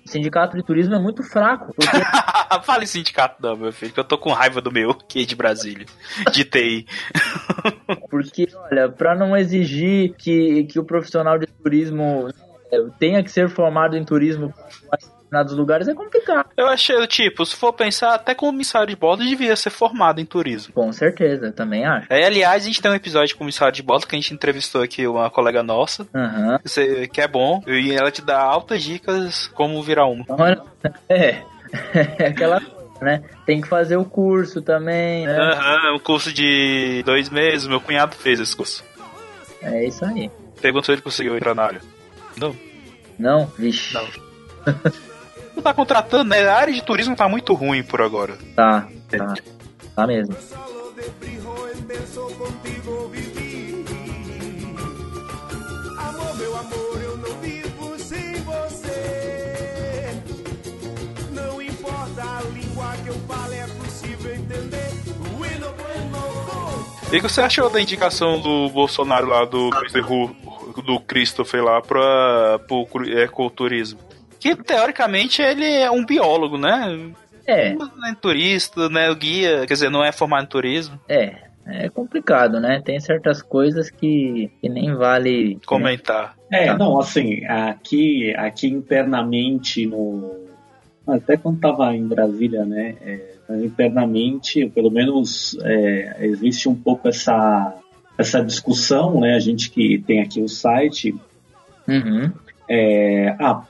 O 0.07 0.09
sindicato 0.09 0.57
de 0.57 0.63
turismo 0.63 0.95
é 0.95 1.01
muito 1.01 1.25
fraco. 1.25 1.75
Porque... 1.75 1.91
Fale 2.63 2.87
sindicato 2.87 3.43
não, 3.43 3.57
meu 3.57 3.73
filho, 3.73 3.93
que 3.93 3.99
eu 3.99 4.05
tô 4.05 4.17
com 4.17 4.33
raiva 4.33 4.61
do 4.61 4.71
meu, 4.71 4.95
que 4.95 5.23
é 5.23 5.25
de 5.25 5.35
Brasília, 5.35 5.85
de 6.33 6.45
TI. 6.45 6.87
porque, 8.09 8.47
olha, 8.71 8.89
para 8.89 9.17
não 9.17 9.37
exigir 9.37 10.15
que, 10.15 10.63
que 10.65 10.79
o 10.79 10.85
profissional 10.85 11.41
de 11.41 11.49
turismo 11.49 12.29
é, 12.71 12.79
tenha 13.01 13.21
que 13.25 13.33
ser 13.33 13.49
formado 13.49 13.97
em 13.97 14.05
turismo 14.05 14.55
determinados 15.37 15.53
lugares 15.55 15.89
é 15.89 15.95
complicado. 15.95 16.49
Eu 16.57 16.67
achei, 16.69 17.07
tipo, 17.07 17.45
se 17.45 17.55
for 17.55 17.73
pensar, 17.73 18.15
até 18.15 18.35
como 18.35 18.57
comissário 18.57 18.89
de 18.89 18.97
bordo 18.97 19.25
devia 19.25 19.55
ser 19.57 19.71
formado 19.71 20.21
em 20.21 20.25
turismo. 20.25 20.73
Com 20.73 20.93
certeza, 20.93 21.53
também 21.53 21.85
acho. 21.85 22.07
É, 22.11 22.25
aliás, 22.25 22.63
a 22.63 22.67
gente 22.67 22.81
tem 22.81 22.91
um 22.91 22.95
episódio 22.95 23.29
de 23.29 23.35
comissário 23.35 23.75
de 23.75 23.83
bordo 23.83 24.07
que 24.07 24.15
a 24.15 24.19
gente 24.19 24.33
entrevistou 24.33 24.83
aqui 24.83 25.07
uma 25.07 25.29
colega 25.31 25.63
nossa, 25.63 26.07
uhum. 26.15 27.09
que 27.13 27.21
é 27.21 27.29
bom, 27.29 27.63
e 27.67 27.93
ela 27.93 28.11
te 28.11 28.23
dá 28.23 28.41
altas 28.41 28.83
dicas 28.83 29.49
como 29.49 29.83
virar 29.83 30.07
uma. 30.07 30.25
É, 31.09 31.43
é 32.19 32.27
aquela 32.29 32.63
né? 33.01 33.23
Tem 33.45 33.61
que 33.61 33.69
fazer 33.69 33.97
o 33.97 34.07
curso 34.07 34.63
também, 34.63 35.27
né? 35.27 35.37
Aham, 35.37 35.91
uhum, 35.91 35.97
um 35.97 35.99
curso 35.99 36.33
de 36.33 37.03
dois 37.05 37.29
meses, 37.29 37.67
meu 37.67 37.81
cunhado 37.81 38.17
fez 38.17 38.41
esse 38.41 38.57
curso. 38.57 38.83
É 39.61 39.85
isso 39.85 40.03
aí. 40.03 40.31
Perguntou 40.63 40.87
se 40.87 40.93
ele 40.93 41.03
conseguiu 41.03 41.37
entrar 41.37 41.55
na 41.55 41.65
área. 41.65 41.81
Não. 42.39 42.57
Não? 43.19 43.47
Vixe. 43.59 43.93
Não. 43.93 44.07
não 45.57 45.63
tá 45.63 45.73
contratando, 45.73 46.31
né? 46.31 46.47
A 46.47 46.57
área 46.57 46.73
de 46.73 46.83
turismo 46.83 47.17
tá 47.17 47.29
muito 47.29 47.55
ruim 47.55 47.83
por 47.83 48.03
agora. 48.03 48.37
Tá, 48.55 48.87
tá. 49.09 49.35
Tá 49.95 50.07
mesmo. 50.07 50.37
E 67.13 67.19
o 67.19 67.23
que 67.23 67.29
você 67.29 67.41
achou 67.41 67.71
da 67.71 67.81
indicação 67.81 68.41
do 68.41 68.69
Bolsonaro 68.69 69.29
lá 69.29 69.45
do, 69.45 69.71
do 70.85 71.01
Christopher 71.01 71.65
lá 71.65 71.81
para 71.81 72.61
o 72.69 72.87
ecoturismo? 73.19 74.01
Que 74.55 74.63
teoricamente 74.63 75.43
ele 75.43 75.65
é 75.65 75.91
um 75.91 76.05
biólogo, 76.05 76.57
né? 76.57 77.11
É. 77.47 77.75
Não 77.75 78.07
é 78.07 78.15
turista, 78.15 78.89
né? 78.89 79.11
O 79.11 79.17
guia, 79.17 79.67
quer 79.67 79.75
dizer, 79.75 79.91
não 79.91 80.05
é 80.05 80.13
formado 80.13 80.45
em 80.45 80.49
turismo. 80.49 81.01
É. 81.09 81.47
É 81.69 81.89
complicado, 81.89 82.61
né? 82.61 82.81
Tem 82.85 83.01
certas 83.01 83.43
coisas 83.43 83.91
que, 83.91 84.53
que 84.61 84.69
nem 84.69 84.95
vale 84.95 85.59
comentar. 85.67 86.37
É, 86.51 86.67
tá. 86.67 86.79
não, 86.79 87.01
assim, 87.01 87.45
aqui, 87.45 88.33
aqui 88.37 88.69
internamente 88.69 89.85
no. 89.85 90.47
Até 91.05 91.37
quando 91.37 91.59
tava 91.59 91.93
em 91.95 92.07
Brasília, 92.07 92.65
né? 92.65 92.95
É, 93.01 93.37
internamente, 93.65 94.69
pelo 94.69 94.93
menos, 94.93 95.59
é, 95.63 96.19
existe 96.21 96.69
um 96.69 96.75
pouco 96.75 97.09
essa, 97.09 97.75
essa 98.17 98.45
discussão, 98.45 99.21
né? 99.21 99.35
A 99.35 99.41
gente 99.41 99.69
que 99.69 99.99
tem 99.99 100.21
aqui 100.21 100.41
o 100.41 100.49
site. 100.49 101.17
Uhum. 101.89 102.31
É, 102.69 103.35
ah, 103.41 103.65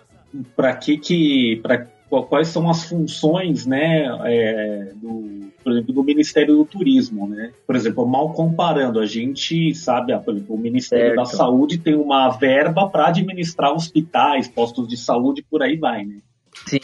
para 0.55 0.75
que 0.75 0.99
que 0.99 1.61
pra, 1.63 1.87
quais 2.29 2.49
são 2.49 2.69
as 2.71 2.85
funções 2.85 3.67
né 3.67 4.07
é, 4.25 4.93
do, 4.95 5.51
por 5.63 5.73
exemplo 5.73 5.95
do 5.95 6.05
Ministério 6.05 6.57
do 6.57 6.65
Turismo 6.65 7.29
né? 7.29 7.53
Por 7.67 7.77
exemplo 7.77 8.07
mal 8.07 8.33
comparando 8.33 9.01
a 9.01 9.07
gente 9.07 9.75
sabe 9.75 10.13
ah, 10.13 10.19
por 10.19 10.35
exemplo, 10.35 10.55
o 10.55 10.59
Ministério 10.59 11.07
certo. 11.07 11.17
da 11.17 11.25
Saúde 11.25 11.79
tem 11.79 11.95
uma 11.95 12.31
verba 12.31 12.89
para 12.89 13.09
administrar 13.09 13.73
hospitais 13.73 14.49
postos 14.49 14.89
de 14.89 14.97
saúde 14.97 15.45
por 15.49 15.63
aí 15.63 15.77
vai 15.77 16.05
né? 16.05 16.19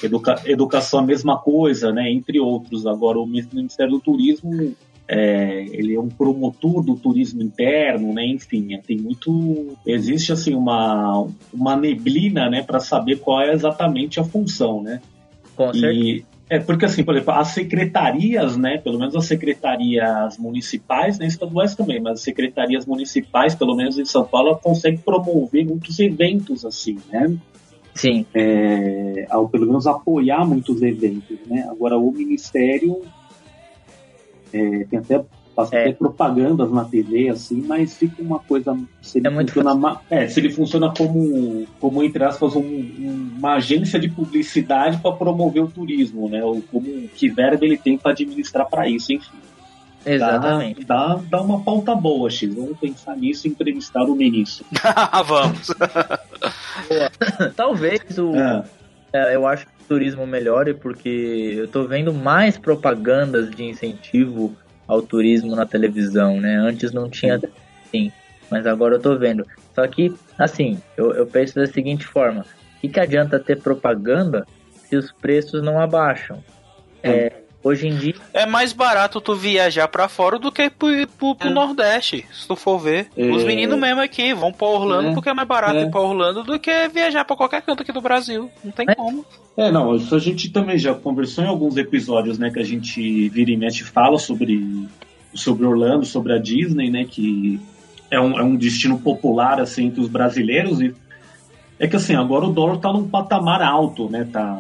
Educa 0.03 0.43
educação 0.45 1.01
a 1.01 1.03
mesma 1.03 1.38
coisa 1.38 1.93
né 1.93 2.11
entre 2.11 2.38
outros. 2.38 2.87
Agora 2.87 3.19
o 3.19 3.27
Ministério 3.27 3.93
do 3.93 4.01
Turismo 4.01 4.75
é, 5.12 5.66
ele 5.70 5.94
é 5.94 6.01
um 6.01 6.09
promotor 6.09 6.83
do 6.83 6.96
turismo 6.96 7.42
interno, 7.42 8.14
né? 8.14 8.25
Enfim, 8.27 8.75
é, 8.75 8.79
tem 8.79 8.96
muito, 8.96 9.77
existe 9.87 10.33
assim 10.33 10.55
uma, 10.55 11.27
uma 11.53 11.77
neblina, 11.77 12.48
né, 12.48 12.62
para 12.62 12.81
saber 12.81 13.18
qual 13.18 13.42
é 13.42 13.53
exatamente 13.53 14.18
a 14.18 14.25
função, 14.25 14.83
né? 14.83 15.03
Com 15.55 15.70
e, 15.75 16.25
é 16.48 16.59
porque 16.59 16.87
assim, 16.87 17.05
por 17.05 17.14
exemplo, 17.14 17.35
as 17.35 17.48
secretarias, 17.48 18.57
né, 18.57 18.79
pelo 18.79 18.98
menos 18.98 19.14
as 19.14 19.27
secretarias 19.27 20.38
municipais, 20.38 21.18
né, 21.18 21.27
estaduais 21.27 21.75
também, 21.75 22.01
mas 22.01 22.14
as 22.14 22.22
secretarias 22.22 22.87
municipais, 22.87 23.55
pelo 23.55 23.77
menos 23.77 23.98
em 23.98 24.05
São 24.07 24.25
Paulo, 24.25 24.59
conseguem 24.62 24.98
promover 24.98 25.66
muitos 25.66 25.98
eventos 25.98 26.64
assim, 26.64 26.98
né? 27.11 27.37
Sim. 27.94 28.25
É, 28.35 29.27
ao 29.29 29.46
pelo 29.46 29.66
menos 29.66 29.87
apoiar 29.87 30.46
muitos 30.46 30.81
eventos, 30.81 31.38
né? 31.46 31.68
Agora 31.70 31.98
o 31.98 32.11
ministério 32.11 33.03
é, 34.53 34.85
tem 34.85 34.99
até 34.99 35.23
bastante 35.55 35.88
é. 35.88 35.93
propagandas 35.93 36.71
na 36.71 36.85
TV, 36.85 37.29
assim, 37.29 37.62
mas 37.62 37.97
fica 37.97 38.23
uma 38.23 38.38
coisa. 38.38 38.77
Se 39.01 39.19
ele, 39.19 39.29
é 39.29 39.31
funciona, 39.31 40.01
é, 40.11 40.27
se 40.27 40.41
ele 40.41 40.51
funciona 40.51 40.93
como, 40.97 41.67
como 41.81 42.03
entre 42.03 42.25
aspas, 42.25 42.57
um, 42.57 42.61
um, 42.61 43.31
uma 43.38 43.55
agência 43.55 43.99
de 43.99 44.09
publicidade 44.09 44.99
para 44.99 45.12
promover 45.12 45.62
o 45.62 45.69
turismo, 45.69 46.29
né? 46.29 46.43
Ou 46.43 46.62
como 46.62 46.87
que 47.09 47.29
verba 47.29 47.65
ele 47.65 47.77
tem 47.77 47.99
para 47.99 48.12
administrar 48.12 48.69
para 48.69 48.88
isso, 48.88 49.12
enfim. 49.12 49.37
Exatamente. 50.05 50.85
Dá, 50.85 51.15
dá, 51.15 51.21
dá, 51.31 51.43
uma 51.43 51.61
pauta 51.61 51.95
boa, 51.95 52.29
X. 52.29 52.53
Vamos 52.53 52.77
pensar 52.79 53.17
nisso 53.17 53.47
e 53.47 53.51
entrevistar 53.51 54.03
o 54.03 54.17
ministro. 54.17 54.67
Vamos. 55.27 55.69
Talvez 57.55 58.19
o. 58.19 58.35
É. 58.35 58.65
É, 59.12 59.37
eu 59.37 59.47
acho 59.47 59.67
turismo 59.92 60.26
melhore 60.26 60.72
porque 60.72 61.55
eu 61.55 61.68
tô 61.68 61.87
vendo 61.87 62.14
mais 62.14 62.57
propagandas 62.57 63.50
de 63.50 63.64
incentivo 63.64 64.57
ao 64.88 65.02
turismo 65.02 65.55
na 65.55 65.66
televisão, 65.66 66.40
né? 66.40 66.57
Antes 66.57 66.92
não 66.92 67.11
tinha 67.11 67.38
sim, 67.90 68.11
mas 68.50 68.66
agora 68.66 68.94
eu 68.94 69.00
tô 69.00 69.18
vendo. 69.18 69.46
Só 69.74 69.87
que, 69.87 70.14
assim, 70.38 70.81
eu, 70.96 71.12
eu 71.12 71.26
penso 71.26 71.57
da 71.57 71.66
seguinte 71.66 72.07
forma: 72.07 72.40
o 72.40 72.81
que, 72.81 72.88
que 72.88 73.00
adianta 73.00 73.38
ter 73.38 73.61
propaganda 73.61 74.46
se 74.88 74.96
os 74.96 75.12
preços 75.12 75.62
não 75.62 75.78
abaixam? 75.78 76.42
É, 77.02 77.41
Hoje 77.64 77.87
em 77.87 77.94
dia. 77.96 78.14
É 78.35 78.44
mais 78.44 78.72
barato 78.72 79.20
tu 79.20 79.37
viajar 79.37 79.87
pra 79.87 80.09
fora 80.09 80.37
do 80.38 80.51
que 80.51 80.68
pro, 80.68 80.88
pro, 81.16 81.35
pro 81.37 81.48
É. 81.48 81.53
Nordeste, 81.53 82.27
se 82.33 82.46
tu 82.48 82.57
for 82.57 82.79
ver. 82.79 83.07
É. 83.16 83.31
Os 83.31 83.44
meninos 83.44 83.79
mesmo 83.79 84.01
aqui 84.01 84.35
vão 84.35 84.53
pra 84.53 84.66
Orlando 84.66 85.11
É. 85.11 85.14
porque 85.14 85.29
é 85.29 85.35
mais 85.35 85.46
barato 85.46 85.77
É. 85.77 85.83
ir 85.83 85.90
pra 85.90 86.01
Orlando 86.01 86.42
do 86.42 86.59
que 86.59 86.88
viajar 86.88 87.25
pra 87.25 87.37
qualquer 87.37 87.62
canto 87.62 87.83
aqui 87.83 87.92
do 87.92 88.01
Brasil. 88.01 88.51
Não 88.64 88.72
tem 88.72 88.87
É. 88.88 88.94
como. 88.96 89.25
É, 89.57 89.70
não, 89.70 89.94
isso 89.94 90.14
a 90.14 90.18
gente 90.18 90.51
também 90.51 90.77
já 90.77 90.92
conversou 90.94 91.44
em 91.44 91.46
alguns 91.46 91.77
episódios, 91.77 92.37
né, 92.38 92.51
que 92.51 92.59
a 92.59 92.64
gente 92.64 93.29
vira 93.29 93.51
e 93.51 93.57
mexe 93.57 93.83
e 93.83 93.87
fala 93.87 94.18
sobre, 94.18 94.88
sobre 95.35 95.64
Orlando, 95.64 96.05
sobre 96.05 96.33
a 96.33 96.38
Disney, 96.38 96.90
né, 96.90 97.05
que 97.09 97.61
é 98.11 98.18
um, 98.20 98.38
é 98.38 98.42
um 98.42 98.57
destino 98.57 98.98
popular, 98.98 99.61
assim, 99.61 99.85
entre 99.87 100.01
os 100.01 100.09
brasileiros 100.09 100.81
e 100.81 100.94
é 101.79 101.87
que, 101.87 101.96
assim, 101.96 102.14
agora 102.16 102.44
o 102.46 102.53
dólar 102.53 102.79
tá 102.79 102.92
num 102.92 103.09
patamar 103.09 103.62
alto, 103.62 104.09
né, 104.09 104.27
tá... 104.33 104.59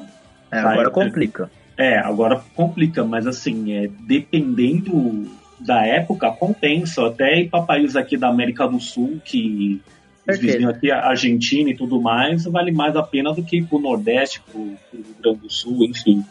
É, 0.50 0.60
tá 0.62 0.70
agora 0.72 0.88
entre- 0.88 0.90
complica. 1.04 1.50
É, 1.76 1.98
agora 1.98 2.42
complica, 2.54 3.02
mas 3.04 3.26
assim, 3.26 3.72
é, 3.72 3.88
dependendo 4.00 5.30
da 5.60 5.84
época, 5.86 6.30
compensa. 6.32 7.06
Até 7.06 7.40
ir 7.40 7.48
para 7.48 7.62
países 7.64 7.96
aqui 7.96 8.16
da 8.16 8.28
América 8.28 8.66
do 8.66 8.78
Sul, 8.80 9.20
que 9.24 9.80
os 10.28 10.38
vizinhos 10.38 10.74
aqui, 10.74 10.90
a 10.90 11.06
Argentina 11.08 11.70
e 11.70 11.76
tudo 11.76 12.00
mais, 12.00 12.44
vale 12.44 12.70
mais 12.72 12.94
a 12.96 13.02
pena 13.02 13.32
do 13.32 13.42
que 13.42 13.58
ir 13.58 13.64
pro 13.66 13.78
Nordeste, 13.78 14.40
pro, 14.40 14.60
pro 14.90 15.00
Rio 15.00 15.16
Grande 15.22 15.38
do 15.40 15.50
Sul, 15.50 15.84
enfim. 15.84 16.24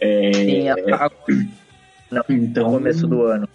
É, 0.00 0.30
Sim, 0.34 0.68
a- 0.68 1.06
a- 1.06 1.10
então, 2.28 2.66
no 2.70 2.78
começo 2.78 3.06
do 3.06 3.22
ano. 3.22 3.48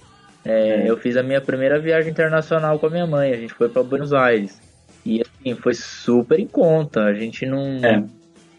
É, 0.43 0.89
eu 0.89 0.97
fiz 0.97 1.15
a 1.15 1.23
minha 1.23 1.39
primeira 1.39 1.79
viagem 1.79 2.11
internacional 2.11 2.79
com 2.79 2.87
a 2.87 2.89
minha 2.89 3.05
mãe. 3.05 3.31
A 3.31 3.37
gente 3.37 3.53
foi 3.53 3.69
para 3.69 3.83
Buenos 3.83 4.11
Aires. 4.11 4.59
E 5.05 5.21
assim, 5.21 5.55
foi 5.55 5.73
super 5.73 6.39
em 6.39 6.47
conta. 6.47 7.03
A 7.03 7.13
gente 7.13 7.45
não, 7.45 7.61
É. 7.85 8.03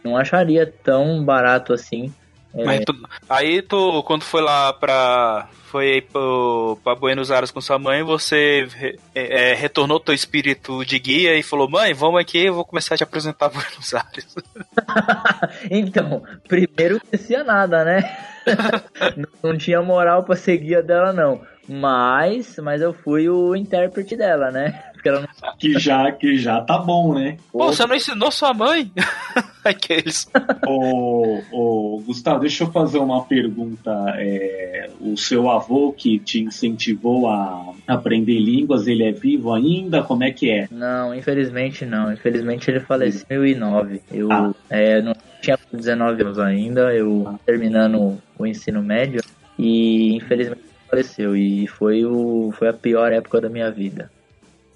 não 0.04 0.16
acharia 0.16 0.72
tão 0.82 1.24
barato 1.24 1.72
assim. 1.72 2.12
É, 2.54 2.64
Mas 2.64 2.84
tu- 2.84 3.08
aí 3.28 3.62
tu, 3.62 4.02
quando 4.04 4.22
foi 4.22 4.42
lá 4.42 4.72
pra. 4.72 5.48
Foi 5.72 5.90
aí 5.90 6.02
pro, 6.02 6.78
pra 6.84 6.94
Buenos 6.94 7.30
Aires 7.30 7.50
com 7.50 7.58
sua 7.62 7.78
mãe, 7.78 8.02
você 8.02 8.68
re- 8.76 8.98
é, 9.14 9.52
é, 9.52 9.54
retornou 9.54 9.98
teu 9.98 10.12
espírito 10.14 10.84
de 10.84 10.98
guia 10.98 11.34
e 11.34 11.42
falou: 11.42 11.66
Mãe, 11.66 11.94
vamos 11.94 12.20
aqui, 12.20 12.44
eu 12.44 12.52
vou 12.54 12.62
começar 12.64 12.94
a 12.94 12.98
te 12.98 13.02
apresentar 13.04 13.48
Buenos 13.52 13.94
Aires. 13.94 14.34
Então, 15.70 16.22
primeiro 16.48 16.94
não 16.94 17.00
conhecia 17.00 17.44
nada, 17.44 17.84
né? 17.84 18.16
não, 19.16 19.50
não 19.52 19.58
tinha 19.58 19.80
moral 19.82 20.24
pra 20.24 20.36
ser 20.36 20.58
guia 20.58 20.82
dela, 20.82 21.12
não. 21.12 21.40
Mas, 21.72 22.58
mas 22.62 22.82
eu 22.82 22.92
fui 22.92 23.28
o 23.28 23.56
intérprete 23.56 24.14
dela, 24.16 24.50
né? 24.50 24.82
Porque 24.92 25.08
ela 25.08 25.20
não 25.20 25.52
que 25.58 25.78
já, 25.80 26.12
que 26.12 26.36
já 26.36 26.60
tá 26.60 26.78
bom, 26.78 27.14
né? 27.14 27.36
Pô, 27.50 27.66
você 27.66 27.84
não 27.86 27.96
ensinou 27.96 28.30
sua 28.30 28.54
mãe? 28.54 28.92
Aqueles. 29.64 30.28
Ô, 30.66 31.40
ô, 31.50 32.02
Gustavo, 32.06 32.40
deixa 32.40 32.62
eu 32.64 32.70
fazer 32.70 32.98
uma 32.98 33.24
pergunta. 33.24 33.90
É, 34.18 34.90
o 35.00 35.16
seu 35.16 35.50
avô 35.50 35.92
que 35.92 36.18
te 36.20 36.40
incentivou 36.42 37.28
a 37.28 37.72
aprender 37.86 38.38
línguas, 38.38 38.86
ele 38.86 39.02
é 39.04 39.10
vivo 39.12 39.52
ainda? 39.52 40.02
Como 40.04 40.22
é 40.22 40.30
que 40.30 40.50
é? 40.50 40.68
Não, 40.70 41.12
infelizmente 41.14 41.84
não. 41.84 42.12
Infelizmente 42.12 42.70
ele 42.70 42.80
faleceu 42.80 43.44
em 43.44 43.58
2009. 43.58 44.02
Eu 44.12 44.30
Ah. 44.30 44.52
é, 44.70 45.00
não 45.02 45.14
tinha 45.40 45.58
19 45.72 46.22
anos 46.22 46.38
ainda, 46.38 46.94
eu 46.94 47.38
terminando 47.44 48.18
o 48.38 48.46
ensino 48.46 48.80
médio 48.82 49.20
e 49.58 50.14
infelizmente 50.16 50.71
faleceu 50.92 51.34
e 51.34 51.66
foi 51.66 52.04
o 52.04 52.52
foi 52.52 52.68
a 52.68 52.72
pior 52.74 53.10
época 53.10 53.40
da 53.40 53.48
minha 53.48 53.70
vida. 53.70 54.10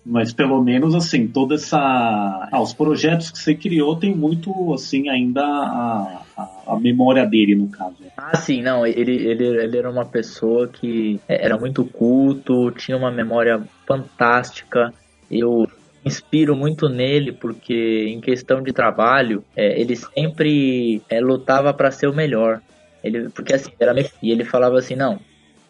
Mas 0.05 0.33
pelo 0.33 0.63
menos 0.63 0.95
assim, 0.95 1.27
toda 1.27 1.57
essa. 1.57 1.79
Ah, 1.79 2.63
os 2.63 2.73
projetos 2.73 3.31
que 3.31 3.39
você 3.39 3.55
criou 3.55 3.97
tem 3.97 4.15
muito 4.15 4.73
assim 4.73 5.09
ainda 5.09 5.43
a, 5.43 6.23
a, 6.39 6.49
a 6.69 6.79
memória 6.79 7.27
dele, 7.27 7.57
no 7.57 7.69
caso. 7.69 7.97
Ah, 8.17 8.37
sim, 8.37 8.63
não, 8.63 8.87
ele, 8.87 9.13
ele, 9.13 9.45
ele 9.45 9.77
era 9.77 9.91
uma 9.91 10.05
pessoa 10.05 10.69
que 10.69 11.21
era 11.27 11.59
muito 11.59 11.85
culto, 11.85 12.71
tinha 12.71 12.97
uma 12.97 13.11
memória 13.11 13.61
fantástica. 13.85 14.95
Eu 15.29 15.67
inspiro 16.05 16.55
muito 16.55 16.89
nele 16.89 17.33
porque, 17.33 18.07
em 18.07 18.21
questão 18.21 18.63
de 18.63 18.73
trabalho, 18.73 19.43
é, 19.57 19.81
ele 19.81 19.97
sempre 19.97 21.03
é, 21.11 21.21
lutava 21.21 21.75
para 21.75 21.91
ser 21.91 22.07
o 22.07 22.15
melhor. 22.15 22.61
Ele, 23.03 23.29
porque 23.31 23.55
assim, 23.55 23.73
era, 23.81 23.93
e 24.23 24.31
ele 24.31 24.45
falava 24.45 24.79
assim: 24.79 24.95
não, 24.95 25.19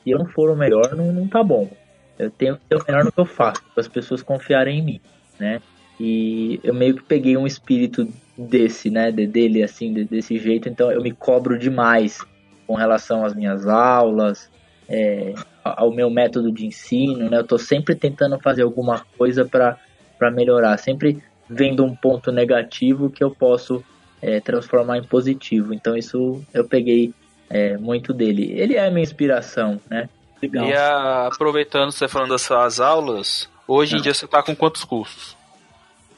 se 0.06 0.12
eu 0.12 0.18
não 0.20 0.26
for 0.26 0.50
o 0.50 0.56
melhor, 0.56 0.94
não, 0.94 1.12
não 1.12 1.26
tá 1.26 1.42
bom. 1.42 1.68
Eu 2.16 2.30
tenho 2.30 2.56
que 2.56 2.62
ser 2.68 2.80
o 2.80 2.84
melhor 2.86 3.04
no 3.04 3.12
que 3.12 3.20
eu 3.20 3.26
faço, 3.26 3.60
para 3.74 3.80
as 3.80 3.88
pessoas 3.88 4.22
confiarem 4.22 4.78
em 4.78 4.84
mim, 4.84 5.00
né? 5.36 5.60
E 5.98 6.60
eu 6.62 6.72
meio 6.72 6.94
que 6.94 7.02
peguei 7.02 7.36
um 7.36 7.46
espírito 7.46 8.06
desse, 8.38 8.88
né, 8.88 9.10
de- 9.10 9.26
dele 9.26 9.64
assim, 9.64 9.92
de- 9.92 10.04
desse 10.04 10.38
jeito, 10.38 10.68
então 10.68 10.92
eu 10.92 11.02
me 11.02 11.10
cobro 11.10 11.58
demais 11.58 12.24
com 12.68 12.74
relação 12.76 13.24
às 13.24 13.34
minhas 13.34 13.66
aulas, 13.66 14.48
é, 14.88 15.32
ao 15.64 15.92
meu 15.92 16.08
método 16.08 16.52
de 16.52 16.66
ensino, 16.66 17.28
né? 17.28 17.38
Eu 17.38 17.46
tô 17.46 17.58
sempre 17.58 17.96
tentando 17.96 18.38
fazer 18.40 18.62
alguma 18.62 19.04
coisa 19.18 19.44
para 19.44 19.76
para 20.18 20.30
melhorar, 20.30 20.78
sempre 20.78 21.22
vendo 21.46 21.84
um 21.84 21.94
ponto 21.94 22.32
negativo 22.32 23.10
que 23.10 23.22
eu 23.22 23.34
posso 23.34 23.84
é, 24.22 24.40
transformar 24.40 24.96
em 24.96 25.06
positivo. 25.06 25.74
Então 25.74 25.94
isso 25.94 26.42
eu 26.54 26.66
peguei 26.66 27.12
é, 27.50 27.76
muito 27.76 28.12
dele. 28.12 28.52
Ele 28.58 28.74
é 28.74 28.86
a 28.86 28.90
minha 28.90 29.02
inspiração, 29.02 29.80
né? 29.90 30.08
Legal. 30.42 30.66
E 30.66 30.72
a- 30.74 31.26
aproveitando 31.26 31.90
você 31.92 32.06
falando 32.08 32.30
das 32.30 32.42
suas 32.42 32.78
aulas, 32.80 33.48
hoje 33.66 33.96
em 33.96 33.98
Ah. 33.98 34.02
dia 34.02 34.14
você 34.14 34.26
tá 34.26 34.42
com 34.42 34.54
quantos 34.54 34.84
cursos? 34.84 35.36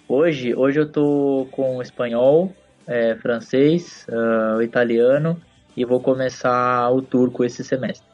Hoje, 0.09 0.55
hoje 0.55 0.81
eu 0.81 0.91
tô 0.91 1.47
com 1.51 1.81
espanhol, 1.83 2.53
é, 2.87 3.15
francês, 3.17 4.07
o 4.57 4.63
italiano 4.63 5.41
e 5.77 5.85
vou 5.85 6.01
começar 6.01 6.91
o 6.91 7.03
turco 7.03 7.45
esse 7.45 7.63
semestre. 7.63 8.07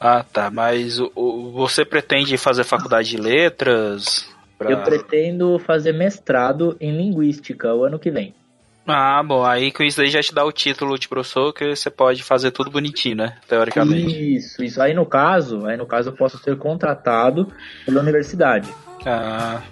Ah, 0.00 0.24
tá. 0.32 0.48
Mas 0.50 1.00
o- 1.00 1.10
o- 1.16 1.50
você 1.50 1.84
pretende 1.84 2.36
fazer 2.38 2.62
faculdade 2.62 3.10
de 3.10 3.16
letras? 3.16 4.32
Pra- 4.56 4.70
Eu 4.70 4.78
pretendo 4.82 5.58
fazer 5.58 5.92
mestrado 5.92 6.76
em 6.80 6.96
linguística 6.96 7.74
o 7.74 7.84
ano 7.84 7.98
que 7.98 8.10
vem. 8.10 8.32
Ah, 8.90 9.22
bom. 9.22 9.44
Aí 9.44 9.70
com 9.70 9.82
isso 9.82 10.00
aí 10.00 10.08
já 10.08 10.22
te 10.22 10.34
dá 10.34 10.44
o 10.44 10.50
título 10.50 10.98
de 10.98 11.08
professor 11.08 11.52
que 11.52 11.76
você 11.76 11.90
pode 11.90 12.22
fazer 12.22 12.50
tudo 12.50 12.70
bonitinho, 12.70 13.16
né? 13.16 13.36
Teoricamente. 13.46 14.36
Isso, 14.36 14.64
isso. 14.64 14.80
Aí 14.80 14.94
no 14.94 15.04
caso, 15.04 15.66
aí 15.66 15.76
no 15.76 15.86
caso 15.86 16.08
eu 16.08 16.14
posso 16.14 16.38
ser 16.38 16.56
contratado 16.56 17.52
pela 17.84 18.00
universidade. 18.00 18.68
Ah. 19.04 19.62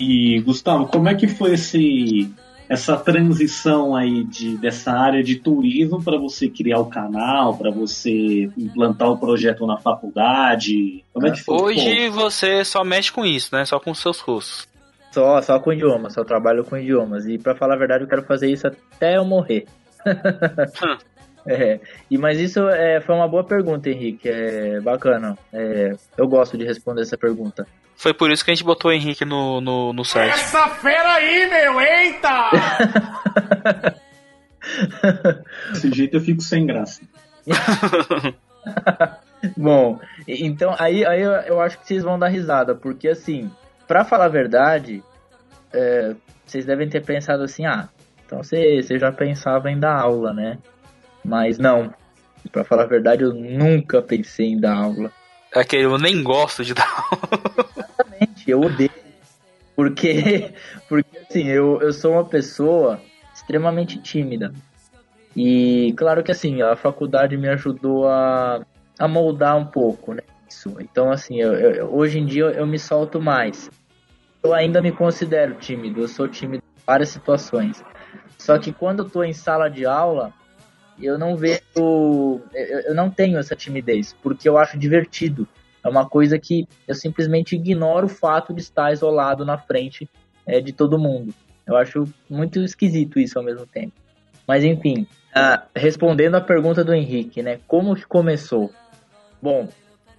E 0.00 0.40
Gustavo, 0.40 0.86
como 0.86 1.08
é 1.10 1.14
que 1.14 1.28
foi 1.28 1.52
esse 1.52 2.32
essa 2.70 2.96
transição 2.96 3.96
aí 3.96 4.22
de 4.22 4.56
dessa 4.56 4.92
área 4.92 5.24
de 5.24 5.34
turismo 5.34 6.00
para 6.00 6.16
você 6.16 6.48
criar 6.48 6.78
o 6.78 6.86
canal, 6.86 7.56
para 7.56 7.68
você 7.68 8.48
implantar 8.56 9.10
o 9.10 9.18
projeto 9.18 9.66
na 9.66 9.76
faculdade? 9.76 11.04
Como 11.12 11.26
é 11.26 11.32
que 11.32 11.42
foi? 11.42 11.56
hoje 11.56 12.08
você 12.10 12.64
só 12.64 12.84
mexe 12.84 13.10
com 13.10 13.26
isso, 13.26 13.52
né? 13.52 13.64
Só 13.64 13.80
com 13.80 13.90
os 13.90 13.98
seus 13.98 14.22
cursos. 14.22 14.68
Só, 15.10 15.42
só 15.42 15.58
com 15.58 15.72
idiomas, 15.72 16.12
só 16.12 16.22
trabalho 16.22 16.64
com 16.64 16.76
idiomas. 16.76 17.26
E 17.26 17.38
pra 17.38 17.56
falar 17.56 17.74
a 17.74 17.78
verdade, 17.78 18.04
eu 18.04 18.08
quero 18.08 18.22
fazer 18.22 18.48
isso 18.48 18.68
até 18.68 19.16
eu 19.16 19.24
morrer. 19.24 19.66
É, 21.46 21.80
e 22.10 22.18
mas 22.18 22.38
isso 22.38 22.68
é, 22.68 23.00
foi 23.00 23.14
uma 23.14 23.26
boa 23.26 23.42
pergunta, 23.42 23.88
Henrique. 23.88 24.28
É 24.28 24.78
bacana. 24.78 25.38
É, 25.50 25.96
eu 26.14 26.28
gosto 26.28 26.58
de 26.58 26.66
responder 26.66 27.00
essa 27.00 27.16
pergunta. 27.16 27.66
Foi 28.00 28.14
por 28.14 28.30
isso 28.30 28.42
que 28.42 28.50
a 28.50 28.54
gente 28.54 28.64
botou 28.64 28.90
o 28.90 28.94
Henrique 28.94 29.26
no, 29.26 29.60
no, 29.60 29.92
no 29.92 30.06
site. 30.06 30.32
Essa 30.32 30.68
fera 30.68 31.16
aí, 31.16 31.50
meu, 31.50 31.78
eita! 31.78 32.50
Desse 35.70 35.92
jeito 35.92 36.16
eu 36.16 36.20
fico 36.22 36.40
sem 36.40 36.64
graça. 36.64 37.02
Bom, 39.54 40.00
então 40.26 40.74
aí, 40.78 41.04
aí 41.04 41.20
eu, 41.20 41.30
eu 41.30 41.60
acho 41.60 41.78
que 41.78 41.86
vocês 41.86 42.02
vão 42.02 42.18
dar 42.18 42.28
risada, 42.28 42.74
porque 42.74 43.06
assim, 43.06 43.50
pra 43.86 44.02
falar 44.02 44.24
a 44.24 44.28
verdade, 44.28 45.04
é, 45.70 46.14
vocês 46.46 46.64
devem 46.64 46.88
ter 46.88 47.04
pensado 47.04 47.42
assim, 47.42 47.66
ah, 47.66 47.90
então 48.24 48.42
você, 48.42 48.82
você 48.82 48.98
já 48.98 49.12
pensava 49.12 49.70
em 49.70 49.78
dar 49.78 50.00
aula, 50.00 50.32
né? 50.32 50.56
Mas 51.22 51.58
não, 51.58 51.92
pra 52.50 52.64
falar 52.64 52.84
a 52.84 52.86
verdade, 52.86 53.24
eu 53.24 53.34
nunca 53.34 54.00
pensei 54.00 54.46
em 54.46 54.58
dar 54.58 54.74
aula. 54.74 55.12
É 55.54 55.62
que 55.64 55.76
eu 55.76 55.98
nem 55.98 56.22
gosto 56.22 56.64
de 56.64 56.72
dar. 56.72 56.88
Exatamente, 58.46 58.50
eu 58.50 58.60
odeio. 58.60 58.90
Porque, 59.76 60.52
porque 60.88 61.18
assim, 61.18 61.46
eu, 61.46 61.80
eu 61.80 61.92
sou 61.92 62.12
uma 62.12 62.24
pessoa 62.24 63.02
extremamente 63.34 63.98
tímida. 64.00 64.52
E 65.36 65.94
claro 65.96 66.22
que 66.22 66.32
assim, 66.32 66.60
a 66.60 66.74
faculdade 66.76 67.36
me 67.36 67.48
ajudou 67.48 68.08
a, 68.08 68.64
a 68.98 69.08
moldar 69.08 69.56
um 69.56 69.64
pouco, 69.66 70.12
né? 70.14 70.22
Isso. 70.48 70.74
Então, 70.80 71.10
assim, 71.12 71.40
eu, 71.40 71.52
eu- 71.54 71.94
hoje 71.94 72.18
em 72.18 72.26
dia 72.26 72.42
eu, 72.44 72.50
eu 72.50 72.66
me 72.66 72.78
solto 72.78 73.20
mais. 73.20 73.70
Eu 74.42 74.52
ainda 74.54 74.82
me 74.82 74.90
considero 74.90 75.54
tímido, 75.54 76.00
eu 76.00 76.08
sou 76.08 76.26
tímido 76.26 76.62
em 76.64 76.82
várias 76.86 77.10
situações. 77.10 77.82
Só 78.38 78.58
que 78.58 78.72
quando 78.72 79.04
eu 79.04 79.10
tô 79.10 79.22
em 79.22 79.32
sala 79.32 79.68
de 79.68 79.84
aula, 79.86 80.32
eu 80.98 81.18
não 81.18 81.36
vejo. 81.36 81.60
Eu, 81.76 82.42
eu 82.52 82.94
não 82.94 83.10
tenho 83.10 83.38
essa 83.38 83.54
timidez, 83.54 84.14
porque 84.22 84.48
eu 84.48 84.58
acho 84.58 84.78
divertido. 84.78 85.46
É 85.82 85.88
uma 85.88 86.08
coisa 86.08 86.38
que 86.38 86.68
eu 86.86 86.94
simplesmente 86.94 87.56
ignoro 87.56 88.06
o 88.06 88.10
fato 88.10 88.52
de 88.52 88.60
estar 88.60 88.92
isolado 88.92 89.44
na 89.44 89.56
frente 89.56 90.08
é, 90.46 90.60
de 90.60 90.72
todo 90.72 90.98
mundo. 90.98 91.32
Eu 91.66 91.76
acho 91.76 92.04
muito 92.28 92.60
esquisito 92.60 93.18
isso 93.18 93.38
ao 93.38 93.44
mesmo 93.44 93.66
tempo. 93.66 93.92
Mas 94.46 94.64
enfim, 94.64 95.06
ah, 95.34 95.64
respondendo 95.74 96.34
a 96.34 96.40
pergunta 96.40 96.82
do 96.82 96.92
Henrique, 96.92 97.42
né? 97.42 97.60
Como 97.66 97.94
que 97.94 98.04
começou? 98.04 98.70
Bom, 99.40 99.68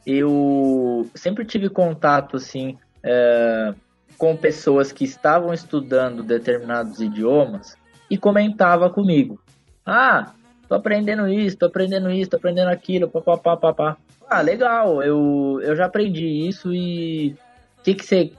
eu 0.06 1.10
sempre 1.14 1.46
tive 1.46 1.70
contato 1.70 2.38
assim 2.38 2.78
é, 3.04 3.74
com 4.18 4.36
pessoas 4.36 4.92
que 4.92 5.04
estavam 5.04 5.54
estudando 5.54 6.24
determinados 6.24 7.02
idiomas 7.02 7.76
e 8.10 8.18
comentava 8.18 8.90
comigo. 8.90 9.40
Ah, 9.86 10.32
tô 10.72 10.76
aprendendo 10.76 11.28
isso, 11.28 11.58
tô 11.58 11.66
aprendendo 11.66 12.10
isso, 12.10 12.30
tô 12.30 12.38
aprendendo 12.38 12.70
aquilo, 12.70 13.10
papapá, 13.10 13.58
papá. 13.58 13.98
Ah, 14.30 14.40
legal, 14.40 15.04
eu, 15.04 15.60
eu 15.62 15.76
já 15.76 15.86
aprendi 15.86 16.26
isso 16.26 16.74
e 16.74 17.36
o 17.80 17.84
que 17.84 17.94
que 17.94 18.06
você 18.06 18.32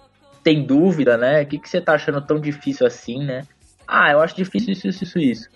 tem 0.43 0.65
dúvida, 0.65 1.19
né? 1.19 1.43
O 1.43 1.47
que 1.47 1.59
que 1.59 1.69
você 1.69 1.79
tá 1.79 1.93
achando 1.93 2.23
tão 2.23 2.41
difícil 2.41 2.87
assim, 2.87 3.23
né? 3.23 3.47
Ah, 3.87 4.13
eu 4.13 4.21
acho 4.21 4.35
difícil 4.35 4.73
isso, 4.73 4.89
isso, 4.89 5.05
isso, 5.05 5.19
isso. 5.19 5.49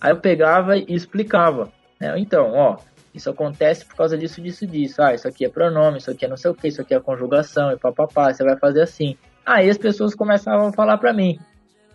Aí 0.00 0.10
eu 0.10 0.16
pegava 0.16 0.78
e 0.78 0.86
explicava. 0.88 1.70
Né? 2.00 2.18
Então, 2.18 2.52
ó, 2.54 2.78
isso 3.14 3.28
acontece 3.28 3.84
por 3.84 3.94
causa 3.94 4.16
disso, 4.16 4.40
disso, 4.40 4.66
disso. 4.66 5.02
Ah, 5.02 5.12
isso 5.12 5.28
aqui 5.28 5.44
é 5.44 5.50
pronome, 5.50 5.98
isso 5.98 6.10
aqui 6.10 6.24
é 6.24 6.28
não 6.28 6.38
sei 6.38 6.50
o 6.50 6.54
que, 6.54 6.68
isso 6.68 6.80
aqui 6.80 6.94
é 6.94 7.00
conjugação 7.00 7.72
e 7.72 7.76
papapá, 7.76 8.32
você 8.32 8.42
vai 8.42 8.56
fazer 8.56 8.80
assim. 8.80 9.18
Aí 9.44 9.68
as 9.68 9.76
pessoas 9.76 10.14
começavam 10.14 10.68
a 10.68 10.72
falar 10.72 10.96
pra 10.96 11.12
mim, 11.12 11.38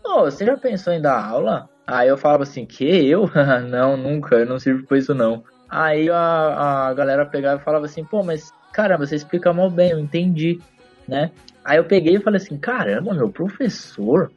ô, 0.05 0.25
você 0.25 0.45
já 0.45 0.55
pensou 0.55 0.93
em 0.93 1.01
dar 1.01 1.25
aula? 1.25 1.67
Aí 1.87 2.09
eu 2.09 2.17
falava 2.17 2.43
assim, 2.43 2.65
que 2.65 2.83
eu? 2.85 3.31
não, 3.69 3.95
nunca, 3.95 4.35
eu 4.35 4.45
não 4.45 4.59
sirvo 4.59 4.85
pra 4.85 4.97
isso 4.97 5.15
não. 5.15 5.43
Aí 5.69 6.09
a, 6.09 6.87
a 6.89 6.93
galera 6.93 7.25
pegava 7.25 7.61
e 7.61 7.63
falava 7.63 7.85
assim, 7.85 8.03
pô, 8.03 8.21
mas 8.21 8.53
caramba, 8.73 9.07
você 9.07 9.15
explica 9.15 9.53
mal 9.53 9.69
bem, 9.69 9.91
eu 9.91 9.99
entendi, 9.99 10.59
né? 11.07 11.31
Aí 11.63 11.77
eu 11.77 11.85
peguei 11.85 12.15
e 12.15 12.19
falei 12.19 12.41
assim, 12.41 12.57
caramba, 12.57 13.13
meu 13.13 13.29
professor, 13.29 14.31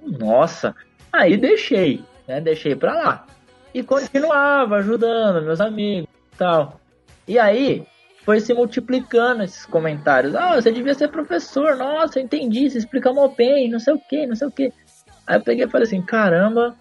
nossa. 0.00 0.74
Aí 1.12 1.36
deixei, 1.36 2.02
né? 2.26 2.40
Deixei 2.40 2.74
pra 2.74 2.94
lá. 2.94 3.26
E 3.72 3.82
continuava 3.82 4.76
ajudando 4.76 5.44
meus 5.44 5.60
amigos 5.60 6.08
e 6.32 6.36
tal. 6.36 6.80
E 7.26 7.38
aí 7.38 7.86
foi 8.24 8.40
se 8.40 8.54
multiplicando 8.54 9.42
esses 9.42 9.66
comentários. 9.66 10.34
Ah, 10.34 10.54
você 10.54 10.72
devia 10.72 10.94
ser 10.94 11.08
professor, 11.08 11.76
nossa, 11.76 12.20
entendi, 12.20 12.70
você 12.70 12.78
explica 12.78 13.12
mal 13.12 13.28
bem, 13.28 13.68
não 13.68 13.78
sei 13.78 13.94
o 13.94 13.98
que, 13.98 14.26
não 14.26 14.34
sei 14.34 14.48
o 14.48 14.50
que. 14.50 14.72
Aí 15.26 15.36
eu 15.36 15.42
peguei 15.42 15.64
e 15.64 15.68
falei 15.68 15.86
assim, 15.86 16.02
caramba, 16.02 16.76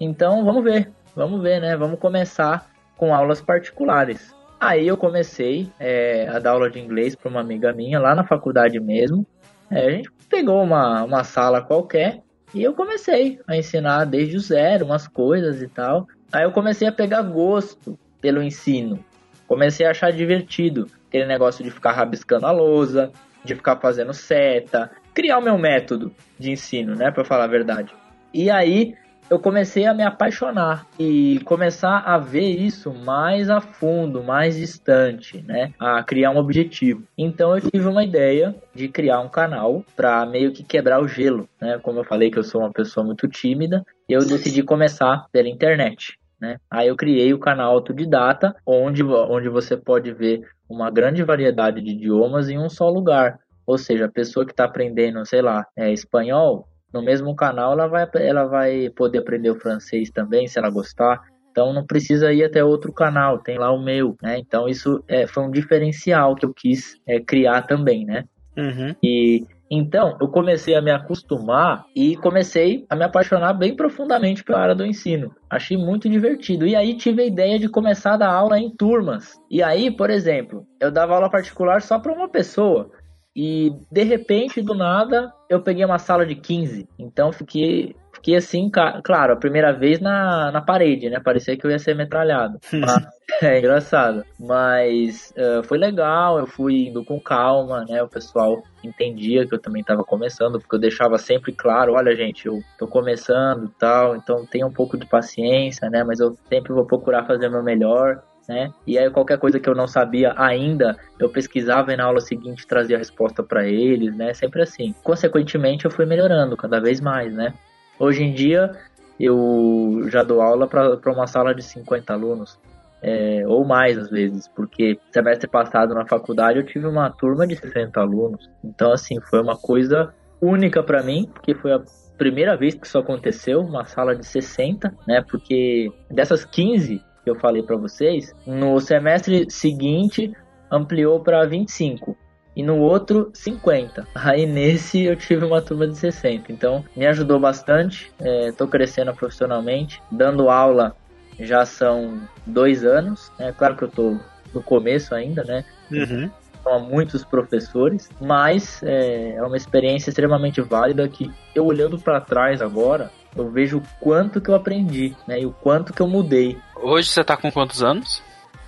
então 0.00 0.44
vamos 0.44 0.62
ver, 0.62 0.90
vamos 1.14 1.42
ver, 1.42 1.60
né? 1.60 1.76
Vamos 1.76 1.98
começar 1.98 2.70
com 2.96 3.14
aulas 3.14 3.40
particulares. 3.40 4.34
Aí 4.60 4.86
eu 4.86 4.96
comecei 4.96 5.70
é, 5.78 6.28
a 6.28 6.38
dar 6.38 6.50
aula 6.50 6.70
de 6.70 6.78
inglês 6.78 7.16
para 7.16 7.30
uma 7.30 7.40
amiga 7.40 7.72
minha 7.72 7.98
lá 7.98 8.14
na 8.14 8.24
faculdade 8.24 8.78
mesmo. 8.78 9.26
É, 9.70 9.86
a 9.86 9.90
gente 9.90 10.10
pegou 10.28 10.62
uma, 10.62 11.02
uma 11.04 11.24
sala 11.24 11.62
qualquer 11.62 12.20
e 12.52 12.62
eu 12.62 12.74
comecei 12.74 13.40
a 13.46 13.56
ensinar 13.56 14.04
desde 14.04 14.36
o 14.36 14.40
zero 14.40 14.84
umas 14.84 15.08
coisas 15.08 15.62
e 15.62 15.68
tal. 15.68 16.06
Aí 16.32 16.44
eu 16.44 16.52
comecei 16.52 16.86
a 16.86 16.92
pegar 16.92 17.22
gosto 17.22 17.98
pelo 18.20 18.42
ensino. 18.42 19.02
Comecei 19.48 19.86
a 19.86 19.90
achar 19.90 20.12
divertido 20.12 20.86
aquele 21.08 21.26
negócio 21.26 21.64
de 21.64 21.70
ficar 21.70 21.92
rabiscando 21.92 22.46
a 22.46 22.52
lousa, 22.52 23.10
de 23.44 23.54
ficar 23.54 23.76
fazendo 23.76 24.12
seta, 24.12 24.90
criar 25.14 25.38
o 25.38 25.42
meu 25.42 25.58
método 25.58 26.12
de 26.38 26.52
ensino, 26.52 26.94
né, 26.94 27.10
para 27.10 27.24
falar 27.24 27.44
a 27.44 27.48
verdade. 27.48 27.92
E 28.32 28.50
aí 28.50 28.94
eu 29.30 29.38
comecei 29.38 29.86
a 29.86 29.94
me 29.94 30.02
apaixonar 30.02 30.84
e 30.98 31.40
começar 31.44 31.98
a 31.98 32.18
ver 32.18 32.48
isso 32.48 32.92
mais 32.92 33.48
a 33.48 33.60
fundo, 33.60 34.24
mais 34.24 34.56
distante, 34.56 35.40
né? 35.42 35.72
A 35.78 36.02
criar 36.02 36.32
um 36.32 36.36
objetivo. 36.36 37.04
Então 37.16 37.56
eu 37.56 37.70
tive 37.70 37.86
uma 37.86 38.02
ideia 38.02 38.54
de 38.74 38.88
criar 38.88 39.20
um 39.20 39.28
canal 39.28 39.84
para 39.94 40.26
meio 40.26 40.52
que 40.52 40.64
quebrar 40.64 41.00
o 41.00 41.06
gelo, 41.06 41.48
né? 41.60 41.78
Como 41.78 42.00
eu 42.00 42.04
falei 42.04 42.28
que 42.28 42.40
eu 42.40 42.44
sou 42.44 42.62
uma 42.62 42.72
pessoa 42.72 43.06
muito 43.06 43.28
tímida, 43.28 43.84
eu 44.08 44.18
decidi 44.26 44.64
começar 44.64 45.26
pela 45.30 45.48
internet. 45.48 46.18
Né? 46.40 46.56
Aí 46.68 46.88
eu 46.88 46.96
criei 46.96 47.32
o 47.32 47.38
canal 47.38 47.72
Autodidata, 47.72 48.56
onde, 48.66 49.04
onde 49.04 49.48
você 49.48 49.76
pode 49.76 50.12
ver 50.12 50.40
uma 50.68 50.90
grande 50.90 51.22
variedade 51.22 51.80
de 51.82 51.90
idiomas 51.90 52.48
em 52.48 52.58
um 52.58 52.68
só 52.68 52.88
lugar. 52.88 53.38
Ou 53.66 53.76
seja, 53.78 54.06
a 54.06 54.10
pessoa 54.10 54.44
que 54.44 54.52
está 54.52 54.64
aprendendo, 54.64 55.24
sei 55.26 55.42
lá, 55.42 55.66
é, 55.76 55.92
espanhol, 55.92 56.66
no 56.92 57.02
mesmo 57.02 57.34
canal 57.34 57.72
ela 57.72 57.86
vai, 57.86 58.08
ela 58.14 58.44
vai 58.44 58.90
poder 58.90 59.18
aprender 59.18 59.50
o 59.50 59.60
francês 59.60 60.10
também, 60.10 60.46
se 60.46 60.58
ela 60.58 60.70
gostar. 60.70 61.20
Então 61.50 61.72
não 61.72 61.84
precisa 61.84 62.32
ir 62.32 62.44
até 62.44 62.64
outro 62.64 62.92
canal, 62.92 63.38
tem 63.38 63.58
lá 63.58 63.72
o 63.72 63.82
meu, 63.82 64.16
né? 64.22 64.38
Então 64.38 64.68
isso 64.68 65.02
é, 65.08 65.26
foi 65.26 65.42
um 65.42 65.50
diferencial 65.50 66.34
que 66.34 66.44
eu 66.44 66.54
quis 66.54 66.96
é, 67.06 67.20
criar 67.20 67.62
também, 67.62 68.04
né? 68.04 68.24
Uhum. 68.56 68.94
E 69.02 69.44
então 69.70 70.16
eu 70.20 70.26
comecei 70.26 70.74
a 70.74 70.82
me 70.82 70.90
acostumar 70.90 71.84
e 71.94 72.16
comecei 72.16 72.84
a 72.90 72.96
me 72.96 73.04
apaixonar 73.04 73.52
bem 73.52 73.76
profundamente 73.76 74.42
pela 74.42 74.60
área 74.60 74.74
do 74.74 74.84
ensino. 74.84 75.32
Achei 75.48 75.76
muito 75.76 76.08
divertido. 76.08 76.66
E 76.66 76.74
aí 76.74 76.96
tive 76.96 77.22
a 77.22 77.26
ideia 77.26 77.56
de 77.56 77.68
começar 77.68 78.14
a 78.14 78.16
dar 78.16 78.32
aula 78.32 78.58
em 78.58 78.68
turmas. 78.68 79.38
E 79.48 79.62
aí, 79.62 79.88
por 79.90 80.10
exemplo, 80.10 80.66
eu 80.80 80.90
dava 80.90 81.14
aula 81.14 81.30
particular 81.30 81.82
só 81.82 82.00
para 82.00 82.12
uma 82.12 82.28
pessoa. 82.28 82.90
E 83.34 83.72
de 83.90 84.02
repente, 84.02 84.60
do 84.60 84.74
nada, 84.74 85.32
eu 85.48 85.60
peguei 85.60 85.84
uma 85.84 85.98
sala 85.98 86.26
de 86.26 86.34
15. 86.34 86.88
Então 86.98 87.32
fiquei, 87.32 87.94
fiquei 88.12 88.36
assim, 88.36 88.70
claro, 88.70 89.32
a 89.32 89.36
primeira 89.36 89.72
vez 89.72 90.00
na, 90.00 90.50
na 90.50 90.60
parede, 90.60 91.08
né? 91.08 91.20
Parecia 91.20 91.56
que 91.56 91.64
eu 91.64 91.70
ia 91.70 91.78
ser 91.78 91.94
metralhado. 91.94 92.58
Mas, 92.72 93.06
é 93.42 93.58
engraçado. 93.58 94.24
Mas 94.38 95.32
uh, 95.36 95.62
foi 95.62 95.78
legal, 95.78 96.38
eu 96.38 96.46
fui 96.46 96.88
indo 96.88 97.04
com 97.04 97.20
calma, 97.20 97.84
né? 97.88 98.02
O 98.02 98.08
pessoal 98.08 98.62
entendia 98.82 99.46
que 99.46 99.54
eu 99.54 99.60
também 99.60 99.82
estava 99.82 100.02
começando, 100.02 100.58
porque 100.58 100.74
eu 100.74 100.80
deixava 100.80 101.16
sempre 101.16 101.52
claro, 101.52 101.94
olha 101.94 102.16
gente, 102.16 102.46
eu 102.46 102.60
tô 102.78 102.88
começando 102.88 103.66
e 103.66 103.78
tal, 103.78 104.16
então 104.16 104.44
tenha 104.46 104.66
um 104.66 104.72
pouco 104.72 104.96
de 104.98 105.06
paciência, 105.06 105.88
né? 105.88 106.02
Mas 106.02 106.18
eu 106.18 106.36
sempre 106.48 106.72
vou 106.72 106.84
procurar 106.84 107.26
fazer 107.26 107.46
o 107.46 107.50
meu 107.50 107.62
melhor 107.62 108.22
né? 108.50 108.72
E 108.84 108.98
aí 108.98 109.08
qualquer 109.08 109.38
coisa 109.38 109.60
que 109.60 109.68
eu 109.68 109.76
não 109.76 109.86
sabia 109.86 110.34
ainda, 110.36 110.96
eu 111.20 111.28
pesquisava 111.28 111.92
e 111.92 111.96
na 111.96 112.04
aula 112.04 112.20
seguinte 112.20 112.66
trazia 112.66 112.96
a 112.96 112.98
resposta 112.98 113.44
para 113.44 113.64
eles, 113.64 114.12
né? 114.16 114.34
Sempre 114.34 114.60
assim. 114.62 114.92
Consequentemente, 115.04 115.84
eu 115.84 115.90
fui 115.90 116.04
melhorando 116.04 116.56
cada 116.56 116.80
vez 116.80 117.00
mais, 117.00 117.32
né? 117.32 117.54
Hoje 117.96 118.24
em 118.24 118.34
dia, 118.34 118.72
eu 119.20 120.02
já 120.08 120.24
dou 120.24 120.42
aula 120.42 120.66
para 120.66 121.12
uma 121.12 121.28
sala 121.28 121.54
de 121.54 121.62
50 121.62 122.12
alunos. 122.12 122.58
É, 123.02 123.44
ou 123.46 123.64
mais 123.64 123.96
às 123.96 124.10
vezes, 124.10 124.46
porque 124.48 124.98
semestre 125.10 125.48
passado 125.48 125.94
na 125.94 126.04
faculdade 126.04 126.58
eu 126.58 126.66
tive 126.66 126.86
uma 126.86 127.08
turma 127.08 127.46
de 127.46 127.54
60 127.54 128.00
alunos. 128.00 128.50
Então, 128.64 128.92
assim, 128.92 129.20
foi 129.20 129.40
uma 129.40 129.56
coisa 129.56 130.12
única 130.42 130.82
para 130.82 131.04
mim, 131.04 131.30
porque 131.32 131.54
foi 131.54 131.72
a 131.72 131.80
primeira 132.18 132.56
vez 132.56 132.74
que 132.74 132.86
isso 132.86 132.98
aconteceu, 132.98 133.60
uma 133.60 133.84
sala 133.84 134.14
de 134.16 134.26
60, 134.26 134.92
né? 135.06 135.22
Porque 135.22 135.90
dessas 136.10 136.44
15, 136.44 137.00
que 137.30 137.36
eu 137.36 137.40
falei 137.40 137.62
para 137.62 137.76
vocês, 137.76 138.34
no 138.44 138.80
semestre 138.80 139.46
seguinte 139.48 140.32
ampliou 140.70 141.20
para 141.20 141.44
25 141.46 142.16
e 142.56 142.62
no 142.62 142.78
outro 142.78 143.30
50. 143.32 144.06
Aí 144.14 144.46
nesse 144.46 145.04
eu 145.04 145.16
tive 145.16 145.44
uma 145.44 145.62
turma 145.62 145.86
de 145.86 145.96
60. 145.96 146.50
Então 146.50 146.84
me 146.96 147.06
ajudou 147.06 147.38
bastante. 147.38 148.12
Estou 148.20 148.66
é, 148.66 148.70
crescendo 148.70 149.14
profissionalmente, 149.14 150.02
dando 150.10 150.50
aula 150.50 150.96
já 151.38 151.64
são 151.64 152.20
dois 152.44 152.84
anos. 152.84 153.30
É 153.38 153.52
claro 153.52 153.76
que 153.76 153.84
eu 153.84 153.88
estou 153.88 154.20
no 154.52 154.62
começo 154.62 155.14
ainda, 155.14 155.44
né? 155.44 155.64
Uhum. 155.90 156.30
São 156.62 156.80
muitos 156.80 157.24
professores, 157.24 158.10
mas 158.20 158.82
é, 158.82 159.36
é 159.36 159.42
uma 159.42 159.56
experiência 159.56 160.10
extremamente 160.10 160.60
válida 160.60 161.08
que 161.08 161.30
eu 161.54 161.64
olhando 161.64 161.98
para 161.98 162.20
trás 162.20 162.60
agora 162.60 163.10
eu 163.36 163.50
vejo 163.50 163.78
o 163.78 163.82
quanto 164.00 164.40
que 164.40 164.50
eu 164.50 164.54
aprendi, 164.54 165.14
né? 165.26 165.40
E 165.40 165.46
o 165.46 165.52
quanto 165.52 165.92
que 165.92 166.00
eu 166.00 166.08
mudei. 166.08 166.58
Hoje 166.76 167.08
você 167.08 167.22
tá 167.22 167.36
com 167.36 167.50
quantos 167.50 167.82
anos? 167.82 168.22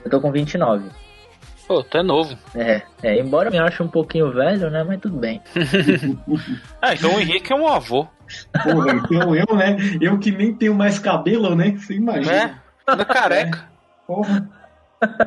Eu 0.04 0.10
tô 0.10 0.20
com 0.20 0.30
29. 0.30 0.88
Pô, 1.66 1.82
tu 1.82 1.98
é 1.98 2.02
novo. 2.02 2.36
É, 2.54 2.82
é, 3.02 3.18
embora 3.18 3.48
eu 3.48 3.52
me 3.52 3.58
ache 3.58 3.82
um 3.82 3.88
pouquinho 3.88 4.32
velho, 4.32 4.68
né? 4.70 4.82
Mas 4.82 5.00
tudo 5.00 5.16
bem. 5.16 5.40
ah, 6.82 6.94
então 6.94 7.14
o 7.14 7.20
Henrique 7.20 7.52
é 7.52 7.56
um 7.56 7.66
avô. 7.66 8.06
Porra, 8.62 8.92
então 8.92 9.34
eu, 9.34 9.56
né? 9.56 9.76
Eu 10.00 10.18
que 10.18 10.30
nem 10.30 10.54
tenho 10.54 10.74
mais 10.74 10.98
cabelo, 10.98 11.54
né? 11.54 11.72
Você 11.76 11.94
imagina. 11.94 12.32
É, 12.32 12.54
anda 12.86 13.04
careca. 13.04 13.58
É. 13.58 14.06
Porra. 14.06 14.50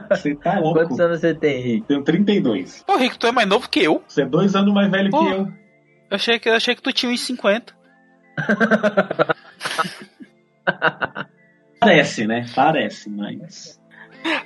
Você 0.09 0.35
tá 0.35 0.59
louco. 0.59 0.79
Quantos 0.79 0.99
anos 0.99 1.19
você 1.19 1.33
tem, 1.33 1.59
Henrique? 1.59 1.87
Tenho 1.87 2.03
32. 2.03 2.83
Pô, 2.85 2.95
Henrique, 2.95 3.19
tu 3.19 3.27
é 3.27 3.31
mais 3.31 3.47
novo 3.47 3.69
que 3.69 3.81
eu. 3.81 4.03
Você 4.07 4.21
é 4.21 4.25
dois 4.25 4.55
anos 4.55 4.73
mais 4.73 4.89
velho 4.89 5.09
Pô, 5.09 5.19
que 5.19 5.31
eu. 5.31 5.39
Eu 5.39 5.51
achei 6.11 6.39
que, 6.39 6.49
eu 6.49 6.53
achei 6.53 6.75
que 6.75 6.81
tu 6.81 6.93
tinha 6.93 7.11
uns 7.11 7.21
50. 7.21 7.73
Parece, 11.79 12.27
né? 12.27 12.45
Parece, 12.55 13.09
mas. 13.09 13.79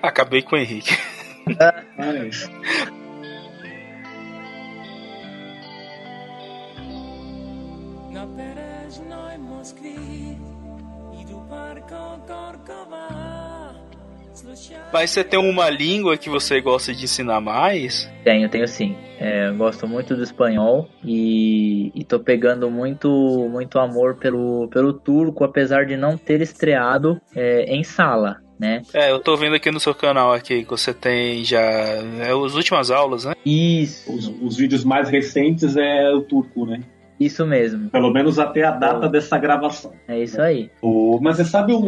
Acabei 0.01 0.41
com 0.41 0.55
o 0.55 0.59
Henrique. 0.59 0.97
Parece. 1.95 2.49
Na 8.11 8.25
Perežnoj 8.27 9.37
Moskvi 9.37 10.37
idu 11.21 11.45
parko 11.47 12.19
Korkova 12.27 13.58
Mas 14.91 15.11
você 15.11 15.23
tem 15.23 15.39
uma 15.39 15.69
língua 15.69 16.17
que 16.17 16.29
você 16.29 16.61
gosta 16.61 16.93
de 16.93 17.05
ensinar 17.05 17.41
mais? 17.41 18.09
Tenho, 18.23 18.49
tenho 18.49 18.67
sim. 18.67 18.95
É, 19.19 19.51
gosto 19.51 19.87
muito 19.87 20.15
do 20.15 20.23
espanhol 20.23 20.87
e, 21.03 21.91
e 21.93 22.03
tô 22.03 22.19
pegando 22.19 22.69
muito, 22.71 23.09
muito 23.51 23.77
amor 23.79 24.15
pelo, 24.15 24.67
pelo 24.69 24.93
turco, 24.93 25.43
apesar 25.43 25.85
de 25.85 25.97
não 25.97 26.17
ter 26.17 26.41
estreado 26.41 27.19
é, 27.35 27.63
em 27.65 27.83
sala. 27.83 28.37
Né? 28.57 28.81
É, 28.93 29.09
eu 29.09 29.19
tô 29.19 29.37
vendo 29.37 29.55
aqui 29.55 29.71
no 29.71 29.79
seu 29.79 29.95
canal 29.95 30.33
aqui 30.33 30.63
que 30.63 30.69
você 30.69 30.93
tem 30.93 31.45
já 31.45 31.61
é, 31.61 32.29
as 32.29 32.55
últimas 32.55 32.91
aulas, 32.91 33.23
né? 33.23 33.33
Isso. 33.45 34.13
Os, 34.13 34.27
os 34.27 34.57
vídeos 34.57 34.83
mais 34.83 35.09
recentes 35.09 35.77
é 35.77 36.09
o 36.11 36.21
turco, 36.21 36.65
né? 36.65 36.81
Isso 37.19 37.45
mesmo. 37.45 37.89
Pelo 37.89 38.11
menos 38.13 38.39
até 38.39 38.63
a 38.63 38.71
data 38.71 39.09
dessa 39.09 39.37
gravação. 39.37 39.91
É 40.07 40.21
isso 40.23 40.41
aí. 40.41 40.69
O, 40.81 41.19
mas 41.21 41.35
você 41.37 41.45
sabe 41.45 41.73
um, 41.73 41.81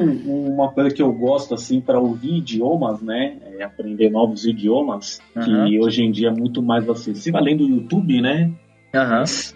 uma 0.54 0.72
coisa 0.72 0.94
que 0.94 1.02
eu 1.02 1.12
gosto 1.14 1.54
assim 1.54 1.80
para 1.80 2.00
ouvir 2.00 2.38
idiomas, 2.38 3.02
né? 3.02 3.38
É 3.58 3.64
aprender 3.64 4.10
novos 4.10 4.46
idiomas, 4.46 5.20
Uhum. 5.36 5.66
que 5.66 5.80
hoje 5.80 6.04
em 6.04 6.12
dia 6.12 6.28
é 6.28 6.32
muito 6.32 6.62
mais 6.62 6.88
acessível, 6.90 7.40
além 7.40 7.56
do 7.56 7.64
YouTube, 7.68 8.20
né? 8.22 8.52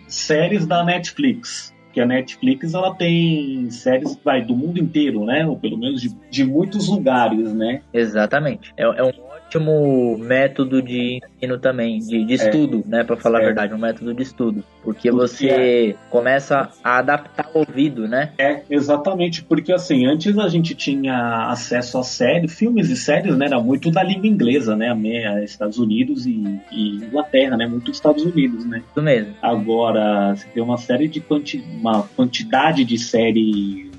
Séries 0.07 0.65
da 0.65 0.84
Netflix. 0.84 1.73
Que 1.91 2.01
a 2.01 2.05
Netflix 2.05 2.73
ela 2.73 2.93
tem 2.93 3.69
séries 3.69 4.19
vai, 4.23 4.41
do 4.43 4.53
mundo 4.55 4.80
inteiro, 4.80 5.23
né? 5.26 5.45
Ou 5.47 5.57
pelo 5.57 5.78
menos 5.78 6.01
de, 6.01 6.09
de 6.30 6.43
muitos 6.43 6.89
lugares, 6.89 7.53
né? 7.53 7.82
Exatamente. 7.93 8.73
É, 8.78 8.84
é 8.84 9.03
um 9.03 9.11
ótimo 9.45 10.17
método 10.17 10.81
de 10.81 11.19
ensino 11.37 11.57
também, 11.57 11.99
de, 11.99 12.25
de 12.25 12.33
estudo, 12.33 12.83
né? 12.85 13.03
Pra 13.03 13.15
falar 13.15 13.39
É. 13.39 13.43
a 13.43 13.45
verdade, 13.45 13.73
um 13.73 13.77
método 13.77 14.13
de 14.13 14.23
estudo. 14.23 14.63
Porque 14.83 15.11
você 15.11 15.95
começa 16.09 16.69
a 16.83 16.97
adaptar 16.99 17.49
o 17.53 17.59
ouvido, 17.59 18.07
né? 18.07 18.31
É, 18.37 18.61
exatamente, 18.69 19.43
porque 19.43 19.71
assim, 19.71 20.05
antes 20.05 20.37
a 20.37 20.47
gente 20.47 20.75
tinha 20.75 21.47
acesso 21.49 21.97
a 21.97 22.03
séries, 22.03 22.53
filmes 22.53 22.89
e 22.89 22.95
séries, 22.95 23.35
né? 23.37 23.45
Era 23.45 23.59
muito 23.59 23.89
da 23.91 24.03
língua 24.03 24.27
inglesa, 24.27 24.75
né? 24.75 24.95
Estados 25.43 25.77
Unidos 25.77 26.25
e, 26.25 26.59
e 26.71 26.95
Inglaterra, 26.97 27.57
né? 27.57 27.67
Muito 27.67 27.91
Estados 27.91 28.23
Unidos, 28.23 28.65
né? 28.65 28.81
Isso 28.89 29.01
mesmo. 29.01 29.33
Agora, 29.41 30.35
você 30.35 30.47
tem 30.53 30.61
uma 30.63 30.77
série 30.77 31.07
de 31.07 31.19
quanti 31.19 31.63
uma 31.79 32.03
quantidade 32.15 32.83
de 32.83 32.97
séries 32.97 33.85
é, 33.93 33.94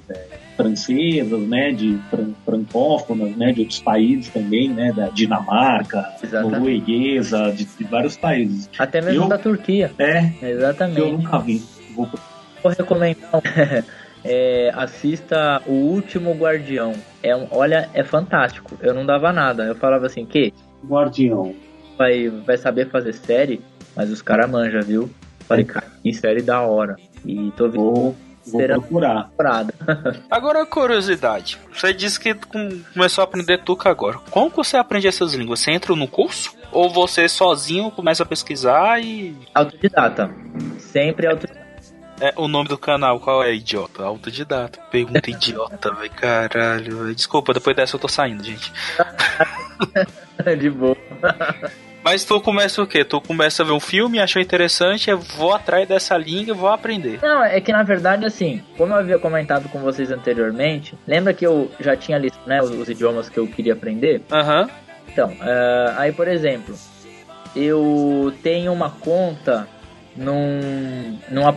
francesas, 0.56 1.40
né? 1.48 1.72
De 1.72 1.98
fran 2.10 2.32
francófonas, 2.44 3.36
né? 3.36 3.52
De 3.52 3.60
outros 3.60 3.80
países 3.80 4.30
também, 4.30 4.68
né? 4.70 4.92
Da 4.92 5.08
Dinamarca, 5.10 6.04
Exatamente. 6.22 6.58
norueguesa, 6.58 7.52
de, 7.52 7.64
de 7.64 7.84
vários 7.84 8.16
países. 8.16 8.68
Até 8.78 9.00
mesmo 9.00 9.24
Eu- 9.24 9.28
da 9.28 9.38
Turquia. 9.38 9.92
É, 9.98 10.30
que 10.30 10.44
eu 10.44 10.48
Exatamente. 10.50 11.12
nunca 11.12 11.38
vi. 11.38 11.62
Vou 11.94 12.08
Vou 12.62 12.72
recomendar. 12.72 13.30
É, 14.28 14.72
assista 14.74 15.62
O 15.68 15.72
Último 15.72 16.32
Guardião. 16.34 16.92
É 17.22 17.36
um, 17.36 17.46
olha, 17.52 17.88
é 17.94 18.02
fantástico. 18.02 18.76
Eu 18.80 18.92
não 18.92 19.06
dava 19.06 19.32
nada. 19.32 19.62
Eu 19.62 19.76
falava 19.76 20.06
assim, 20.06 20.26
que 20.26 20.52
Guardião. 20.84 21.54
vai, 21.96 22.28
vai 22.28 22.56
saber 22.56 22.90
fazer 22.90 23.12
série, 23.12 23.60
mas 23.94 24.10
os 24.10 24.20
caras 24.22 24.50
manjam, 24.50 24.80
viu? 24.82 25.08
Falei, 25.46 25.64
cara, 25.64 25.86
que 26.02 26.12
série 26.12 26.42
da 26.42 26.60
hora. 26.60 26.96
E 27.24 27.52
tô 27.56 27.68
vendo 27.68 27.80
Vou, 27.84 28.16
vou 28.46 28.60
Será- 28.60 28.74
procurar. 28.80 29.30
Agora, 30.30 30.64
curiosidade. 30.66 31.58
Você 31.72 31.92
disse 31.92 32.18
que 32.18 32.34
com- 32.34 32.80
começou 32.94 33.22
a 33.22 33.24
aprender 33.24 33.58
tuca 33.62 33.90
agora. 33.90 34.18
Como 34.30 34.50
você 34.50 34.76
aprende 34.76 35.06
essas 35.08 35.34
línguas? 35.34 35.60
Você 35.60 35.70
entra 35.72 35.94
no 35.94 36.08
curso? 36.08 36.54
Ou 36.72 36.90
você 36.90 37.28
sozinho 37.28 37.90
começa 37.90 38.22
a 38.22 38.26
pesquisar 38.26 39.00
e. 39.00 39.36
Autodidata. 39.54 40.30
Sempre 40.78 41.26
autodidata. 41.26 41.66
É, 42.18 42.32
o 42.36 42.48
nome 42.48 42.66
do 42.68 42.78
canal, 42.78 43.20
qual 43.20 43.42
é, 43.44 43.54
idiota? 43.54 44.02
Autodidata. 44.02 44.80
Pergunta 44.90 45.30
idiota, 45.30 45.92
velho. 45.94 46.10
Caralho, 46.10 47.04
véi. 47.04 47.14
Desculpa, 47.14 47.52
depois 47.52 47.76
dessa 47.76 47.96
eu 47.96 48.00
tô 48.00 48.08
saindo, 48.08 48.42
gente. 48.42 48.72
De 50.58 50.70
boa. 50.70 50.96
Mas 52.06 52.24
tu 52.24 52.40
começa 52.40 52.80
o 52.80 52.86
quê? 52.86 53.04
Tu 53.04 53.20
começa 53.20 53.64
a 53.64 53.66
ver 53.66 53.72
um 53.72 53.80
filme, 53.80 54.20
achou 54.20 54.40
interessante, 54.40 55.10
eu 55.10 55.18
vou 55.18 55.52
atrás 55.52 55.88
dessa 55.88 56.16
língua 56.16 56.54
e 56.54 56.56
vou 56.56 56.68
aprender. 56.68 57.18
Não, 57.20 57.42
é 57.42 57.60
que 57.60 57.72
na 57.72 57.82
verdade, 57.82 58.24
assim, 58.24 58.62
como 58.78 58.92
eu 58.92 58.98
havia 58.98 59.18
comentado 59.18 59.68
com 59.68 59.80
vocês 59.80 60.12
anteriormente, 60.12 60.96
lembra 61.04 61.34
que 61.34 61.44
eu 61.44 61.68
já 61.80 61.96
tinha 61.96 62.16
listo 62.16 62.38
né, 62.46 62.62
os, 62.62 62.70
os 62.70 62.88
idiomas 62.88 63.28
que 63.28 63.36
eu 63.36 63.48
queria 63.48 63.72
aprender? 63.72 64.22
Aham. 64.30 64.70
Então, 65.08 65.36
eh, 65.42 65.94
aí 65.96 66.12
por 66.12 66.28
exemplo, 66.28 66.76
eu 67.56 68.32
tenho 68.40 68.72
uma 68.72 68.90
conta 68.90 69.66
num, 70.16 71.18
num 71.28 71.48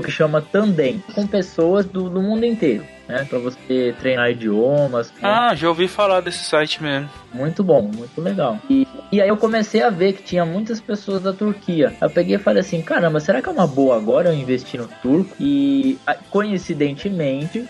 que 0.00 0.10
chama 0.10 0.40
Tandem, 0.40 1.02
com 1.14 1.26
pessoas 1.26 1.84
do, 1.84 2.08
do 2.08 2.22
mundo 2.22 2.46
inteiro, 2.46 2.84
né? 3.08 3.26
Pra 3.28 3.40
você 3.40 3.92
treinar 3.98 4.30
idiomas. 4.30 5.12
Ah, 5.20 5.52
já 5.54 5.68
ouvi 5.68 5.88
falar 5.88 6.20
desse 6.20 6.44
site 6.44 6.80
mesmo. 6.80 7.10
Muito 7.34 7.64
bom, 7.64 7.82
muito 7.82 8.20
legal. 8.20 8.58
E, 8.70 8.86
e 9.10 9.20
aí 9.20 9.28
eu 9.28 9.36
comecei 9.36 9.82
a 9.82 9.90
ver 9.90 10.12
que 10.12 10.22
tinha 10.22 10.44
muitas 10.44 10.80
pessoas 10.80 11.20
da 11.20 11.32
Turquia. 11.32 11.92
Eu 12.00 12.08
peguei 12.08 12.36
e 12.36 12.38
falei 12.38 12.60
assim, 12.60 12.80
caramba, 12.80 13.18
será 13.18 13.42
que 13.42 13.48
é 13.48 13.52
uma 13.52 13.66
boa 13.66 13.96
agora 13.96 14.28
eu 14.28 14.34
investir 14.34 14.80
no 14.80 14.86
turco? 15.02 15.34
E 15.40 15.98
coincidentemente, 16.30 17.66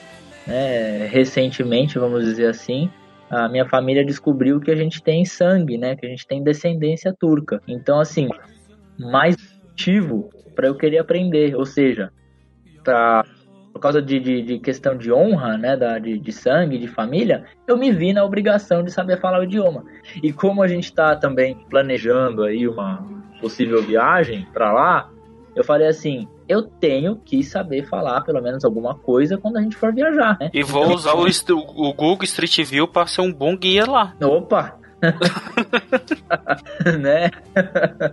né, 0.46 1.06
recentemente, 1.06 1.98
vamos 1.98 2.24
dizer 2.24 2.48
assim, 2.48 2.90
a 3.30 3.48
minha 3.48 3.66
família 3.66 4.04
descobriu 4.04 4.60
que 4.60 4.70
a 4.70 4.76
gente 4.76 5.02
tem 5.02 5.24
sangue, 5.24 5.78
né? 5.78 5.96
Que 5.96 6.04
a 6.04 6.08
gente 6.10 6.26
tem 6.26 6.42
descendência 6.42 7.14
turca. 7.18 7.62
Então, 7.66 7.98
assim, 7.98 8.28
mais 8.98 9.36
motivo 9.80 10.28
para 10.60 10.68
eu 10.68 10.74
querer 10.74 10.98
aprender. 10.98 11.56
Ou 11.56 11.64
seja, 11.64 12.12
pra, 12.84 13.24
por 13.72 13.80
causa 13.80 14.02
de, 14.02 14.20
de, 14.20 14.42
de 14.42 14.58
questão 14.58 14.94
de 14.94 15.10
honra, 15.10 15.56
né? 15.56 15.74
Da, 15.74 15.98
de, 15.98 16.18
de 16.18 16.32
sangue, 16.32 16.76
de 16.78 16.86
família, 16.86 17.44
eu 17.66 17.78
me 17.78 17.90
vi 17.90 18.12
na 18.12 18.22
obrigação 18.22 18.82
de 18.84 18.90
saber 18.90 19.18
falar 19.18 19.40
o 19.40 19.44
idioma. 19.44 19.84
E 20.22 20.30
como 20.34 20.62
a 20.62 20.68
gente 20.68 20.84
está 20.84 21.16
também 21.16 21.56
planejando 21.70 22.44
aí 22.44 22.68
uma 22.68 23.02
possível 23.40 23.82
viagem 23.82 24.46
para 24.52 24.70
lá, 24.70 25.10
eu 25.56 25.64
falei 25.64 25.88
assim, 25.88 26.28
eu 26.46 26.62
tenho 26.62 27.16
que 27.16 27.42
saber 27.42 27.86
falar 27.86 28.20
pelo 28.20 28.42
menos 28.42 28.66
alguma 28.66 28.94
coisa 28.94 29.38
quando 29.38 29.56
a 29.56 29.62
gente 29.62 29.76
for 29.76 29.94
viajar, 29.94 30.36
né? 30.38 30.50
E 30.52 30.62
vou 30.62 30.92
usar 30.94 31.14
o, 31.14 31.26
est- 31.26 31.48
o 31.50 31.94
Google 31.94 32.24
Street 32.24 32.58
View 32.68 32.86
pra 32.86 33.06
ser 33.06 33.22
um 33.22 33.32
bom 33.32 33.56
guia 33.56 33.86
lá. 33.90 34.14
Opa! 34.22 34.78
né? 37.00 37.30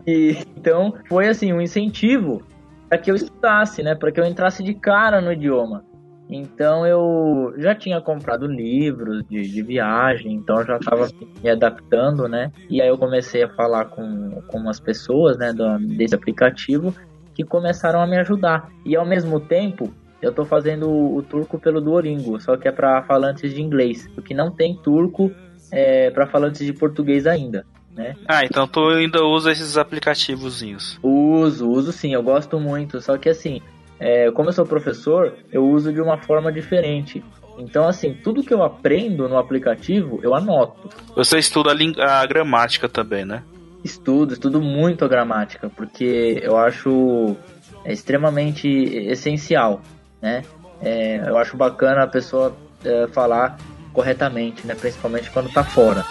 E, 0.05 0.38
então 0.55 0.93
foi 1.07 1.27
assim 1.27 1.53
um 1.53 1.61
incentivo 1.61 2.43
para 2.88 2.97
que 2.97 3.11
eu 3.11 3.15
estudasse, 3.15 3.83
né? 3.83 3.95
Para 3.95 4.11
que 4.11 4.19
eu 4.19 4.25
entrasse 4.25 4.63
de 4.63 4.73
cara 4.73 5.21
no 5.21 5.31
idioma. 5.31 5.83
Então 6.29 6.85
eu 6.85 7.53
já 7.57 7.73
tinha 7.73 8.01
comprado 8.01 8.47
livros 8.47 9.23
de, 9.29 9.43
de 9.43 9.61
viagem, 9.61 10.33
então 10.33 10.63
já 10.63 10.77
estava 10.77 11.07
me 11.41 11.49
adaptando, 11.49 12.27
né? 12.27 12.51
E 12.69 12.81
aí 12.81 12.88
eu 12.88 12.97
comecei 12.97 13.43
a 13.43 13.49
falar 13.49 13.85
com, 13.85 14.41
com 14.47 14.57
umas 14.57 14.79
pessoas, 14.79 15.38
né, 15.38 15.53
do, 15.53 15.79
desse 15.79 16.15
aplicativo 16.15 16.93
que 17.33 17.43
começaram 17.43 18.01
a 18.01 18.07
me 18.07 18.17
ajudar. 18.17 18.69
E 18.83 18.95
ao 18.95 19.05
mesmo 19.05 19.39
tempo, 19.39 19.93
eu 20.21 20.33
tô 20.33 20.43
fazendo 20.43 20.89
o, 20.89 21.17
o 21.17 21.23
turco 21.23 21.59
pelo 21.59 21.79
Duolingo, 21.79 22.39
só 22.41 22.57
que 22.57 22.67
é 22.67 22.71
para 22.71 23.03
falantes 23.03 23.53
de 23.53 23.61
inglês, 23.61 24.09
porque 24.13 24.33
não 24.33 24.51
tem 24.51 24.75
turco 24.75 25.31
é, 25.72 26.09
para 26.11 26.28
falantes 26.28 26.65
de 26.65 26.74
português 26.74 27.26
ainda, 27.28 27.65
né? 27.95 28.15
Ah, 28.28 28.45
então 28.45 28.68
tu 28.68 28.88
ainda 28.89 29.24
usa 29.24 29.51
esses 29.51 29.78
aplicativozinhos. 29.78 30.99
Uso, 31.01 31.70
uso 31.70 31.91
sim, 31.91 32.13
eu 32.13 32.24
gosto 32.24 32.59
muito, 32.59 33.01
só 33.01 33.18
que 33.18 33.30
assim, 33.30 33.61
é, 33.99 34.32
como 34.32 34.49
eu 34.49 34.53
sou 34.53 34.65
professor, 34.65 35.34
eu 35.51 35.68
uso 35.68 35.91
de 35.91 36.01
uma 36.01 36.18
forma 36.18 36.51
diferente. 36.51 37.24
Então, 37.57 37.88
assim, 37.88 38.13
tudo 38.13 38.43
que 38.43 38.53
eu 38.53 38.61
aprendo 38.63 39.28
no 39.28 39.38
aplicativo, 39.38 40.20
eu 40.22 40.36
anoto. 40.36 40.89
Você 41.15 41.39
estuda 41.39 41.72
a, 41.72 42.22
a 42.22 42.26
gramática 42.26 42.88
também, 42.88 43.26
né? 43.26 43.41
Estudo, 43.84 44.34
estudo 44.34 44.61
muito 44.61 45.03
a 45.03 45.07
gramática, 45.07 45.70
porque 45.76 46.39
eu 46.43 46.55
acho 46.55 47.36
é, 47.84 47.91
extremamente 47.91 48.68
essencial, 48.68 49.82
né? 50.22 50.43
É, 50.82 51.28
eu 51.28 51.38
acho 51.38 51.57
bacana 51.57 52.03
a 52.03 52.07
pessoa 52.07 52.55
é, 52.86 53.07
falar 53.07 53.57
corretamente, 53.97 54.67
né? 54.67 54.75
Principalmente 54.75 55.31
quando 55.31 55.51
tá 55.51 55.63
fora. 55.63 56.05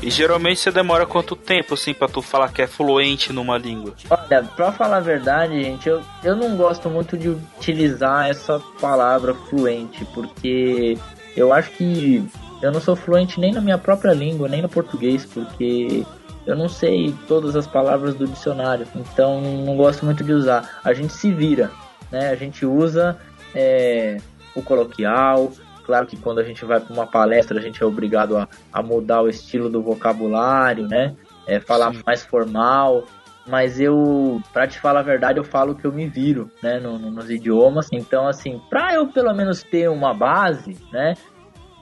E 0.00 0.08
geralmente 0.08 0.60
você 0.60 0.70
demora 0.70 1.04
quanto 1.04 1.34
tempo, 1.34 1.74
assim, 1.74 1.92
pra 1.92 2.06
tu 2.06 2.22
falar 2.22 2.52
que 2.52 2.62
é 2.62 2.66
fluente 2.68 3.32
numa 3.32 3.58
língua? 3.58 3.94
Olha, 4.08 4.44
pra 4.44 4.70
falar 4.70 4.98
a 4.98 5.00
verdade, 5.00 5.60
gente, 5.60 5.88
eu, 5.88 6.00
eu 6.22 6.36
não 6.36 6.56
gosto 6.56 6.88
muito 6.88 7.16
de 7.16 7.30
utilizar 7.30 8.30
essa 8.30 8.60
palavra 8.80 9.34
fluente, 9.34 10.04
porque 10.14 10.96
eu 11.36 11.52
acho 11.52 11.72
que 11.72 12.24
eu 12.60 12.70
não 12.70 12.80
sou 12.80 12.94
fluente 12.94 13.40
nem 13.40 13.52
na 13.52 13.60
minha 13.60 13.78
própria 13.78 14.12
língua, 14.12 14.48
nem 14.48 14.62
no 14.62 14.68
português, 14.68 15.26
porque 15.26 16.04
eu 16.46 16.56
não 16.56 16.68
sei 16.68 17.14
todas 17.28 17.54
as 17.54 17.66
palavras 17.66 18.14
do 18.14 18.26
dicionário, 18.26 18.86
então 18.94 19.40
não 19.40 19.76
gosto 19.76 20.04
muito 20.04 20.24
de 20.24 20.32
usar. 20.32 20.80
A 20.82 20.92
gente 20.92 21.12
se 21.12 21.32
vira, 21.32 21.70
né? 22.10 22.30
A 22.30 22.34
gente 22.34 22.66
usa 22.66 23.16
é, 23.54 24.18
o 24.54 24.62
coloquial. 24.62 25.52
Claro 25.84 26.06
que 26.06 26.16
quando 26.16 26.38
a 26.38 26.44
gente 26.44 26.64
vai 26.64 26.80
para 26.80 26.92
uma 26.92 27.06
palestra, 27.06 27.58
a 27.58 27.62
gente 27.62 27.82
é 27.82 27.86
obrigado 27.86 28.36
a, 28.36 28.48
a 28.72 28.82
mudar 28.82 29.22
o 29.22 29.28
estilo 29.28 29.68
do 29.68 29.82
vocabulário, 29.82 30.86
né? 30.88 31.14
É, 31.46 31.60
falar 31.60 31.92
Sim. 31.92 32.02
mais 32.06 32.24
formal. 32.24 33.04
mas 33.46 33.80
eu, 33.80 34.40
pra 34.52 34.66
te 34.66 34.78
falar 34.78 35.00
a 35.00 35.04
verdade, 35.04 35.38
eu 35.38 35.44
falo 35.44 35.74
que 35.74 35.84
eu 35.84 35.92
me 35.92 36.06
viro, 36.06 36.48
né, 36.62 36.78
no, 36.78 36.98
no, 36.98 37.10
nos 37.10 37.28
idiomas. 37.28 37.88
Então, 37.92 38.28
assim, 38.28 38.60
pra 38.70 38.94
eu 38.94 39.08
pelo 39.08 39.34
menos 39.34 39.62
ter 39.62 39.88
uma 39.90 40.14
base, 40.14 40.76
né, 40.92 41.14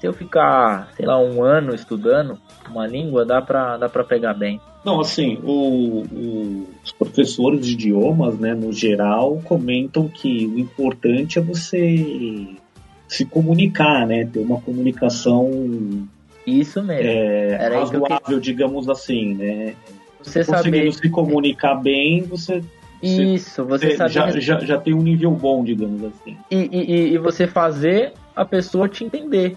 se 0.01 0.07
eu 0.07 0.15
ficar, 0.15 0.89
sei 0.97 1.05
lá, 1.05 1.19
um 1.21 1.43
ano 1.45 1.75
estudando 1.75 2.39
uma 2.71 2.87
língua, 2.87 3.25
dá 3.25 3.43
pra, 3.43 3.77
dá 3.77 3.89
pra 3.89 4.03
pegar 4.03 4.33
bem. 4.33 4.61
Não, 4.85 5.01
assim, 5.01 5.39
o, 5.45 6.05
o, 6.11 6.69
os 6.83 6.93
professores 6.93 7.67
de 7.67 7.73
idiomas, 7.73 8.39
né, 8.39 8.55
no 8.55 8.73
geral, 8.73 9.41
comentam 9.45 10.09
que 10.09 10.47
o 10.47 10.59
importante 10.59 11.39
é 11.39 11.43
você 11.43 12.47
se 13.07 13.27
comunicar, 13.27 14.07
né, 14.07 14.25
ter 14.25 14.39
uma 14.39 14.61
comunicação 14.61 16.09
isso 16.47 16.83
mesmo. 16.83 17.07
É, 17.07 17.69
razoável, 17.69 18.41
digamos 18.41 18.89
assim, 18.89 19.35
né? 19.35 19.75
Você 20.23 20.45
conseguindo 20.45 20.93
saber... 20.93 20.93
se 20.93 21.11
comunicar 21.11 21.75
bem, 21.75 22.23
você 22.23 22.63
isso, 23.03 23.65
você, 23.65 23.97
você 23.97 24.09
já, 24.09 24.31
já, 24.31 24.61
já 24.61 24.79
tem 24.79 24.93
um 24.93 25.03
nível 25.03 25.31
bom, 25.31 25.65
digamos 25.65 26.05
assim. 26.05 26.37
E, 26.51 26.57
e, 26.57 27.15
e 27.15 27.19
você 27.19 27.47
fazer 27.47 28.13
a 28.37 28.45
pessoa 28.45 28.89
te 28.89 29.05
entender, 29.05 29.57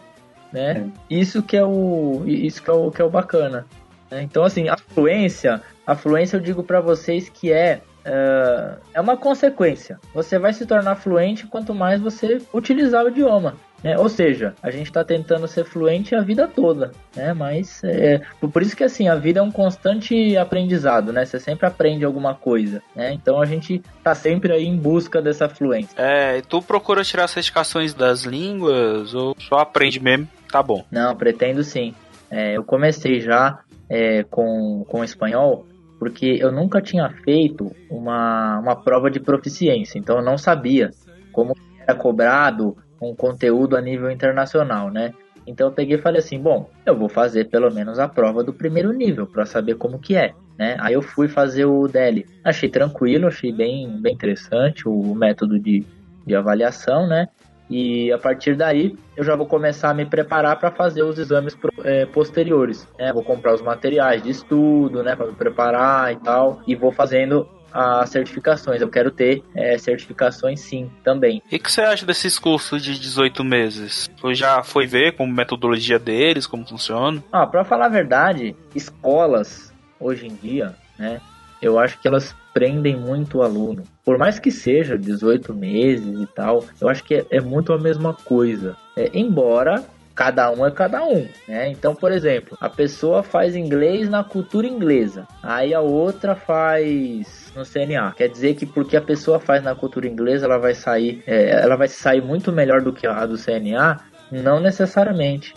né? 0.53 0.89
É. 1.09 1.13
Isso 1.13 1.41
que 1.41 1.57
é 1.57 1.65
o 1.65 2.23
isso 2.25 2.61
que 2.61 2.69
é 2.69 2.73
o 2.73 2.91
que 2.91 3.01
é 3.01 3.05
o 3.05 3.09
bacana. 3.09 3.65
Né? 4.09 4.21
Então 4.21 4.43
assim, 4.43 4.69
a 4.69 4.77
fluência, 4.77 5.61
a 5.85 5.95
fluência 5.95 6.37
eu 6.37 6.41
digo 6.41 6.63
para 6.63 6.79
vocês 6.79 7.27
que 7.27 7.51
é 7.51 7.81
uh, 8.05 8.79
é 8.93 9.01
uma 9.01 9.17
consequência. 9.17 9.99
Você 10.13 10.37
vai 10.37 10.53
se 10.53 10.65
tornar 10.65 10.95
fluente 10.95 11.47
quanto 11.47 11.73
mais 11.73 11.99
você 11.99 12.41
utilizar 12.53 13.03
o 13.03 13.09
idioma. 13.09 13.55
Né? 13.83 13.97
Ou 13.97 14.07
seja, 14.07 14.55
a 14.63 14.71
gente 14.71 14.87
está 14.87 15.03
tentando 15.03 15.45
ser 15.45 15.65
fluente 15.65 16.15
a 16.15 16.21
vida 16.21 16.47
toda, 16.47 16.91
né? 17.13 17.33
Mas 17.33 17.83
é, 17.83 18.21
por 18.39 18.61
isso 18.61 18.77
que 18.77 18.83
assim 18.83 19.09
a 19.09 19.15
vida 19.15 19.41
é 19.41 19.43
um 19.43 19.51
constante 19.51 20.37
aprendizado, 20.37 21.11
né? 21.11 21.25
Você 21.25 21.37
sempre 21.37 21.67
aprende 21.67 22.05
alguma 22.05 22.33
coisa, 22.33 22.81
né? 22.95 23.11
Então 23.11 23.41
a 23.41 23.45
gente 23.45 23.81
tá 24.01 24.15
sempre 24.15 24.53
aí 24.53 24.65
em 24.65 24.77
busca 24.77 25.21
dessa 25.21 25.49
fluência. 25.49 25.93
É, 25.97 26.37
e 26.37 26.41
tu 26.41 26.61
procura 26.61 27.03
tirar 27.03 27.27
certificações 27.27 27.93
das 27.93 28.21
línguas 28.23 29.13
ou 29.13 29.35
só 29.37 29.57
aprende 29.57 29.99
mesmo? 29.99 30.29
Tá 30.53 30.61
bom. 30.61 30.85
Não, 30.91 31.15
pretendo 31.15 31.63
sim. 31.63 31.95
É, 32.29 32.55
eu 32.55 32.63
comecei 32.63 33.19
já 33.19 33.59
é, 33.89 34.21
com, 34.23 34.85
com 34.87 35.03
espanhol 35.03 35.65
porque 35.97 36.37
eu 36.39 36.51
nunca 36.51 36.79
tinha 36.79 37.09
feito 37.09 37.75
uma, 37.89 38.59
uma 38.59 38.75
prova 38.75 39.09
de 39.09 39.19
proficiência, 39.19 39.97
então 39.97 40.17
eu 40.17 40.21
não 40.21 40.37
sabia 40.37 40.91
como 41.31 41.55
era 41.79 41.95
cobrado 41.95 42.77
um 43.01 43.15
conteúdo 43.15 43.75
a 43.75 43.81
nível 43.81 44.11
internacional, 44.11 44.91
né? 44.91 45.13
Então 45.47 45.67
eu 45.67 45.73
peguei 45.73 45.97
e 45.97 46.01
falei 46.01 46.19
assim, 46.19 46.39
bom, 46.39 46.69
eu 46.85 46.95
vou 46.95 47.09
fazer 47.09 47.45
pelo 47.45 47.73
menos 47.73 47.97
a 47.99 48.07
prova 48.07 48.43
do 48.43 48.53
primeiro 48.53 48.91
nível 48.93 49.25
para 49.25 49.45
saber 49.45 49.75
como 49.75 49.97
que 49.97 50.15
é, 50.15 50.33
né? 50.57 50.77
Aí 50.79 50.93
eu 50.93 51.01
fui 51.01 51.27
fazer 51.27 51.65
o 51.65 51.87
DELI, 51.87 52.27
achei 52.43 52.69
tranquilo, 52.69 53.27
achei 53.27 53.51
bem, 53.51 53.89
bem 53.99 54.13
interessante 54.13 54.87
o 54.87 55.15
método 55.15 55.57
de, 55.57 55.83
de 56.27 56.35
avaliação, 56.35 57.07
né? 57.07 57.27
E 57.69 58.11
a 58.11 58.17
partir 58.17 58.55
daí 58.55 58.95
eu 59.15 59.23
já 59.23 59.35
vou 59.35 59.45
começar 59.45 59.89
a 59.89 59.93
me 59.93 60.05
preparar 60.05 60.57
para 60.59 60.71
fazer 60.71 61.03
os 61.03 61.17
exames 61.17 61.57
é, 61.83 62.05
posteriores. 62.05 62.87
Né? 62.97 63.11
Vou 63.13 63.23
comprar 63.23 63.53
os 63.53 63.61
materiais 63.61 64.21
de 64.21 64.29
estudo, 64.29 65.03
né, 65.03 65.15
para 65.15 65.27
me 65.27 65.33
preparar 65.33 66.11
e 66.11 66.17
tal, 66.17 66.61
e 66.67 66.75
vou 66.75 66.91
fazendo 66.91 67.47
as 67.73 68.09
certificações. 68.11 68.81
Eu 68.81 68.89
quero 68.89 69.09
ter 69.09 69.43
é, 69.55 69.77
certificações 69.77 70.59
sim, 70.59 70.91
também. 71.03 71.41
E 71.51 71.55
o 71.55 71.59
que 71.59 71.71
você 71.71 71.81
acha 71.81 72.05
desses 72.05 72.37
cursos 72.37 72.83
de 72.83 72.99
18 72.99 73.43
meses? 73.43 74.09
Você 74.21 74.35
já 74.35 74.61
foi 74.61 74.85
ver 74.85 75.13
como 75.13 75.33
metodologia 75.33 75.97
deles, 75.97 76.45
como 76.45 76.67
funciona? 76.67 77.23
Ah, 77.31 77.47
para 77.47 77.63
falar 77.63 77.87
a 77.87 77.89
verdade, 77.89 78.55
escolas 78.75 79.73
hoje 79.99 80.27
em 80.27 80.35
dia, 80.35 80.75
né, 80.99 81.19
eu 81.63 81.79
acho 81.79 81.99
que 81.99 82.07
elas 82.07 82.35
prendem 82.53 82.95
muito 82.95 83.37
o 83.37 83.41
aluno. 83.41 83.83
Por 84.03 84.17
mais 84.17 84.37
que 84.37 84.51
seja 84.51 84.97
18 84.97 85.53
meses 85.53 86.21
e 86.21 86.27
tal, 86.27 86.65
eu 86.79 86.89
acho 86.89 87.03
que 87.03 87.15
é, 87.15 87.25
é 87.31 87.41
muito 87.41 87.73
a 87.73 87.79
mesma 87.79 88.13
coisa. 88.13 88.75
É, 88.95 89.09
embora 89.13 89.83
cada 90.13 90.51
um 90.51 90.65
é 90.65 90.69
cada 90.69 91.03
um, 91.03 91.27
né? 91.47 91.69
Então, 91.69 91.95
por 91.95 92.11
exemplo, 92.11 92.55
a 92.61 92.69
pessoa 92.69 93.23
faz 93.23 93.55
inglês 93.55 94.07
na 94.07 94.23
cultura 94.23 94.67
inglesa, 94.67 95.27
aí 95.41 95.73
a 95.73 95.79
outra 95.79 96.35
faz 96.35 97.51
no 97.55 97.63
CNA. 97.65 98.13
Quer 98.15 98.29
dizer 98.29 98.55
que 98.55 98.65
porque 98.65 98.95
a 98.95 99.01
pessoa 99.01 99.39
faz 99.39 99.63
na 99.63 99.73
cultura 99.73 100.07
inglesa, 100.07 100.45
ela 100.45 100.59
vai 100.59 100.75
sair, 100.75 101.23
é, 101.25 101.61
ela 101.61 101.75
vai 101.75 101.87
sair 101.87 102.21
muito 102.21 102.51
melhor 102.51 102.81
do 102.81 102.93
que 102.93 103.07
a 103.07 103.25
do 103.25 103.37
CNA? 103.37 103.99
Não 104.31 104.59
necessariamente. 104.59 105.53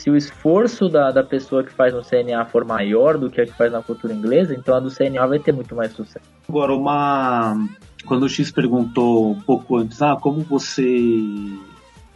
Se 0.00 0.08
o 0.08 0.16
esforço 0.16 0.88
da, 0.88 1.10
da 1.10 1.22
pessoa 1.22 1.62
que 1.62 1.70
faz 1.70 1.92
no 1.92 2.00
CNA 2.02 2.46
for 2.46 2.64
maior 2.64 3.18
do 3.18 3.28
que 3.28 3.38
a 3.38 3.44
que 3.44 3.52
faz 3.52 3.70
na 3.70 3.82
cultura 3.82 4.14
inglesa, 4.14 4.54
então 4.54 4.74
a 4.74 4.80
do 4.80 4.90
CNA 4.90 5.26
vai 5.26 5.38
ter 5.38 5.52
muito 5.52 5.74
mais 5.74 5.92
sucesso. 5.92 6.24
Agora, 6.48 6.72
uma. 6.72 7.68
Quando 8.06 8.22
o 8.22 8.28
X 8.28 8.50
perguntou 8.50 9.32
um 9.32 9.40
pouco 9.42 9.76
antes, 9.76 10.00
ah, 10.00 10.16
como 10.16 10.40
você 10.40 11.52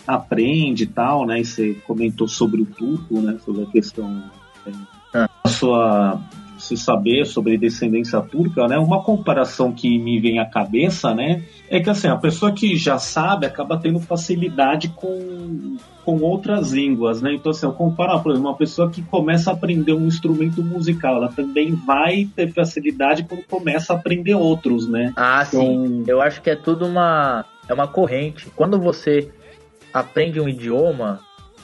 aprende 0.07 0.85
e 0.85 0.87
tal, 0.87 1.27
né? 1.27 1.43
E 1.43 1.45
você 1.45 1.75
comentou 1.87 2.27
sobre 2.27 2.63
o 2.63 2.65
turco, 2.65 3.21
né? 3.21 3.37
Sobre 3.45 3.65
a 3.65 3.67
questão 3.67 4.31
ah. 5.13 5.29
da 5.45 5.51
sua 5.51 6.19
se 6.65 6.77
saber 6.77 7.27
sobre 7.27 7.59
descendência 7.59 8.21
turca, 8.21 8.67
né? 8.67 8.79
Uma 8.79 9.03
comparação 9.03 9.73
que 9.73 9.99
me 9.99 10.19
vem 10.19 10.39
à 10.39 10.47
cabeça, 10.47 11.15
né? 11.15 11.43
É 11.69 11.81
que 11.81 11.91
assim, 11.91 12.09
a 12.09 12.17
pessoa 12.17 12.53
que 12.53 12.77
já 12.77 12.99
sabe 12.99 13.47
acaba 13.47 13.77
tendo 13.77 14.01
facilidade 14.01 14.89
com, 14.89 15.77
com 16.05 16.21
outras 16.21 16.73
línguas, 16.73 17.21
né? 17.21 17.35
Então, 17.35 17.51
assim, 17.51 17.67
eu 17.67 17.73
comparo, 17.73 18.21
por 18.21 18.33
exemplo, 18.33 18.49
uma 18.49 18.57
pessoa 18.57 18.91
que 18.91 19.03
começa 19.03 19.51
a 19.51 19.55
aprender 19.55 19.93
um 19.93 20.07
instrumento 20.07 20.63
musical, 20.63 21.17
ela 21.17 21.29
também 21.29 21.75
vai 21.75 22.29
ter 22.35 22.53
facilidade 22.53 23.25
quando 23.25 23.45
começa 23.45 23.93
a 23.93 23.97
aprender 23.97 24.35
outros, 24.35 24.89
né? 24.89 25.13
Ah, 25.17 25.45
então... 25.47 25.61
sim. 25.61 26.05
Eu 26.07 26.21
acho 26.21 26.41
que 26.41 26.51
é 26.51 26.57
tudo 26.57 26.87
uma, 26.87 27.45
é 27.69 27.75
uma 27.75 27.87
corrente. 27.87 28.51
Quando 28.57 28.79
você 28.79 29.31
aprende 29.93 30.41
um 30.41 30.49
idioma, 30.49 31.21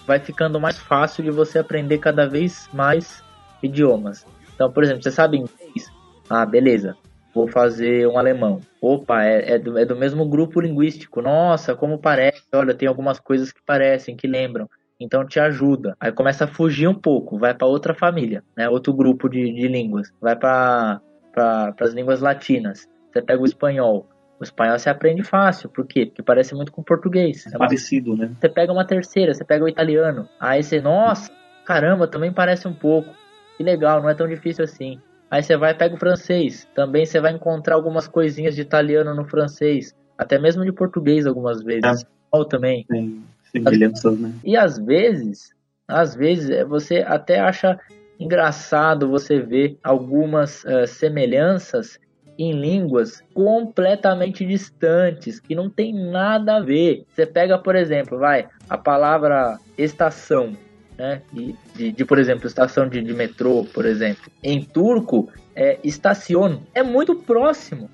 vai 0.07 0.19
ficando 0.19 0.61
mais 0.61 0.79
fácil 0.79 1.25
de 1.25 1.31
você 1.31 1.59
aprender 1.59 1.99
cada 1.99 2.27
vez 2.27 2.69
mais 2.73 3.23
idiomas. 3.63 4.25
Então, 4.61 4.71
por 4.71 4.85
exemplo, 4.85 5.03
você 5.03 5.11
sabe 5.11 5.39
inglês? 5.39 5.91
Ah, 6.29 6.45
beleza. 6.45 6.95
Vou 7.35 7.49
fazer 7.49 8.07
um 8.07 8.19
alemão. 8.19 8.61
Opa, 8.79 9.25
é, 9.25 9.55
é, 9.55 9.59
do, 9.59 9.79
é 9.79 9.87
do 9.87 9.97
mesmo 9.97 10.29
grupo 10.29 10.61
linguístico. 10.61 11.23
Nossa, 11.23 11.75
como 11.75 11.99
parece. 11.99 12.43
Olha, 12.53 12.75
tem 12.75 12.87
algumas 12.87 13.19
coisas 13.19 13.51
que 13.51 13.61
parecem, 13.65 14.15
que 14.15 14.27
lembram. 14.27 14.69
Então 15.01 15.27
te 15.27 15.41
ajuda. 15.41 15.97
Aí 15.99 16.13
começa 16.13 16.45
a 16.45 16.47
fugir 16.47 16.87
um 16.87 16.95
pouco, 16.95 17.39
vai 17.39 17.55
para 17.55 17.67
outra 17.67 17.95
família, 17.95 18.45
né? 18.55 18.69
Outro 18.69 18.93
grupo 18.93 19.31
de, 19.31 19.51
de 19.51 19.67
línguas. 19.67 20.13
Vai 20.21 20.37
para 20.37 21.01
pra, 21.33 21.75
as 21.81 21.95
línguas 21.95 22.21
latinas. 22.21 22.87
Você 23.11 23.23
pega 23.23 23.41
o 23.41 23.47
espanhol. 23.47 24.07
O 24.39 24.45
espanhol 24.45 24.79
você 24.79 24.91
aprende 24.91 25.23
fácil, 25.23 25.71
por 25.71 25.87
quê? 25.87 26.05
Porque 26.05 26.23
parece 26.23 26.55
muito 26.55 26.71
com 26.71 26.83
o 26.83 26.85
português. 26.85 27.47
É 27.47 27.57
parecido, 27.57 28.15
né? 28.15 28.31
Você 28.39 28.49
pega 28.51 28.71
uma 28.71 28.87
terceira, 28.87 29.33
você 29.33 29.43
pega 29.43 29.65
o 29.65 29.69
italiano. 29.69 30.29
Aí 30.39 30.63
você, 30.63 30.83
nossa, 30.83 31.33
caramba, 31.65 32.07
também 32.07 32.31
parece 32.31 32.69
um 32.69 32.75
pouco 32.75 33.19
que 33.61 33.65
legal, 33.65 34.01
não 34.01 34.09
é 34.09 34.15
tão 34.15 34.27
difícil 34.27 34.65
assim. 34.65 34.99
Aí 35.31 35.43
você 35.43 35.55
vai 35.55 35.73
e 35.73 35.75
pega 35.75 35.95
o 35.95 35.99
francês. 35.99 36.67
Também 36.75 37.05
você 37.05 37.21
vai 37.21 37.35
encontrar 37.35 37.75
algumas 37.75 38.09
coisinhas 38.09 38.55
de 38.55 38.63
italiano 38.63 39.15
no 39.15 39.27
francês. 39.27 39.95
Até 40.17 40.39
mesmo 40.39 40.65
de 40.65 40.73
português 40.73 41.27
algumas 41.27 41.63
vezes. 41.63 42.03
É. 42.03 42.45
também. 42.49 42.87
Tem 42.89 43.23
semelhanças, 43.53 44.19
né? 44.19 44.33
E 44.43 44.57
às 44.57 44.79
vezes, 44.79 45.51
às 45.87 46.15
vezes, 46.15 46.49
é, 46.49 46.65
você 46.65 47.05
até 47.07 47.39
acha 47.39 47.79
engraçado 48.19 49.11
você 49.11 49.41
ver 49.41 49.79
algumas 49.85 50.65
uh, 50.65 50.87
semelhanças 50.87 52.01
em 52.39 52.53
línguas 52.53 53.23
completamente 53.35 54.47
distantes, 54.47 55.39
que 55.39 55.55
não 55.55 55.69
tem 55.69 55.93
nada 55.93 56.57
a 56.57 56.61
ver. 56.61 57.05
Você 57.11 57.27
pega, 57.27 57.59
por 57.59 57.77
exemplo, 57.77 58.19
vai, 58.19 58.49
a 58.71 58.79
palavra 58.79 59.59
estação 59.77 60.57
né? 61.01 61.23
De, 61.33 61.57
de, 61.75 61.93
de 61.93 62.05
por 62.05 62.19
exemplo, 62.19 62.47
estação 62.47 62.87
de, 62.87 63.01
de, 63.01 63.15
metrô, 63.15 63.65
por 63.73 63.87
exemplo. 63.87 64.31
Em 64.45 64.63
turco, 64.63 65.31
é 65.57 65.79
estacion. 65.83 66.59
É 66.75 66.83
muito 66.83 67.15
próximo. 67.15 67.91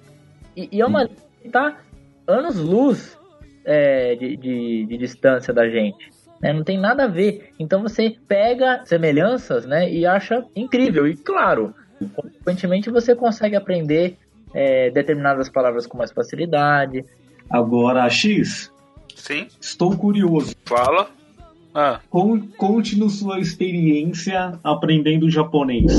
E, 0.56 0.68
e 0.72 0.80
é 0.80 0.84
uma 0.86 1.08
que 1.40 1.48
tá 1.48 1.78
anos-luz 2.26 3.16
é, 3.64 4.16
de, 4.16 4.36
de, 4.36 4.86
de, 4.86 4.98
distância 4.98 5.54
da 5.54 5.68
gente. 5.68 6.10
Né? 6.42 6.52
Não 6.52 6.64
tem 6.64 6.76
nada 6.78 7.04
a 7.04 7.06
ver. 7.06 7.50
Então 7.60 7.80
você 7.80 8.16
pega 8.26 8.84
semelhanças 8.84 9.64
né, 9.64 9.88
e 9.88 10.04
acha 10.04 10.44
incrível. 10.56 11.06
E 11.06 11.16
claro, 11.16 11.72
consequentemente 12.12 12.90
você 12.90 13.14
consegue 13.14 13.54
aprender 13.54 14.18
é, 14.52 14.90
determinadas 14.90 15.48
palavras 15.48 15.86
com 15.86 15.96
mais 15.96 16.10
facilidade. 16.10 17.04
Agora, 17.48 18.10
X. 18.10 18.72
Sim. 19.14 19.46
Estou 19.60 19.96
curioso. 19.96 20.56
Fala. 20.64 21.15
Ah. 21.78 22.00
Conte-nos 22.56 23.18
sua 23.18 23.38
experiência 23.38 24.58
aprendendo 24.64 25.28
japonês. 25.28 25.92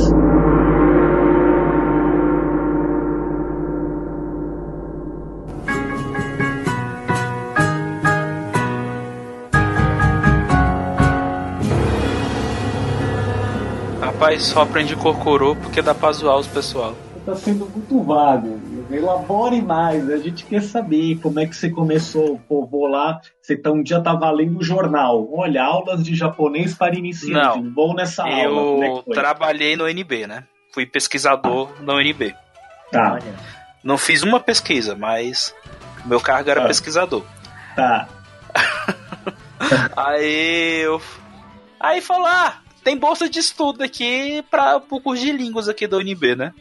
Rapaz, 14.02 14.48
só 14.48 14.64
aprendi 14.64 14.96
Kokoro 14.96 15.56
porque 15.58 15.80
dá 15.80 15.94
pra 15.94 16.12
zoar 16.12 16.40
os 16.40 16.48
pessoal. 16.48 16.96
Tá 17.28 17.36
sendo 17.36 17.66
muito 17.70 18.02
vago. 18.04 18.60
Elabore 18.90 19.62
mais, 19.62 20.10
a 20.10 20.18
gente 20.18 20.46
quer 20.46 20.62
saber 20.64 21.20
como 21.22 21.40
é 21.42 21.46
que 21.46 21.56
você 21.56 21.70
começou. 21.70 22.40
Pô, 22.48 22.66
vou 22.66 22.88
lá, 22.88 23.20
você 23.42 23.58
tá, 23.58 23.70
um 23.72 23.84
dia 23.84 24.00
tava 24.00 24.32
lendo 24.32 24.60
o 24.60 24.64
jornal. 24.64 25.28
Olha, 25.34 25.62
aulas 25.64 26.04
de 26.04 26.16
japonês 26.16 26.74
para 26.74 26.96
iniciantes. 26.96 27.62
Não, 27.64 27.74
Vou 27.74 27.94
nessa 27.94 28.24
aula. 28.24 28.36
É 28.38 28.46
Eu 28.90 29.04
foi? 29.04 29.14
trabalhei 29.14 29.76
no 29.76 29.88
NB, 29.90 30.26
né? 30.26 30.46
Fui 30.74 30.86
pesquisador 30.86 31.70
no 31.82 32.00
NB. 32.00 32.34
Tá. 32.92 33.20
Não 33.84 33.98
fiz 33.98 34.24
uma 34.24 34.40
pesquisa, 34.40 34.96
mas 34.96 35.54
meu 36.06 36.22
cargo 36.22 36.50
era 36.50 36.64
Ah. 36.64 36.68
pesquisador. 36.68 37.24
tá. 37.76 38.08
Aí 39.96 40.82
eu. 40.84 41.02
Aí 41.80 42.00
falou: 42.02 42.26
ah, 42.28 42.58
tem 42.84 42.98
bolsa 42.98 43.30
de 43.30 43.40
estudo 43.40 43.84
aqui 43.84 44.44
para 44.50 44.78
o 44.90 45.02
curso 45.02 45.24
de 45.24 45.32
línguas 45.32 45.68
aqui 45.68 45.88
da 45.88 45.98
UNB, 45.98 46.36
né? 46.36 46.54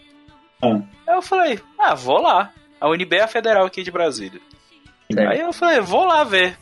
Ah. 0.63 0.81
Aí 1.09 1.15
eu 1.17 1.23
falei: 1.23 1.61
ah, 1.79 1.95
vou 1.95 2.21
lá. 2.21 2.51
A 2.81 2.89
UNB 2.89 3.17
é 3.17 3.23
a 3.23 3.29
federal 3.29 3.65
aqui 3.67 3.83
de 3.83 3.91
Brasília. 3.91 4.41
Certo. 5.13 5.31
Aí 5.31 5.41
eu 5.41 5.53
falei: 5.53 5.81
vou 5.81 6.05
lá 6.05 6.25
ver. 6.25 6.59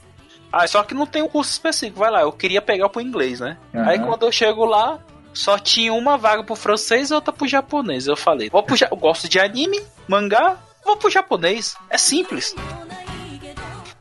Ah, 0.53 0.67
só 0.69 0.83
que 0.85 0.95
não 0.95 1.07
tem 1.07 1.23
um 1.23 1.29
curso 1.29 1.51
específico, 1.51 1.99
vai 1.99 2.11
lá. 2.11 2.21
Eu 2.23 2.31
queria 2.33 2.63
pegar 2.63 2.89
pro 2.89 3.01
inglês, 3.01 3.41
né? 3.41 3.57
Aham. 3.75 3.89
Aí 3.89 3.99
quando 3.99 4.25
eu 4.25 4.31
chego 4.33 4.65
lá, 4.65 5.01
só 5.33 5.59
tinha 5.59 5.93
uma 5.93 6.17
vaga 6.17 6.45
pro 6.45 6.55
francês 6.55 7.11
e 7.11 7.15
outra 7.15 7.33
pro 7.33 7.49
japonês. 7.49 8.07
Eu 8.07 8.17
falei: 8.17 8.49
vou 8.51 8.63
pro 8.63 8.77
ja- 8.77 8.89
eu 8.91 8.97
gosto 8.97 9.29
de 9.29 9.41
anime, 9.41 9.81
mangá, 10.07 10.57
vou 10.85 10.97
pro 10.97 11.11
japonês. 11.11 11.77
É 11.91 11.99
simples. 11.99 12.55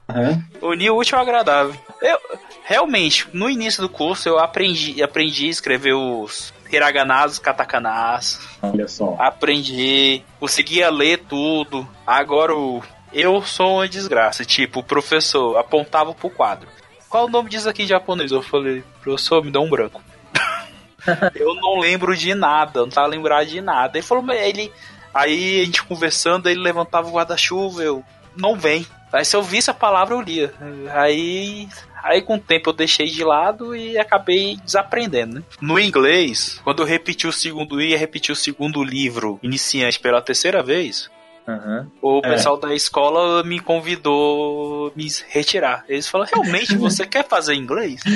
Aham. 0.10 0.44
Unir 0.62 0.92
o 0.92 0.98
útil 0.98 1.18
ao 1.18 1.24
agradável. 1.24 1.76
Eu, 2.02 2.18
realmente, 2.66 3.28
no 3.34 3.50
início 3.50 3.82
do 3.82 3.90
curso 3.90 4.28
eu 4.30 4.38
aprendi, 4.38 5.02
aprendi 5.02 5.48
a 5.48 5.50
escrever 5.50 5.94
os 5.94 6.54
hiraganas, 6.76 7.40
katakanas. 7.40 8.40
Olha 8.62 8.88
só. 8.88 9.16
Aprendi, 9.20 10.22
conseguia 10.40 10.90
ler 10.90 11.20
tudo. 11.28 11.88
Agora 12.06 12.56
o- 12.56 12.82
eu 13.12 13.42
sou 13.44 13.76
uma 13.78 13.88
desgraça. 13.88 14.44
Tipo, 14.46 14.80
o 14.80 14.84
professor 14.84 15.58
apontava 15.58 16.14
pro 16.14 16.30
quadro. 16.30 16.68
Qual 17.10 17.26
o 17.26 17.30
nome 17.30 17.50
disso 17.50 17.70
aqui 17.70 17.84
em 17.84 17.88
japonês? 17.88 18.32
Eu 18.32 18.42
falei, 18.42 18.84
professor, 19.02 19.44
me 19.44 19.52
dá 19.52 19.60
um 19.60 19.70
branco. 19.70 20.02
eu 21.36 21.54
não 21.56 21.80
lembro 21.80 22.16
de 22.16 22.34
nada, 22.34 22.82
não 22.82 22.90
tava 22.90 23.08
lembrado 23.08 23.46
de 23.48 23.62
nada. 23.62 23.98
Ele 23.98 24.06
falou, 24.06 24.24
mas 24.24 24.40
ele. 24.42 24.72
Aí 25.14 25.62
a 25.62 25.66
gente 25.66 25.84
conversando, 25.84 26.50
ele 26.50 26.60
levantava 26.60 27.08
o 27.08 27.12
guarda-chuva, 27.12 27.84
eu. 27.84 28.04
Não 28.36 28.56
vem. 28.56 28.86
Aí 29.12 29.24
se 29.24 29.36
eu 29.36 29.44
visse 29.44 29.70
a 29.70 29.74
palavra, 29.76 30.16
eu 30.16 30.22
lia. 30.22 30.52
Aí. 30.92 31.68
Aí 32.04 32.22
com 32.22 32.36
o 32.36 32.40
tempo 32.40 32.70
eu 32.70 32.74
deixei 32.74 33.08
de 33.08 33.24
lado 33.24 33.74
e 33.76 33.98
acabei 33.98 34.58
desaprendendo, 34.66 35.36
né? 35.36 35.44
No 35.62 35.80
inglês, 35.80 36.60
quando 36.64 36.82
eu 36.82 36.86
repeti 36.86 37.26
o 37.26 37.32
segundo, 37.32 37.82
ia 37.82 37.98
repetir 37.98 38.34
o 38.34 38.36
segundo 38.36 38.84
livro 38.84 39.40
iniciante 39.42 40.00
pela 40.02 40.22
terceira 40.22 40.62
vez, 40.62 41.10
Aham. 41.48 41.88
o 42.02 42.20
É. 42.24 42.30
pessoal 42.32 42.58
da 42.58 42.74
escola 42.76 43.42
me 43.44 43.60
convidou 43.60 44.88
a 44.88 44.92
me 44.98 45.08
retirar. 45.30 45.86
Eles 45.88 46.08
falaram, 46.08 46.32
realmente 46.34 46.76
você 46.78 47.06
quer 47.08 47.26
fazer 47.28 47.56
inglês? 47.56 48.02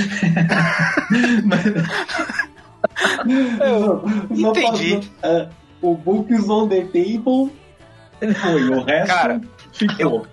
Eu 3.59 4.03
entendi. 4.29 4.99
é, 5.23 5.47
o 5.81 5.95
Books 5.95 6.49
on 6.49 6.67
the 6.67 6.81
Table 6.81 7.51
foi, 8.41 8.69
o 8.69 8.83
resto 8.83 9.07
Cara, 9.07 9.41
ficou. 9.73 9.97
Eu 9.99 10.27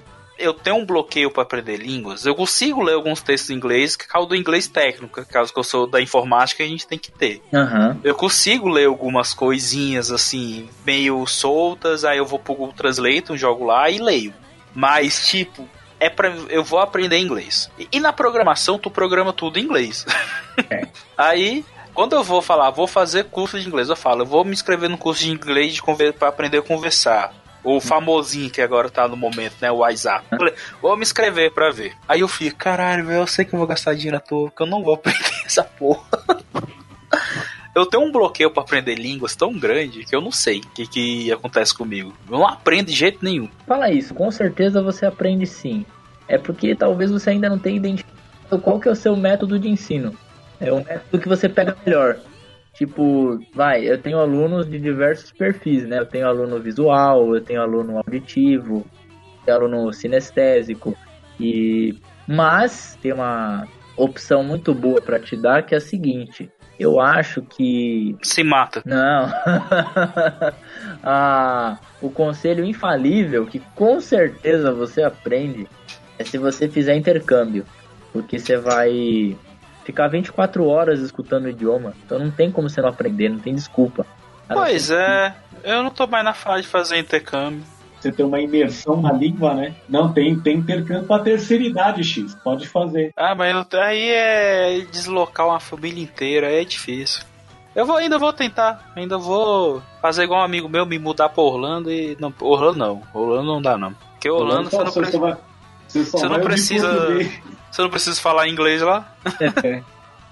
tenho 0.52 0.76
um 0.76 0.84
bloqueio 0.84 1.30
para 1.30 1.44
aprender 1.44 1.76
línguas. 1.76 2.26
Eu 2.26 2.34
consigo 2.34 2.82
ler 2.82 2.94
alguns 2.94 3.22
textos 3.22 3.50
em 3.50 3.54
inglês, 3.54 3.96
que 3.96 4.04
é 4.04 4.08
causa 4.08 4.28
do 4.28 4.36
inglês 4.36 4.66
técnico, 4.66 5.24
caso 5.26 5.52
que 5.52 5.58
eu 5.58 5.64
sou 5.64 5.86
da 5.86 6.00
informática, 6.02 6.62
a 6.62 6.66
gente 6.66 6.86
tem 6.86 6.98
que 6.98 7.10
ter. 7.10 7.40
Aham. 7.52 7.98
Eu 8.04 8.14
consigo 8.14 8.68
ler 8.68 8.86
algumas 8.86 9.32
coisinhas 9.32 10.10
assim, 10.10 10.68
meio 10.84 11.24
soltas, 11.26 12.04
aí 12.04 12.18
eu 12.18 12.26
vou 12.26 12.38
pro 12.38 12.54
Google 12.54 12.74
Translate, 12.74 13.36
jogo 13.36 13.64
lá 13.64 13.88
e 13.88 13.98
leio. 13.98 14.34
Mas, 14.74 15.26
tipo, 15.28 15.68
é 16.00 16.10
pra, 16.10 16.28
eu 16.48 16.64
vou 16.64 16.80
aprender 16.80 17.18
inglês. 17.18 17.70
E, 17.78 17.88
e 17.92 18.00
na 18.00 18.12
programação, 18.12 18.78
tu 18.78 18.90
programa 18.90 19.32
tudo 19.32 19.58
em 19.58 19.62
inglês. 19.62 20.04
É. 20.68 20.88
aí, 21.16 21.64
quando 21.94 22.14
eu 22.14 22.24
vou 22.24 22.42
falar, 22.42 22.70
vou 22.70 22.86
fazer 22.86 23.24
curso 23.24 23.58
de 23.58 23.68
inglês, 23.68 23.88
eu 23.88 23.96
falo, 23.96 24.22
eu 24.22 24.26
vou 24.26 24.44
me 24.44 24.52
inscrever 24.52 24.90
no 24.90 24.98
curso 24.98 25.22
de 25.22 25.30
inglês 25.30 25.80
pra 26.18 26.28
aprender 26.28 26.58
a 26.58 26.62
conversar. 26.62 27.32
O 27.64 27.80
famosinho 27.80 28.50
que 28.50 28.60
agora 28.60 28.90
tá 28.90 29.08
no 29.08 29.16
momento, 29.16 29.54
né? 29.60 29.70
O 29.70 29.78
WhatsApp. 29.78 30.24
Falei, 30.28 30.54
vou 30.82 30.96
me 30.96 31.02
inscrever 31.02 31.50
pra 31.50 31.70
ver. 31.70 31.94
Aí 32.06 32.20
eu 32.20 32.28
fico, 32.28 32.56
caralho, 32.56 33.06
velho, 33.06 33.20
eu 33.20 33.26
sei 33.26 33.44
que 33.44 33.54
eu 33.54 33.58
vou 33.58 33.66
gastar 33.66 33.94
dinheiro 33.94 34.18
à 34.18 34.20
toa, 34.20 34.50
porque 34.50 34.62
eu 34.62 34.66
não 34.66 34.82
vou 34.82 34.94
aprender 34.94 35.42
essa 35.44 35.64
porra. 35.64 36.04
Eu 37.74 37.84
tenho 37.84 38.04
um 38.04 38.12
bloqueio 38.12 38.52
pra 38.52 38.62
aprender 38.62 38.94
línguas 38.94 39.34
tão 39.34 39.52
grande 39.52 40.04
que 40.04 40.14
eu 40.14 40.20
não 40.20 40.30
sei 40.30 40.60
o 40.60 40.68
que, 40.68 40.86
que 40.86 41.32
acontece 41.32 41.74
comigo. 41.74 42.14
Eu 42.30 42.38
não 42.38 42.46
aprendo 42.46 42.86
de 42.86 42.92
jeito 42.92 43.18
nenhum. 43.20 43.48
Fala 43.66 43.90
isso, 43.90 44.14
com 44.14 44.30
certeza 44.30 44.80
você 44.80 45.04
aprende 45.04 45.44
sim. 45.44 45.84
É 46.28 46.38
porque 46.38 46.76
talvez 46.76 47.10
você 47.10 47.30
ainda 47.30 47.48
não 47.48 47.58
tenha 47.58 47.76
identificado 47.76 48.60
qual 48.62 48.78
que 48.78 48.88
é 48.88 48.92
o 48.92 48.94
seu 48.96 49.16
método 49.16 49.58
de 49.58 49.68
ensino. 49.68 50.14
É 50.60 50.72
o 50.72 50.76
método 50.76 51.18
que 51.18 51.28
você 51.28 51.48
pega 51.48 51.76
melhor. 51.84 52.18
Tipo, 52.74 53.38
vai, 53.54 53.88
eu 53.88 54.00
tenho 54.00 54.18
alunos 54.18 54.68
de 54.68 54.78
diversos 54.78 55.30
perfis, 55.30 55.86
né? 55.86 56.00
Eu 56.00 56.06
tenho 56.06 56.26
aluno 56.26 56.60
visual, 56.60 57.34
eu 57.34 57.40
tenho 57.40 57.62
aluno 57.62 57.98
auditivo, 57.98 58.84
eu 59.08 59.44
tenho 59.44 59.56
aluno 59.58 59.92
sinestésico. 59.92 60.96
E 61.38 61.96
mas 62.26 62.98
tem 63.00 63.12
uma 63.12 63.66
opção 63.96 64.42
muito 64.42 64.74
boa 64.74 65.00
para 65.00 65.20
te 65.20 65.36
dar 65.36 65.62
que 65.62 65.74
é 65.74 65.78
a 65.78 65.80
seguinte. 65.80 66.50
Eu 66.78 67.00
acho 67.00 67.42
que 67.42 68.16
Se 68.22 68.42
mata. 68.42 68.82
não. 68.84 69.30
ah, 71.04 71.78
o 72.02 72.10
conselho 72.10 72.64
infalível 72.64 73.46
que 73.46 73.60
com 73.76 74.00
certeza 74.00 74.72
você 74.72 75.02
aprende 75.02 75.68
é 76.18 76.24
se 76.24 76.36
você 76.36 76.68
fizer 76.68 76.96
intercâmbio. 76.96 77.64
Porque 78.12 78.38
você 78.40 78.56
vai 78.56 79.36
ficar 79.84 80.08
24 80.08 80.66
horas 80.66 81.00
escutando 81.00 81.44
o 81.44 81.50
idioma. 81.50 81.94
Então 82.04 82.18
não 82.18 82.30
tem 82.30 82.50
como 82.50 82.68
você 82.68 82.80
não 82.80 82.88
aprender, 82.88 83.28
não 83.28 83.38
tem 83.38 83.54
desculpa. 83.54 84.06
A 84.48 84.54
não 84.54 84.62
Pois 84.62 84.84
ser 84.84 84.98
é, 84.98 85.34
eu 85.62 85.82
não 85.82 85.90
tô 85.90 86.06
mais 86.06 86.24
na 86.24 86.34
fase 86.34 86.62
de 86.62 86.68
fazer 86.68 86.98
intercâmbio. 86.98 87.62
Você 88.00 88.12
tem 88.12 88.26
uma 88.26 88.38
imersão 88.38 89.00
na 89.00 89.10
língua, 89.10 89.54
né? 89.54 89.74
Não, 89.88 90.12
tem, 90.12 90.38
tem 90.38 90.58
intercâmbio 90.58 91.04
pra 91.04 91.18
terceira 91.20 91.64
idade, 91.64 92.04
X. 92.04 92.34
Pode 92.44 92.68
fazer. 92.68 93.12
Ah, 93.16 93.34
mas 93.34 93.54
eu- 93.72 93.80
aí 93.80 94.10
é 94.10 94.80
deslocar 94.92 95.46
uma 95.46 95.58
família 95.58 96.02
inteira, 96.02 96.52
é 96.52 96.62
difícil. 96.64 97.24
Eu 97.74 97.86
vou, 97.86 97.96
ainda 97.96 98.18
vou 98.18 98.32
tentar, 98.32 98.92
ainda 98.94 99.16
vou 99.16 99.82
fazer 100.02 100.24
igual 100.24 100.40
um 100.42 100.44
amigo 100.44 100.68
meu, 100.68 100.84
me 100.84 100.98
mudar 100.98 101.30
pra 101.30 101.42
Orlando 101.42 101.90
e. 101.90 102.14
Não, 102.20 102.32
Orlando 102.40 102.78
não, 102.78 103.02
Orlando 103.14 103.46
não 103.46 103.62
dá 103.62 103.78
não. 103.78 103.94
Porque 104.12 104.28
Orlando 104.30 104.68
você 104.70 104.76
não, 104.84 104.86
só, 104.92 105.00
pre- 105.00 105.18
vai, 105.18 105.36
você 105.88 106.04
só 106.04 106.18
você 106.18 106.28
não 106.28 106.40
precisa-. 106.40 107.08
Você 107.74 107.82
não 107.82 107.90
precisa 107.90 108.20
falar 108.20 108.46
inglês 108.46 108.80
lá. 108.80 109.04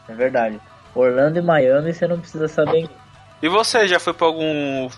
É 0.09 0.15
verdade. 0.15 0.61
Orlando 0.95 1.41
e 1.41 1.43
Miami 1.43 1.93
você 1.93 2.07
não 2.07 2.21
precisa 2.21 2.47
saber 2.47 2.79
inglês. 2.79 3.03
E 3.43 3.49
você 3.49 3.89
já 3.89 3.99
foi 3.99 4.15
pra 4.15 4.29
algum. 4.29 4.89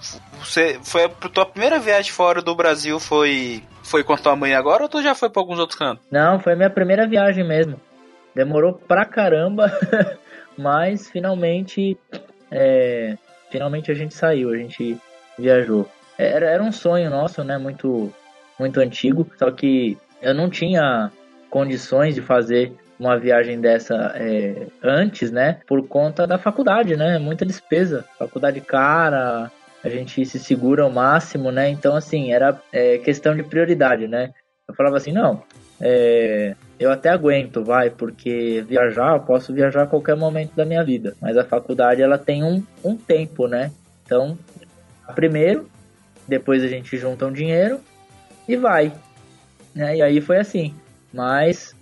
Você 0.41 0.79
foi 0.83 1.09
pra 1.09 1.31
tua 1.31 1.47
primeira 1.47 1.79
viagem 1.79 2.13
fora 2.13 2.43
do 2.43 2.55
Brasil 2.55 3.01
foi. 3.01 3.63
Foi 3.83 4.05
com 4.05 4.13
a 4.13 4.19
tua 4.19 4.37
mãe 4.37 4.55
agora 4.55 4.83
ou 4.83 4.89
tu 4.91 5.03
já 5.03 5.15
foi 5.15 5.31
pra 5.31 5.41
alguns 5.41 5.59
outros 5.59 5.79
cantos? 5.79 6.05
Não, 6.11 6.39
foi 6.39 6.53
a 6.53 6.57
minha 6.57 6.69
primeira 6.69 7.07
viagem 7.07 7.47
mesmo. 7.47 7.81
Demorou 8.35 8.75
pra 8.75 9.07
caramba, 9.07 9.73
mas 10.59 11.09
finalmente, 11.09 11.97
é, 12.51 13.17
finalmente 13.51 13.91
a 13.91 13.95
gente 13.95 14.13
saiu, 14.13 14.51
a 14.51 14.57
gente 14.57 14.99
viajou. 15.39 15.89
Era, 16.19 16.47
era 16.47 16.63
um 16.63 16.73
sonho 16.73 17.09
nosso, 17.09 17.43
né? 17.43 17.57
Muito, 17.57 18.13
muito 18.59 18.81
antigo. 18.81 19.27
Só 19.39 19.51
que 19.51 19.97
eu 20.21 20.35
não 20.35 20.51
tinha 20.51 21.11
condições 21.55 22.17
de 22.17 22.21
fazer 22.21 22.73
uma 22.99 23.17
viagem 23.17 23.61
dessa 23.61 23.95
é, 24.17 24.67
antes, 24.83 25.31
né? 25.31 25.61
Por 25.69 25.87
conta 25.87 26.27
da 26.27 26.37
faculdade, 26.37 26.97
né? 26.97 27.17
Muita 27.17 27.47
despesa, 27.47 28.05
faculdade 28.19 28.61
cara. 28.61 29.53
A 29.85 29.89
gente 29.89 30.27
se 30.27 30.41
segura 30.41 30.83
ao 30.83 30.91
máximo, 30.91 31.53
né? 31.53 31.69
Então, 31.69 31.95
assim, 31.95 32.33
era 32.33 32.61
é, 32.73 32.99
questão 32.99 33.37
de 33.37 33.45
prioridade, 33.45 34.09
né? 34.09 34.35
Eu 34.67 34.75
falava 34.75 34.97
assim, 34.97 35.13
não, 35.13 35.45
é, 35.81 36.57
eu 36.77 36.91
até 36.91 37.11
aguento, 37.11 37.63
vai, 37.63 37.89
porque 37.89 38.65
viajar, 38.67 39.15
eu 39.15 39.21
posso 39.21 39.55
viajar 39.55 39.85
a 39.85 39.87
qualquer 39.87 40.17
momento 40.17 40.57
da 40.57 40.65
minha 40.65 40.83
vida. 40.83 41.15
Mas 41.21 41.37
a 41.37 41.45
faculdade, 41.45 42.03
ela 42.03 42.19
tem 42.19 42.43
um, 42.43 42.65
um 42.83 42.97
tempo, 42.97 43.47
né? 43.47 43.71
Então, 44.05 44.37
primeiro, 45.15 45.71
depois 46.27 46.65
a 46.65 46.69
gente 46.69 46.97
junta 46.97 47.27
um 47.27 47.33
dinheiro 47.33 47.79
e 48.49 48.57
vai. 48.57 48.93
Né? 49.73 49.99
E 49.99 50.03
aí 50.03 50.21
foi 50.21 50.39
assim. 50.39 50.75
Mas, 51.15 51.75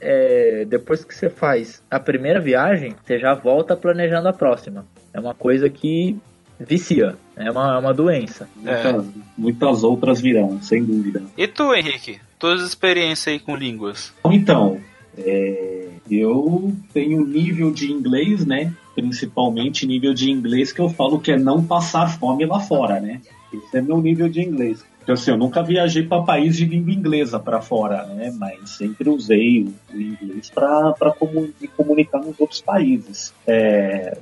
é, 0.00 0.64
depois 0.64 1.04
que 1.04 1.14
você 1.14 1.28
faz 1.28 1.82
a 1.90 1.98
primeira 1.98 2.40
viagem, 2.40 2.94
você 3.04 3.18
já 3.18 3.34
volta 3.34 3.76
planejando 3.76 4.28
a 4.28 4.32
próxima. 4.32 4.86
É 5.12 5.18
uma 5.18 5.34
coisa 5.34 5.68
que 5.68 6.16
vicia, 6.58 7.16
é 7.36 7.50
uma, 7.50 7.74
é 7.74 7.78
uma 7.78 7.92
doença. 7.92 8.48
Muitas, 8.56 9.06
muitas 9.36 9.84
outras 9.84 10.20
virão, 10.20 10.62
sem 10.62 10.84
dúvida. 10.84 11.22
E 11.36 11.48
tu, 11.48 11.74
Henrique? 11.74 12.20
Tuas 12.38 12.62
experiências 12.62 13.34
aí 13.34 13.40
com 13.40 13.56
línguas? 13.56 14.12
Então, 14.24 14.80
é, 15.18 15.88
Eu 16.10 16.72
tenho 16.92 17.26
nível 17.26 17.72
de 17.72 17.90
inglês, 17.90 18.46
né? 18.46 18.72
Principalmente 18.94 19.86
nível 19.86 20.14
de 20.14 20.30
inglês 20.30 20.72
que 20.72 20.80
eu 20.80 20.88
falo 20.88 21.18
que 21.18 21.32
é 21.32 21.38
não 21.38 21.64
passar 21.64 22.06
fome 22.18 22.46
lá 22.46 22.60
fora, 22.60 23.00
né? 23.00 23.20
Esse 23.52 23.78
é 23.78 23.82
meu 23.82 24.00
nível 24.00 24.28
de 24.28 24.40
inglês. 24.40 24.84
Então, 25.06 25.14
assim, 25.14 25.30
eu 25.30 25.36
nunca 25.36 25.62
viajei 25.62 26.02
para 26.02 26.20
país 26.24 26.56
de 26.56 26.64
língua 26.64 26.90
inglesa 26.92 27.38
para 27.38 27.60
fora, 27.60 28.06
né? 28.06 28.34
Mas 28.36 28.70
sempre 28.70 29.08
usei 29.08 29.72
o 29.94 30.00
inglês 30.00 30.50
para 30.50 31.12
comu 31.16 31.48
me 31.60 31.68
comunicar 31.68 32.18
nos 32.18 32.40
outros 32.40 32.60
países. 32.60 33.32
É, 33.46 34.18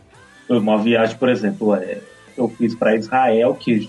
uma 0.47 0.77
viagem, 0.77 1.17
por 1.17 1.31
exemplo, 1.31 1.75
é, 1.75 2.01
eu 2.37 2.51
fiz 2.51 2.75
para 2.75 2.95
Israel, 2.95 3.55
que 3.55 3.89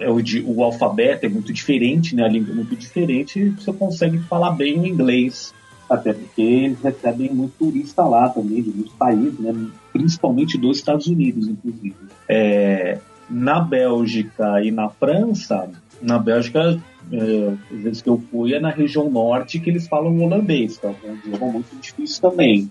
é 0.00 0.10
o, 0.10 0.16
o, 0.44 0.64
alfabeto 0.64 1.24
é 1.24 1.28
muito 1.28 1.52
diferente, 1.52 2.16
né? 2.16 2.24
A 2.24 2.28
língua 2.28 2.50
é 2.50 2.56
muito 2.56 2.74
diferente, 2.74 3.50
você 3.50 3.72
consegue 3.72 4.18
falar 4.18 4.50
bem 4.50 4.80
o 4.80 4.86
inglês. 4.88 5.54
Até 5.88 6.12
porque 6.12 6.42
eles 6.42 6.82
recebem 6.82 7.32
muito 7.32 7.54
turista 7.56 8.02
lá 8.02 8.28
também, 8.28 8.60
de 8.60 8.70
muitos 8.70 8.92
países, 8.94 9.38
né? 9.38 9.54
principalmente 9.92 10.58
dos 10.58 10.78
Estados 10.78 11.06
Unidos, 11.06 11.46
inclusive. 11.46 11.94
É, 12.28 12.98
na 13.30 13.60
Bélgica 13.60 14.60
e 14.62 14.70
na 14.70 14.88
França, 14.88 15.70
na 16.00 16.18
Bélgica, 16.18 16.80
é, 17.12 17.52
às 17.72 17.82
vezes 17.82 18.02
que 18.02 18.08
eu 18.08 18.18
fui, 18.30 18.54
é 18.54 18.60
na 18.60 18.70
região 18.70 19.10
norte 19.10 19.58
que 19.58 19.70
eles 19.70 19.88
falam 19.88 20.20
holandês, 20.20 20.78
que 20.78 20.86
é 20.86 20.90
um 20.90 21.14
idioma 21.16 21.52
muito 21.52 21.74
difícil 21.80 22.20
também. 22.20 22.70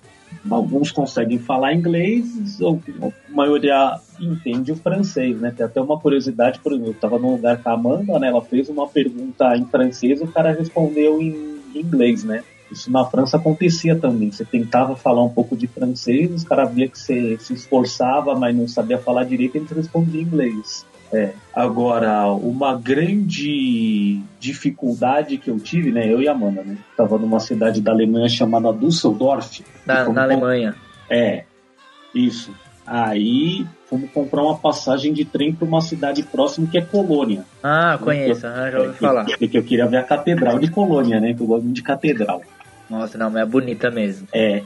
Alguns 0.49 0.91
conseguem 0.91 1.39
falar 1.39 1.73
inglês, 1.73 2.59
ou 2.61 2.81
a 3.01 3.11
maioria 3.31 3.99
entende 4.19 4.71
o 4.71 4.75
francês, 4.75 5.39
né? 5.39 5.53
Tem 5.55 5.65
até 5.65 5.81
uma 5.81 5.99
curiosidade, 5.99 6.59
por 6.59 6.71
exemplo, 6.73 6.89
eu 6.89 6.95
estava 6.95 7.17
num 7.17 7.31
lugar 7.31 7.61
com 7.61 7.69
a 7.69 7.73
Amanda, 7.73 8.19
né? 8.19 8.27
Ela 8.27 8.41
fez 8.41 8.69
uma 8.69 8.87
pergunta 8.87 9.55
em 9.55 9.65
francês, 9.65 10.21
o 10.21 10.27
cara 10.27 10.51
respondeu 10.51 11.21
em 11.21 11.59
inglês, 11.73 12.23
né? 12.23 12.43
Isso 12.71 12.91
na 12.91 13.05
França 13.05 13.37
acontecia 13.37 13.95
também. 13.95 14.31
Você 14.31 14.43
tentava 14.43 14.95
falar 14.95 15.23
um 15.23 15.29
pouco 15.29 15.55
de 15.55 15.67
francês, 15.67 16.31
os 16.31 16.43
caras 16.43 16.73
via 16.73 16.87
que 16.87 16.99
você 16.99 17.37
se 17.39 17.53
esforçava, 17.53 18.35
mas 18.35 18.55
não 18.55 18.67
sabia 18.67 18.97
falar 18.97 19.23
direito, 19.23 19.55
eles 19.55 19.71
respondiam 19.71 20.21
em 20.21 20.25
inglês. 20.25 20.85
É. 21.11 21.31
Agora, 21.53 22.27
uma 22.27 22.75
grande 22.75 24.21
dificuldade 24.39 25.37
que 25.37 25.49
eu 25.49 25.59
tive, 25.59 25.91
né? 25.91 26.11
Eu 26.11 26.21
e 26.21 26.27
a 26.27 26.33
Amanda, 26.33 26.63
né? 26.63 26.77
Tava 26.95 27.17
numa 27.17 27.39
cidade 27.39 27.81
da 27.81 27.91
Alemanha 27.91 28.27
chamada 28.29 28.73
Düsseldorf. 28.73 29.63
Na, 29.85 30.07
na 30.09 30.23
Alemanha. 30.23 30.75
É, 31.09 31.45
isso. 32.13 32.53
Aí 32.85 33.65
fomos 33.89 34.09
comprar 34.11 34.43
uma 34.43 34.57
passagem 34.57 35.13
de 35.13 35.25
trem 35.25 35.53
para 35.53 35.67
uma 35.67 35.81
cidade 35.81 36.23
próxima 36.23 36.67
que 36.67 36.77
é 36.77 36.81
Colônia. 36.81 37.43
Ah, 37.63 37.97
conheço, 38.01 38.45
ah, 38.45 38.69
já 38.69 38.79
ouvi 38.79 38.89
é, 38.89 38.93
falar. 38.93 39.25
Porque 39.25 39.57
eu 39.57 39.63
queria 39.63 39.87
ver 39.87 39.97
a 39.97 40.03
Catedral 40.03 40.59
de 40.59 40.69
Colônia, 40.69 41.19
né? 41.19 41.33
Que 41.33 41.41
eu 41.41 41.47
gosto 41.47 41.63
muito 41.63 41.75
de 41.75 41.83
catedral. 41.83 42.41
Nossa, 42.89 43.17
não, 43.17 43.29
mas 43.29 43.43
é 43.43 43.45
bonita 43.45 43.89
mesmo. 43.89 44.27
É. 44.33 44.63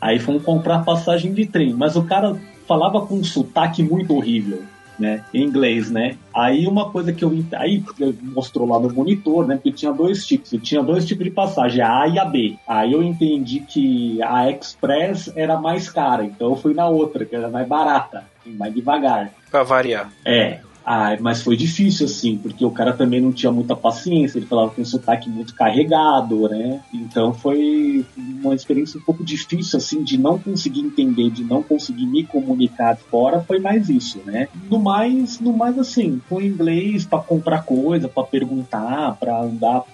Aí 0.00 0.18
fomos 0.18 0.42
comprar 0.42 0.84
passagem 0.84 1.32
de 1.32 1.46
trem, 1.46 1.72
mas 1.72 1.96
o 1.96 2.04
cara 2.04 2.36
falava 2.66 3.00
com 3.06 3.16
um 3.16 3.24
sotaque 3.24 3.82
muito 3.82 4.14
horrível 4.14 4.62
né? 4.98 5.24
Em 5.32 5.42
inglês, 5.42 5.90
né? 5.90 6.16
Aí 6.34 6.66
uma 6.66 6.90
coisa 6.90 7.12
que 7.12 7.24
eu 7.24 7.32
aí 7.54 7.82
mostrou 8.22 8.68
lá 8.68 8.78
no 8.78 8.92
monitor, 8.92 9.46
né? 9.46 9.58
Que 9.62 9.72
tinha 9.72 9.92
dois 9.92 10.26
tipos, 10.26 10.50
tinha 10.62 10.82
dois 10.82 11.04
tipos 11.04 11.24
de 11.24 11.30
passagem, 11.30 11.80
a 11.80 12.02
A 12.02 12.08
e 12.08 12.18
a 12.18 12.24
B. 12.24 12.56
Aí 12.66 12.92
eu 12.92 13.02
entendi 13.02 13.60
que 13.60 14.22
a 14.22 14.50
Express 14.50 15.32
era 15.36 15.60
mais 15.60 15.88
cara, 15.90 16.24
então 16.24 16.50
eu 16.50 16.56
fui 16.56 16.74
na 16.74 16.88
outra, 16.88 17.24
que 17.24 17.34
era 17.34 17.48
mais 17.48 17.66
barata, 17.66 18.24
mais 18.46 18.74
devagar. 18.74 19.30
Pra 19.50 19.62
variar. 19.62 20.10
É. 20.24 20.60
Ah, 20.86 21.16
mas 21.18 21.40
foi 21.40 21.56
difícil, 21.56 22.04
assim, 22.04 22.36
porque 22.36 22.62
o 22.62 22.70
cara 22.70 22.92
também 22.92 23.18
não 23.18 23.32
tinha 23.32 23.50
muita 23.50 23.74
paciência, 23.74 24.38
ele 24.38 24.44
falava 24.46 24.70
com 24.70 24.82
um 24.82 24.84
sotaque 24.84 25.30
muito 25.30 25.54
carregado, 25.54 26.46
né? 26.46 26.82
Então 26.92 27.32
foi 27.32 28.04
uma 28.18 28.54
experiência 28.54 29.00
um 29.00 29.02
pouco 29.02 29.24
difícil, 29.24 29.78
assim, 29.78 30.02
de 30.02 30.18
não 30.18 30.38
conseguir 30.38 30.80
entender, 30.80 31.30
de 31.30 31.42
não 31.42 31.62
conseguir 31.62 32.04
me 32.04 32.22
comunicar 32.22 32.96
fora, 32.96 33.40
foi 33.40 33.58
mais 33.58 33.88
isso, 33.88 34.20
né? 34.26 34.48
No 34.70 34.78
mais, 34.78 35.40
no 35.40 35.56
mais 35.56 35.78
assim, 35.78 36.20
com 36.28 36.38
inglês 36.38 37.06
para 37.06 37.20
comprar 37.20 37.62
coisa, 37.62 38.06
para 38.06 38.24
perguntar, 38.24 39.16
para 39.18 39.40
andar 39.40 39.84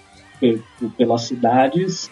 pelas 0.97 1.21
cidades, 1.21 2.09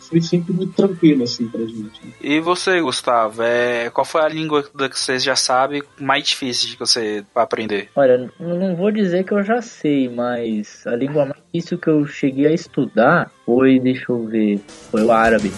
foi 0.00 0.20
sempre 0.20 0.52
muito 0.52 0.74
tranquilo, 0.74 1.24
assim, 1.24 1.48
pra 1.48 1.60
gente. 1.60 2.00
E 2.20 2.40
você, 2.40 2.80
Gustavo, 2.80 3.42
é, 3.42 3.90
qual 3.90 4.04
foi 4.04 4.22
a 4.22 4.28
língua 4.28 4.62
que 4.62 4.98
você 4.98 5.18
já 5.18 5.36
sabe 5.36 5.82
mais 5.98 6.28
difícil 6.28 6.68
de 6.68 6.76
você 6.76 7.24
aprender? 7.34 7.88
Olha, 7.96 8.30
não 8.38 8.76
vou 8.76 8.90
dizer 8.90 9.24
que 9.24 9.32
eu 9.32 9.42
já 9.42 9.62
sei, 9.62 10.08
mas 10.08 10.86
a 10.86 10.94
língua 10.94 11.26
mais 11.26 11.42
difícil 11.46 11.78
que 11.78 11.88
eu 11.88 12.06
cheguei 12.06 12.46
a 12.46 12.52
estudar 12.52 13.30
foi, 13.44 13.78
deixa 13.78 14.06
eu 14.10 14.26
ver, 14.26 14.60
foi 14.90 15.02
o 15.02 15.12
árabe. 15.12 15.52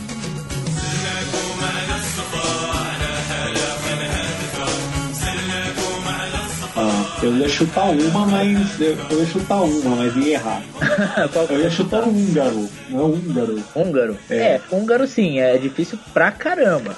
Eu 7.25 7.35
ia 7.39 7.49
chutar 7.49 7.85
uma, 7.85 8.27
mas. 8.27 8.79
Eu, 8.79 9.19
ia 9.19 9.27
chutar 9.27 9.63
uma, 9.63 9.97
mas 9.97 10.15
ia 10.15 10.35
errar. 10.35 10.63
eu 11.49 11.59
ia 11.59 11.71
chutar 11.71 12.03
húngaro. 12.07 12.69
Não 12.91 13.13
húngaro. 13.13 13.65
Húngaro? 13.75 14.19
É. 14.29 14.37
é, 14.37 14.61
húngaro 14.71 15.07
sim, 15.07 15.39
é 15.39 15.57
difícil 15.57 15.99
pra 16.13 16.31
caramba. 16.31 16.95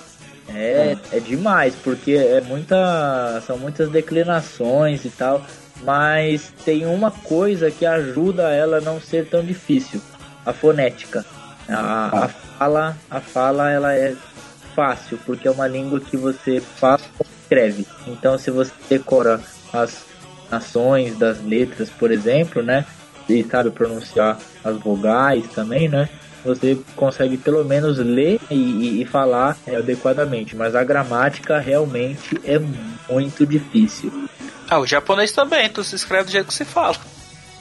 É, 0.52 0.96
é, 1.12 1.16
é 1.18 1.20
demais, 1.20 1.76
porque 1.76 2.10
é 2.14 2.40
muita. 2.40 3.40
São 3.46 3.56
muitas 3.56 3.88
declinações 3.88 5.04
e 5.04 5.10
tal. 5.10 5.46
Mas 5.84 6.52
tem 6.64 6.86
uma 6.86 7.12
coisa 7.12 7.70
que 7.70 7.86
ajuda 7.86 8.50
ela 8.50 8.78
a 8.78 8.80
não 8.80 9.00
ser 9.00 9.28
tão 9.28 9.44
difícil. 9.44 10.00
A 10.44 10.52
fonética. 10.52 11.24
A, 11.68 12.24
a 12.24 12.28
fala, 12.28 12.96
a 13.08 13.20
fala 13.20 13.70
ela 13.70 13.94
é 13.94 14.16
fácil, 14.74 15.20
porque 15.24 15.46
é 15.46 15.50
uma 15.52 15.68
língua 15.68 16.00
que 16.00 16.16
você 16.16 16.60
fala 16.60 17.00
e 17.20 17.26
escreve. 17.42 17.86
Então 18.08 18.36
se 18.36 18.50
você 18.50 18.72
decora 18.88 19.40
as 19.72 20.05
ações 20.50 21.18
das 21.18 21.42
letras, 21.42 21.90
por 21.90 22.10
exemplo, 22.10 22.62
né? 22.62 22.84
E 23.28 23.42
sabe 23.44 23.70
pronunciar 23.70 24.38
as 24.62 24.76
vogais 24.78 25.46
também, 25.48 25.88
né? 25.88 26.08
Você 26.44 26.78
consegue 26.94 27.36
pelo 27.36 27.64
menos 27.64 27.98
ler 27.98 28.40
e, 28.48 28.54
e, 28.54 29.02
e 29.02 29.04
falar 29.04 29.56
adequadamente, 29.66 30.54
mas 30.54 30.76
a 30.76 30.84
gramática 30.84 31.58
realmente 31.58 32.40
é 32.44 32.58
muito 33.12 33.44
difícil. 33.44 34.28
Ah, 34.68 34.78
o 34.78 34.86
japonês 34.86 35.32
também, 35.32 35.68
tu 35.68 35.82
se 35.82 35.96
escreve 35.96 36.24
do 36.24 36.30
jeito 36.30 36.46
que 36.46 36.54
se 36.54 36.64
fala. 36.64 36.96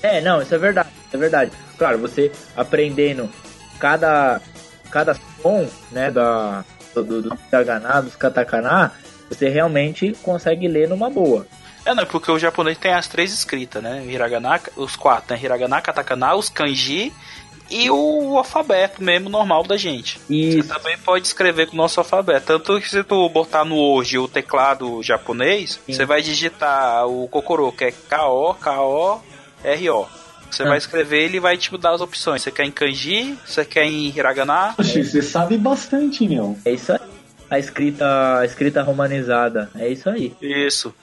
É, 0.03 0.21
não, 0.21 0.41
isso 0.41 0.53
é 0.53 0.57
verdade, 0.57 0.89
é 1.11 1.17
verdade. 1.17 1.51
Claro, 1.77 1.97
você 1.97 2.31
aprendendo 2.55 3.27
cada, 3.79 4.39
cada 4.91 5.15
som, 5.41 5.67
né, 5.91 6.11
da, 6.11 6.63
do, 6.93 7.03
do, 7.03 7.21
do 7.23 7.37
hiragana, 7.51 8.01
dos 8.01 8.15
katakana, 8.15 8.91
você 9.29 9.49
realmente 9.49 10.15
consegue 10.21 10.67
ler 10.67 10.87
numa 10.87 11.09
boa. 11.09 11.47
É, 11.85 11.93
não, 11.93 12.05
porque 12.05 12.31
o 12.31 12.39
japonês 12.39 12.77
tem 12.77 12.91
as 12.91 13.07
três 13.07 13.31
escritas, 13.31 13.81
né? 13.81 14.03
Hiragana, 14.05 14.59
os 14.75 14.95
quatro, 14.95 15.35
né? 15.35 15.41
Hiragana, 15.41 15.81
katakana, 15.81 16.35
os 16.35 16.49
kanji 16.49 17.13
e 17.69 17.89
o 17.89 18.37
alfabeto 18.37 19.03
mesmo 19.03 19.29
normal 19.29 19.63
da 19.63 19.77
gente. 19.77 20.19
Isso. 20.29 20.63
Você 20.63 20.67
também 20.67 20.97
pode 20.97 21.27
escrever 21.27 21.67
com 21.67 21.73
o 21.73 21.77
nosso 21.77 21.99
alfabeto. 21.99 22.45
Tanto 22.45 22.79
que 22.81 22.89
se 22.89 23.03
tu 23.03 23.29
botar 23.29 23.63
no 23.65 23.77
hoje 23.77 24.17
o 24.17 24.27
teclado 24.27 25.01
japonês, 25.03 25.79
Sim. 25.85 25.93
você 25.93 26.05
vai 26.05 26.21
digitar 26.21 27.07
o 27.07 27.27
Kokoro, 27.27 27.71
que 27.71 27.85
é 27.85 27.91
K-O-K-O-R-O. 27.91 29.25
Você 30.49 30.63
ah. 30.63 30.67
vai 30.67 30.77
escrever 30.77 31.23
ele 31.23 31.39
vai 31.39 31.57
te 31.57 31.75
dar 31.77 31.91
as 31.91 32.01
opções. 32.01 32.41
Você 32.41 32.51
quer 32.51 32.65
em 32.65 32.71
kanji, 32.71 33.37
você 33.45 33.63
quer 33.65 33.85
em 33.85 34.07
hiragana. 34.07 34.73
Poxa, 34.75 35.03
você 35.03 35.21
sabe 35.21 35.57
bastante, 35.57 36.27
meu. 36.27 36.57
É 36.63 36.71
isso 36.71 36.93
aí. 36.93 36.99
A 37.49 37.59
escrita, 37.59 38.39
a 38.39 38.45
escrita 38.45 38.81
romanizada. 38.81 39.69
É 39.75 39.87
isso 39.87 40.09
aí. 40.09 40.35
Isso. 40.41 40.93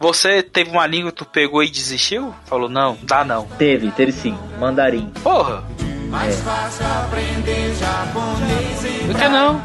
Você 0.00 0.42
teve 0.42 0.70
uma 0.70 0.86
língua 0.86 1.12
que 1.12 1.18
tu 1.18 1.24
pegou 1.24 1.62
e 1.62 1.70
desistiu? 1.70 2.34
Falou, 2.44 2.68
não, 2.68 2.98
dá 3.04 3.24
não. 3.24 3.46
Teve, 3.46 3.90
teve 3.92 4.10
sim. 4.10 4.36
Mandarim. 4.58 5.10
Porra! 5.22 5.62
Mais 6.08 6.40
é. 6.40 6.42
fácil 6.42 6.86
aprender 6.86 7.74
japonês 7.74 9.06
Por 9.06 9.16
que 9.16 9.28
não? 9.28 9.62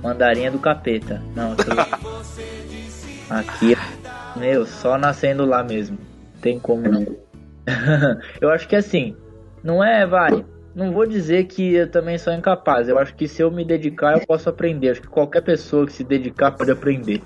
Mandarim 0.00 0.44
é 0.44 0.50
do 0.50 0.60
capeta. 0.60 1.20
Não, 1.34 1.56
tô... 1.56 1.72
aqui, 3.30 3.76
meu, 4.36 4.64
só 4.64 4.96
nascendo 4.96 5.44
lá 5.44 5.64
mesmo. 5.64 5.98
Tem 6.40 6.60
como 6.60 6.88
não. 6.88 7.06
eu 8.40 8.48
acho 8.48 8.68
que 8.68 8.76
assim, 8.76 9.16
não 9.62 9.82
é, 9.82 10.06
vai. 10.06 10.44
Não 10.74 10.92
vou 10.92 11.06
dizer 11.06 11.44
que 11.44 11.74
eu 11.74 11.90
também 11.90 12.16
sou 12.16 12.32
incapaz. 12.32 12.88
Eu 12.88 12.98
acho 12.98 13.14
que 13.14 13.26
se 13.26 13.42
eu 13.42 13.50
me 13.50 13.64
dedicar, 13.64 14.14
eu 14.14 14.26
posso 14.26 14.48
aprender. 14.48 14.90
Acho 14.90 15.02
que 15.02 15.08
qualquer 15.08 15.42
pessoa 15.42 15.84
que 15.84 15.92
se 15.92 16.04
dedicar 16.04 16.52
pode 16.52 16.70
aprender 16.70 17.20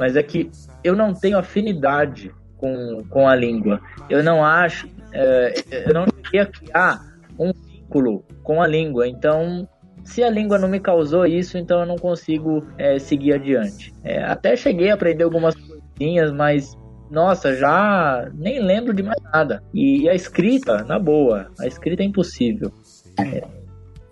mas 0.00 0.16
é 0.16 0.22
que 0.22 0.50
eu 0.82 0.96
não 0.96 1.12
tenho 1.12 1.38
afinidade 1.38 2.34
com, 2.56 3.04
com 3.10 3.28
a 3.28 3.36
língua. 3.36 3.78
Eu 4.08 4.24
não 4.24 4.42
acho, 4.42 4.88
é, 5.12 5.52
eu 5.86 5.92
não 5.92 6.06
queria 6.06 6.46
criar 6.46 7.02
um 7.38 7.52
vínculo 7.52 8.24
com 8.42 8.62
a 8.62 8.66
língua. 8.66 9.06
Então, 9.06 9.68
se 10.02 10.24
a 10.24 10.30
língua 10.30 10.58
não 10.58 10.68
me 10.68 10.80
causou 10.80 11.26
isso, 11.26 11.58
então 11.58 11.80
eu 11.80 11.86
não 11.86 11.96
consigo 11.96 12.66
é, 12.78 12.98
seguir 12.98 13.34
adiante. 13.34 13.92
É, 14.02 14.24
até 14.24 14.56
cheguei 14.56 14.90
a 14.90 14.94
aprender 14.94 15.24
algumas 15.24 15.54
coisinhas, 15.54 16.32
mas 16.32 16.74
nossa, 17.10 17.54
já 17.54 18.26
nem 18.34 18.58
lembro 18.58 18.94
de 18.94 19.02
mais 19.02 19.22
nada. 19.34 19.62
E, 19.74 20.04
e 20.04 20.08
a 20.08 20.14
escrita, 20.14 20.82
na 20.84 20.98
boa, 20.98 21.50
a 21.60 21.66
escrita 21.66 22.02
é 22.02 22.06
impossível. 22.06 22.72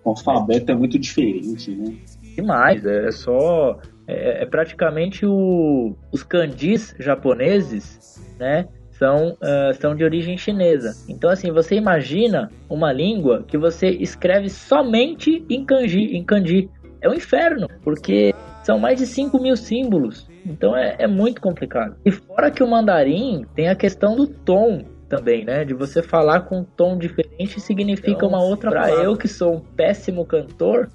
O 0.04 0.10
alfabeto 0.10 0.70
é 0.70 0.74
muito 0.74 0.98
diferente, 0.98 1.70
né? 1.70 1.94
Demais, 2.36 2.84
é 2.84 3.10
só. 3.10 3.80
É, 4.08 4.42
é 4.42 4.46
praticamente 4.46 5.26
o, 5.26 5.94
os 6.10 6.22
kanjis 6.22 6.94
japoneses, 6.98 8.18
né? 8.38 8.66
São, 8.90 9.34
uh, 9.34 9.74
são 9.78 9.94
de 9.94 10.02
origem 10.02 10.36
chinesa. 10.36 10.92
Então, 11.08 11.30
assim, 11.30 11.52
você 11.52 11.76
imagina 11.76 12.50
uma 12.68 12.92
língua 12.92 13.44
que 13.46 13.56
você 13.56 13.90
escreve 13.90 14.50
somente 14.50 15.44
em 15.48 15.64
kanji. 15.64 16.16
Em 16.16 16.24
kanji. 16.24 16.68
É 17.00 17.08
um 17.08 17.14
inferno, 17.14 17.68
porque 17.84 18.34
são 18.64 18.76
mais 18.76 18.98
de 18.98 19.06
5 19.06 19.40
mil 19.40 19.56
símbolos. 19.56 20.28
Então 20.44 20.76
é, 20.76 20.96
é 20.98 21.06
muito 21.06 21.40
complicado. 21.40 21.96
E 22.04 22.10
fora 22.10 22.50
que 22.50 22.62
o 22.62 22.66
mandarim 22.66 23.46
tem 23.54 23.68
a 23.68 23.74
questão 23.74 24.16
do 24.16 24.26
tom 24.26 24.84
também, 25.08 25.44
né? 25.44 25.64
De 25.64 25.74
você 25.74 26.02
falar 26.02 26.40
com 26.40 26.60
um 26.60 26.64
tom 26.64 26.98
diferente 26.98 27.60
significa 27.60 28.10
então, 28.10 28.28
uma 28.28 28.42
outra 28.42 28.70
Para 28.70 28.90
eu 28.90 29.16
que 29.16 29.28
sou 29.28 29.56
um 29.56 29.60
péssimo 29.60 30.24
cantor, 30.26 30.90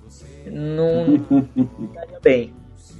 não 0.45 1.05
bem. 2.22 2.53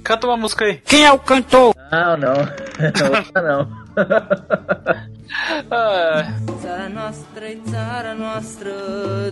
Canta 0.04 0.26
uma 0.26 0.36
música 0.36 0.66
aí. 0.66 0.76
Quem 0.84 1.04
é 1.04 1.10
o 1.10 1.18
cantor? 1.18 1.74
Não, 1.90 2.16
não. 2.16 2.34
Outra 2.34 3.40
não. 3.42 3.83
Țara 6.60 6.88
noastră 6.92 7.44
e 7.44 7.58
țara 7.70 8.12
noastră, 8.18 8.70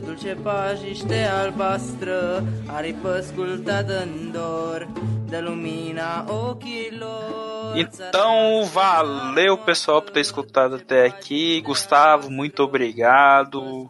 dulce 0.04 0.36
pajiște 0.42 1.28
albastră, 1.42 2.44
aripă 2.66 3.20
scultată 3.20 4.02
în 4.02 4.32
dor, 4.32 4.88
de 5.28 5.38
lumina 5.38 6.24
ochilor. 6.28 7.52
Então, 7.74 8.64
valeu 8.64 9.56
pessoal 9.56 10.02
por 10.02 10.10
ter 10.10 10.20
escutado 10.20 10.74
até 10.74 11.06
aqui. 11.06 11.62
Gustavo, 11.62 12.30
muito 12.30 12.62
obrigado. 12.62 13.88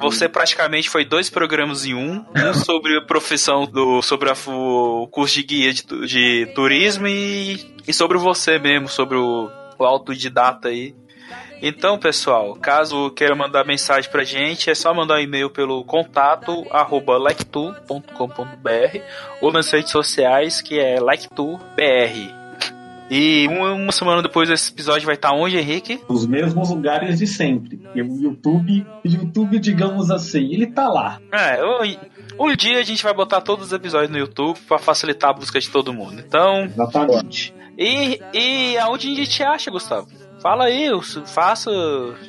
Você 0.00 0.28
praticamente 0.28 0.88
foi 0.88 1.04
dois 1.04 1.30
programas 1.30 1.84
em 1.86 1.94
um. 1.94 2.24
Um 2.34 2.54
sobre 2.54 2.98
a 2.98 3.02
profissão 3.02 3.66
do. 3.66 4.02
sobre 4.02 4.30
a, 4.30 4.34
o 4.48 5.06
curso 5.06 5.36
de 5.36 5.44
guia 5.44 5.72
de, 5.72 5.84
de 6.06 6.46
turismo 6.56 7.06
e, 7.06 7.64
e 7.86 7.92
sobre 7.92 8.18
você 8.18 8.58
mesmo, 8.58 8.88
sobre 8.88 9.16
o, 9.16 9.48
o 9.78 9.86
autodidata 9.86 10.68
aí. 10.68 10.94
Então, 11.62 11.98
pessoal, 11.98 12.54
caso 12.56 13.10
queira 13.10 13.34
mandar 13.34 13.64
mensagem 13.64 14.10
pra 14.10 14.22
gente, 14.22 14.68
é 14.68 14.74
só 14.74 14.92
mandar 14.92 15.14
um 15.14 15.20
e-mail 15.20 15.48
pelo 15.48 15.82
contato 15.84 16.66
arroba 16.70 17.16
lectu.com.br 17.16 18.98
ou 19.40 19.50
nas 19.52 19.70
redes 19.70 19.90
sociais 19.90 20.60
que 20.60 20.78
é 20.78 21.00
lectubr. 21.00 22.44
E 23.10 23.46
uma, 23.48 23.92
semana 23.92 24.22
depois 24.22 24.48
esse 24.48 24.72
episódio 24.72 25.06
vai 25.06 25.14
estar 25.14 25.32
onde, 25.32 25.58
Henrique? 25.58 26.00
Nos 26.08 26.26
mesmos 26.26 26.70
lugares 26.70 27.18
de 27.18 27.26
sempre. 27.26 27.80
E 27.94 28.02
o 28.02 28.20
YouTube, 28.20 28.86
YouTube, 29.04 29.58
digamos 29.58 30.10
assim, 30.10 30.52
ele 30.52 30.66
tá 30.66 30.88
lá. 30.88 31.20
É, 31.30 31.58
um 32.38 32.56
dia 32.56 32.78
a 32.78 32.82
gente 32.82 33.02
vai 33.02 33.12
botar 33.12 33.40
todos 33.40 33.66
os 33.66 33.72
episódios 33.72 34.10
no 34.10 34.18
YouTube 34.18 34.58
para 34.66 34.78
facilitar 34.78 35.30
a 35.30 35.32
busca 35.34 35.60
de 35.60 35.68
todo 35.68 35.92
mundo. 35.92 36.22
Então. 36.26 36.64
Exatamente. 36.64 37.54
E, 37.76 38.20
e 38.32 38.78
aonde 38.78 39.08
a 39.08 39.14
gente 39.14 39.30
te 39.30 39.42
acha, 39.42 39.70
Gustavo? 39.70 40.08
Fala 40.40 40.64
aí, 40.64 40.88
faça, 41.26 41.70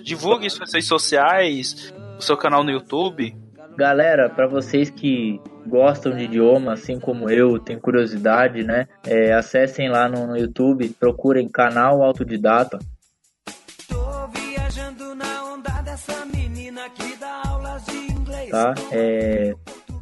divulgue 0.04 0.50
suas 0.50 0.74
redes 0.74 0.88
sociais, 0.88 1.94
o 2.18 2.22
seu 2.22 2.38
canal 2.38 2.64
no 2.64 2.72
YouTube. 2.72 3.36
Galera, 3.78 4.30
para 4.30 4.48
vocês 4.48 4.90
que 4.90 5.40
gostam 5.68 6.16
de 6.16 6.24
idioma, 6.24 6.74
assim 6.74 7.00
como 7.00 7.30
eu, 7.30 7.60
tem 7.60 7.78
curiosidade, 7.78 8.64
né? 8.64 8.88
É, 9.06 9.34
acessem 9.34 9.90
lá 9.90 10.08
no, 10.08 10.28
no 10.28 10.38
YouTube, 10.38 10.88
procurem 11.00 11.50
canal 11.50 12.02
Autodidata. 12.02 12.80
Tô 13.90 14.28
viajando 14.28 15.14
na 15.16 15.44
onda 15.54 15.82
dessa 15.84 16.26
menina 16.26 16.90
que 16.90 17.18
dá 17.18 17.42
aulas 17.48 17.86
de 17.86 17.98
inglês. 17.98 18.50
Tá? 18.50 18.74
É, 18.92 19.54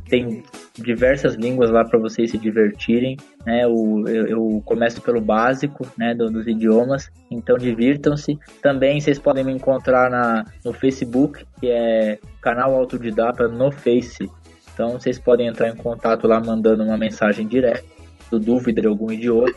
tem 0.07 0.43
diversas 0.81 1.35
línguas 1.35 1.69
lá 1.69 1.85
para 1.85 1.99
vocês 1.99 2.31
se 2.31 2.37
divertirem, 2.37 3.17
né? 3.45 3.67
O, 3.67 4.07
eu, 4.07 4.27
eu 4.27 4.63
começo 4.65 5.01
pelo 5.01 5.21
básico, 5.21 5.85
né, 5.97 6.15
do, 6.15 6.29
dos 6.29 6.47
idiomas, 6.47 7.11
então 7.29 7.57
divirtam-se. 7.57 8.39
Também 8.61 8.99
vocês 8.99 9.19
podem 9.19 9.43
me 9.43 9.51
encontrar 9.51 10.09
na, 10.09 10.45
no 10.65 10.73
Facebook, 10.73 11.45
que 11.59 11.69
é 11.69 12.17
canal 12.41 12.73
Autodidata 12.73 13.47
no 13.47 13.71
Face. 13.71 14.29
Então 14.73 14.91
vocês 14.93 15.19
podem 15.19 15.47
entrar 15.47 15.69
em 15.69 15.75
contato 15.75 16.27
lá 16.27 16.39
mandando 16.39 16.83
uma 16.83 16.97
mensagem 16.97 17.47
direta, 17.47 17.83
dúvida 18.31 18.81
de 18.81 18.87
algum 18.87 19.11
idioma. 19.11 19.53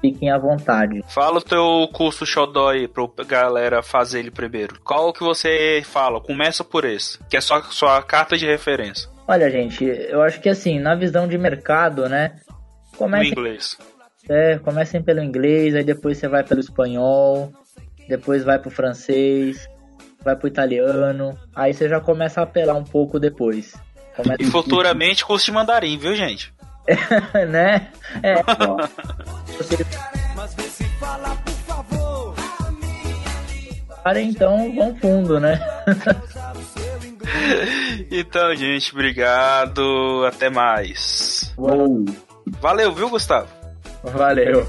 Fiquem 0.00 0.30
à 0.30 0.38
vontade. 0.38 1.02
Fala 1.08 1.38
o 1.38 1.42
teu 1.42 1.88
curso 1.92 2.24
Xodói 2.24 2.86
pra 2.86 3.24
galera 3.24 3.82
fazer 3.82 4.20
ele 4.20 4.30
primeiro. 4.30 4.78
Qual 4.84 5.12
que 5.12 5.24
você 5.24 5.82
fala? 5.84 6.20
Começa 6.20 6.62
por 6.62 6.84
esse, 6.84 7.18
que 7.28 7.36
é 7.36 7.40
só 7.40 7.60
sua 7.62 8.00
carta 8.02 8.36
de 8.36 8.46
referência. 8.46 9.15
Olha, 9.28 9.50
gente, 9.50 9.84
eu 9.84 10.22
acho 10.22 10.40
que 10.40 10.48
assim, 10.48 10.78
na 10.78 10.94
visão 10.94 11.26
de 11.26 11.36
mercado, 11.36 12.08
né? 12.08 12.36
Comecem, 12.96 13.32
no 13.32 13.40
inglês. 13.40 13.76
É, 14.28 14.58
comecem 14.58 15.02
pelo 15.02 15.22
inglês, 15.22 15.74
aí 15.74 15.82
depois 15.82 16.18
você 16.18 16.28
vai 16.28 16.44
pelo 16.44 16.60
espanhol, 16.60 17.52
depois 18.08 18.44
vai 18.44 18.58
pro 18.58 18.70
francês, 18.70 19.68
vai 20.22 20.36
pro 20.36 20.48
italiano, 20.48 21.36
aí 21.54 21.74
você 21.74 21.88
já 21.88 22.00
começa 22.00 22.40
a 22.40 22.44
apelar 22.44 22.74
um 22.74 22.84
pouco 22.84 23.18
depois. 23.18 23.74
Começa... 24.16 24.42
E 24.42 24.46
futuramente 24.46 25.24
curso 25.24 25.46
de 25.46 25.52
mandarim, 25.52 25.98
viu, 25.98 26.14
gente? 26.14 26.54
né? 27.48 27.90
É. 28.22 28.42
Para 34.02 34.20
então, 34.20 34.72
vão 34.72 34.94
fundo, 34.96 35.40
né? 35.40 35.60
então, 38.10 38.54
gente, 38.54 38.92
obrigado. 38.92 40.24
Até 40.26 40.50
mais. 40.50 41.52
Uou. 41.56 42.04
Valeu, 42.60 42.92
viu, 42.92 43.10
Gustavo? 43.10 43.48
Valeu. 44.02 44.66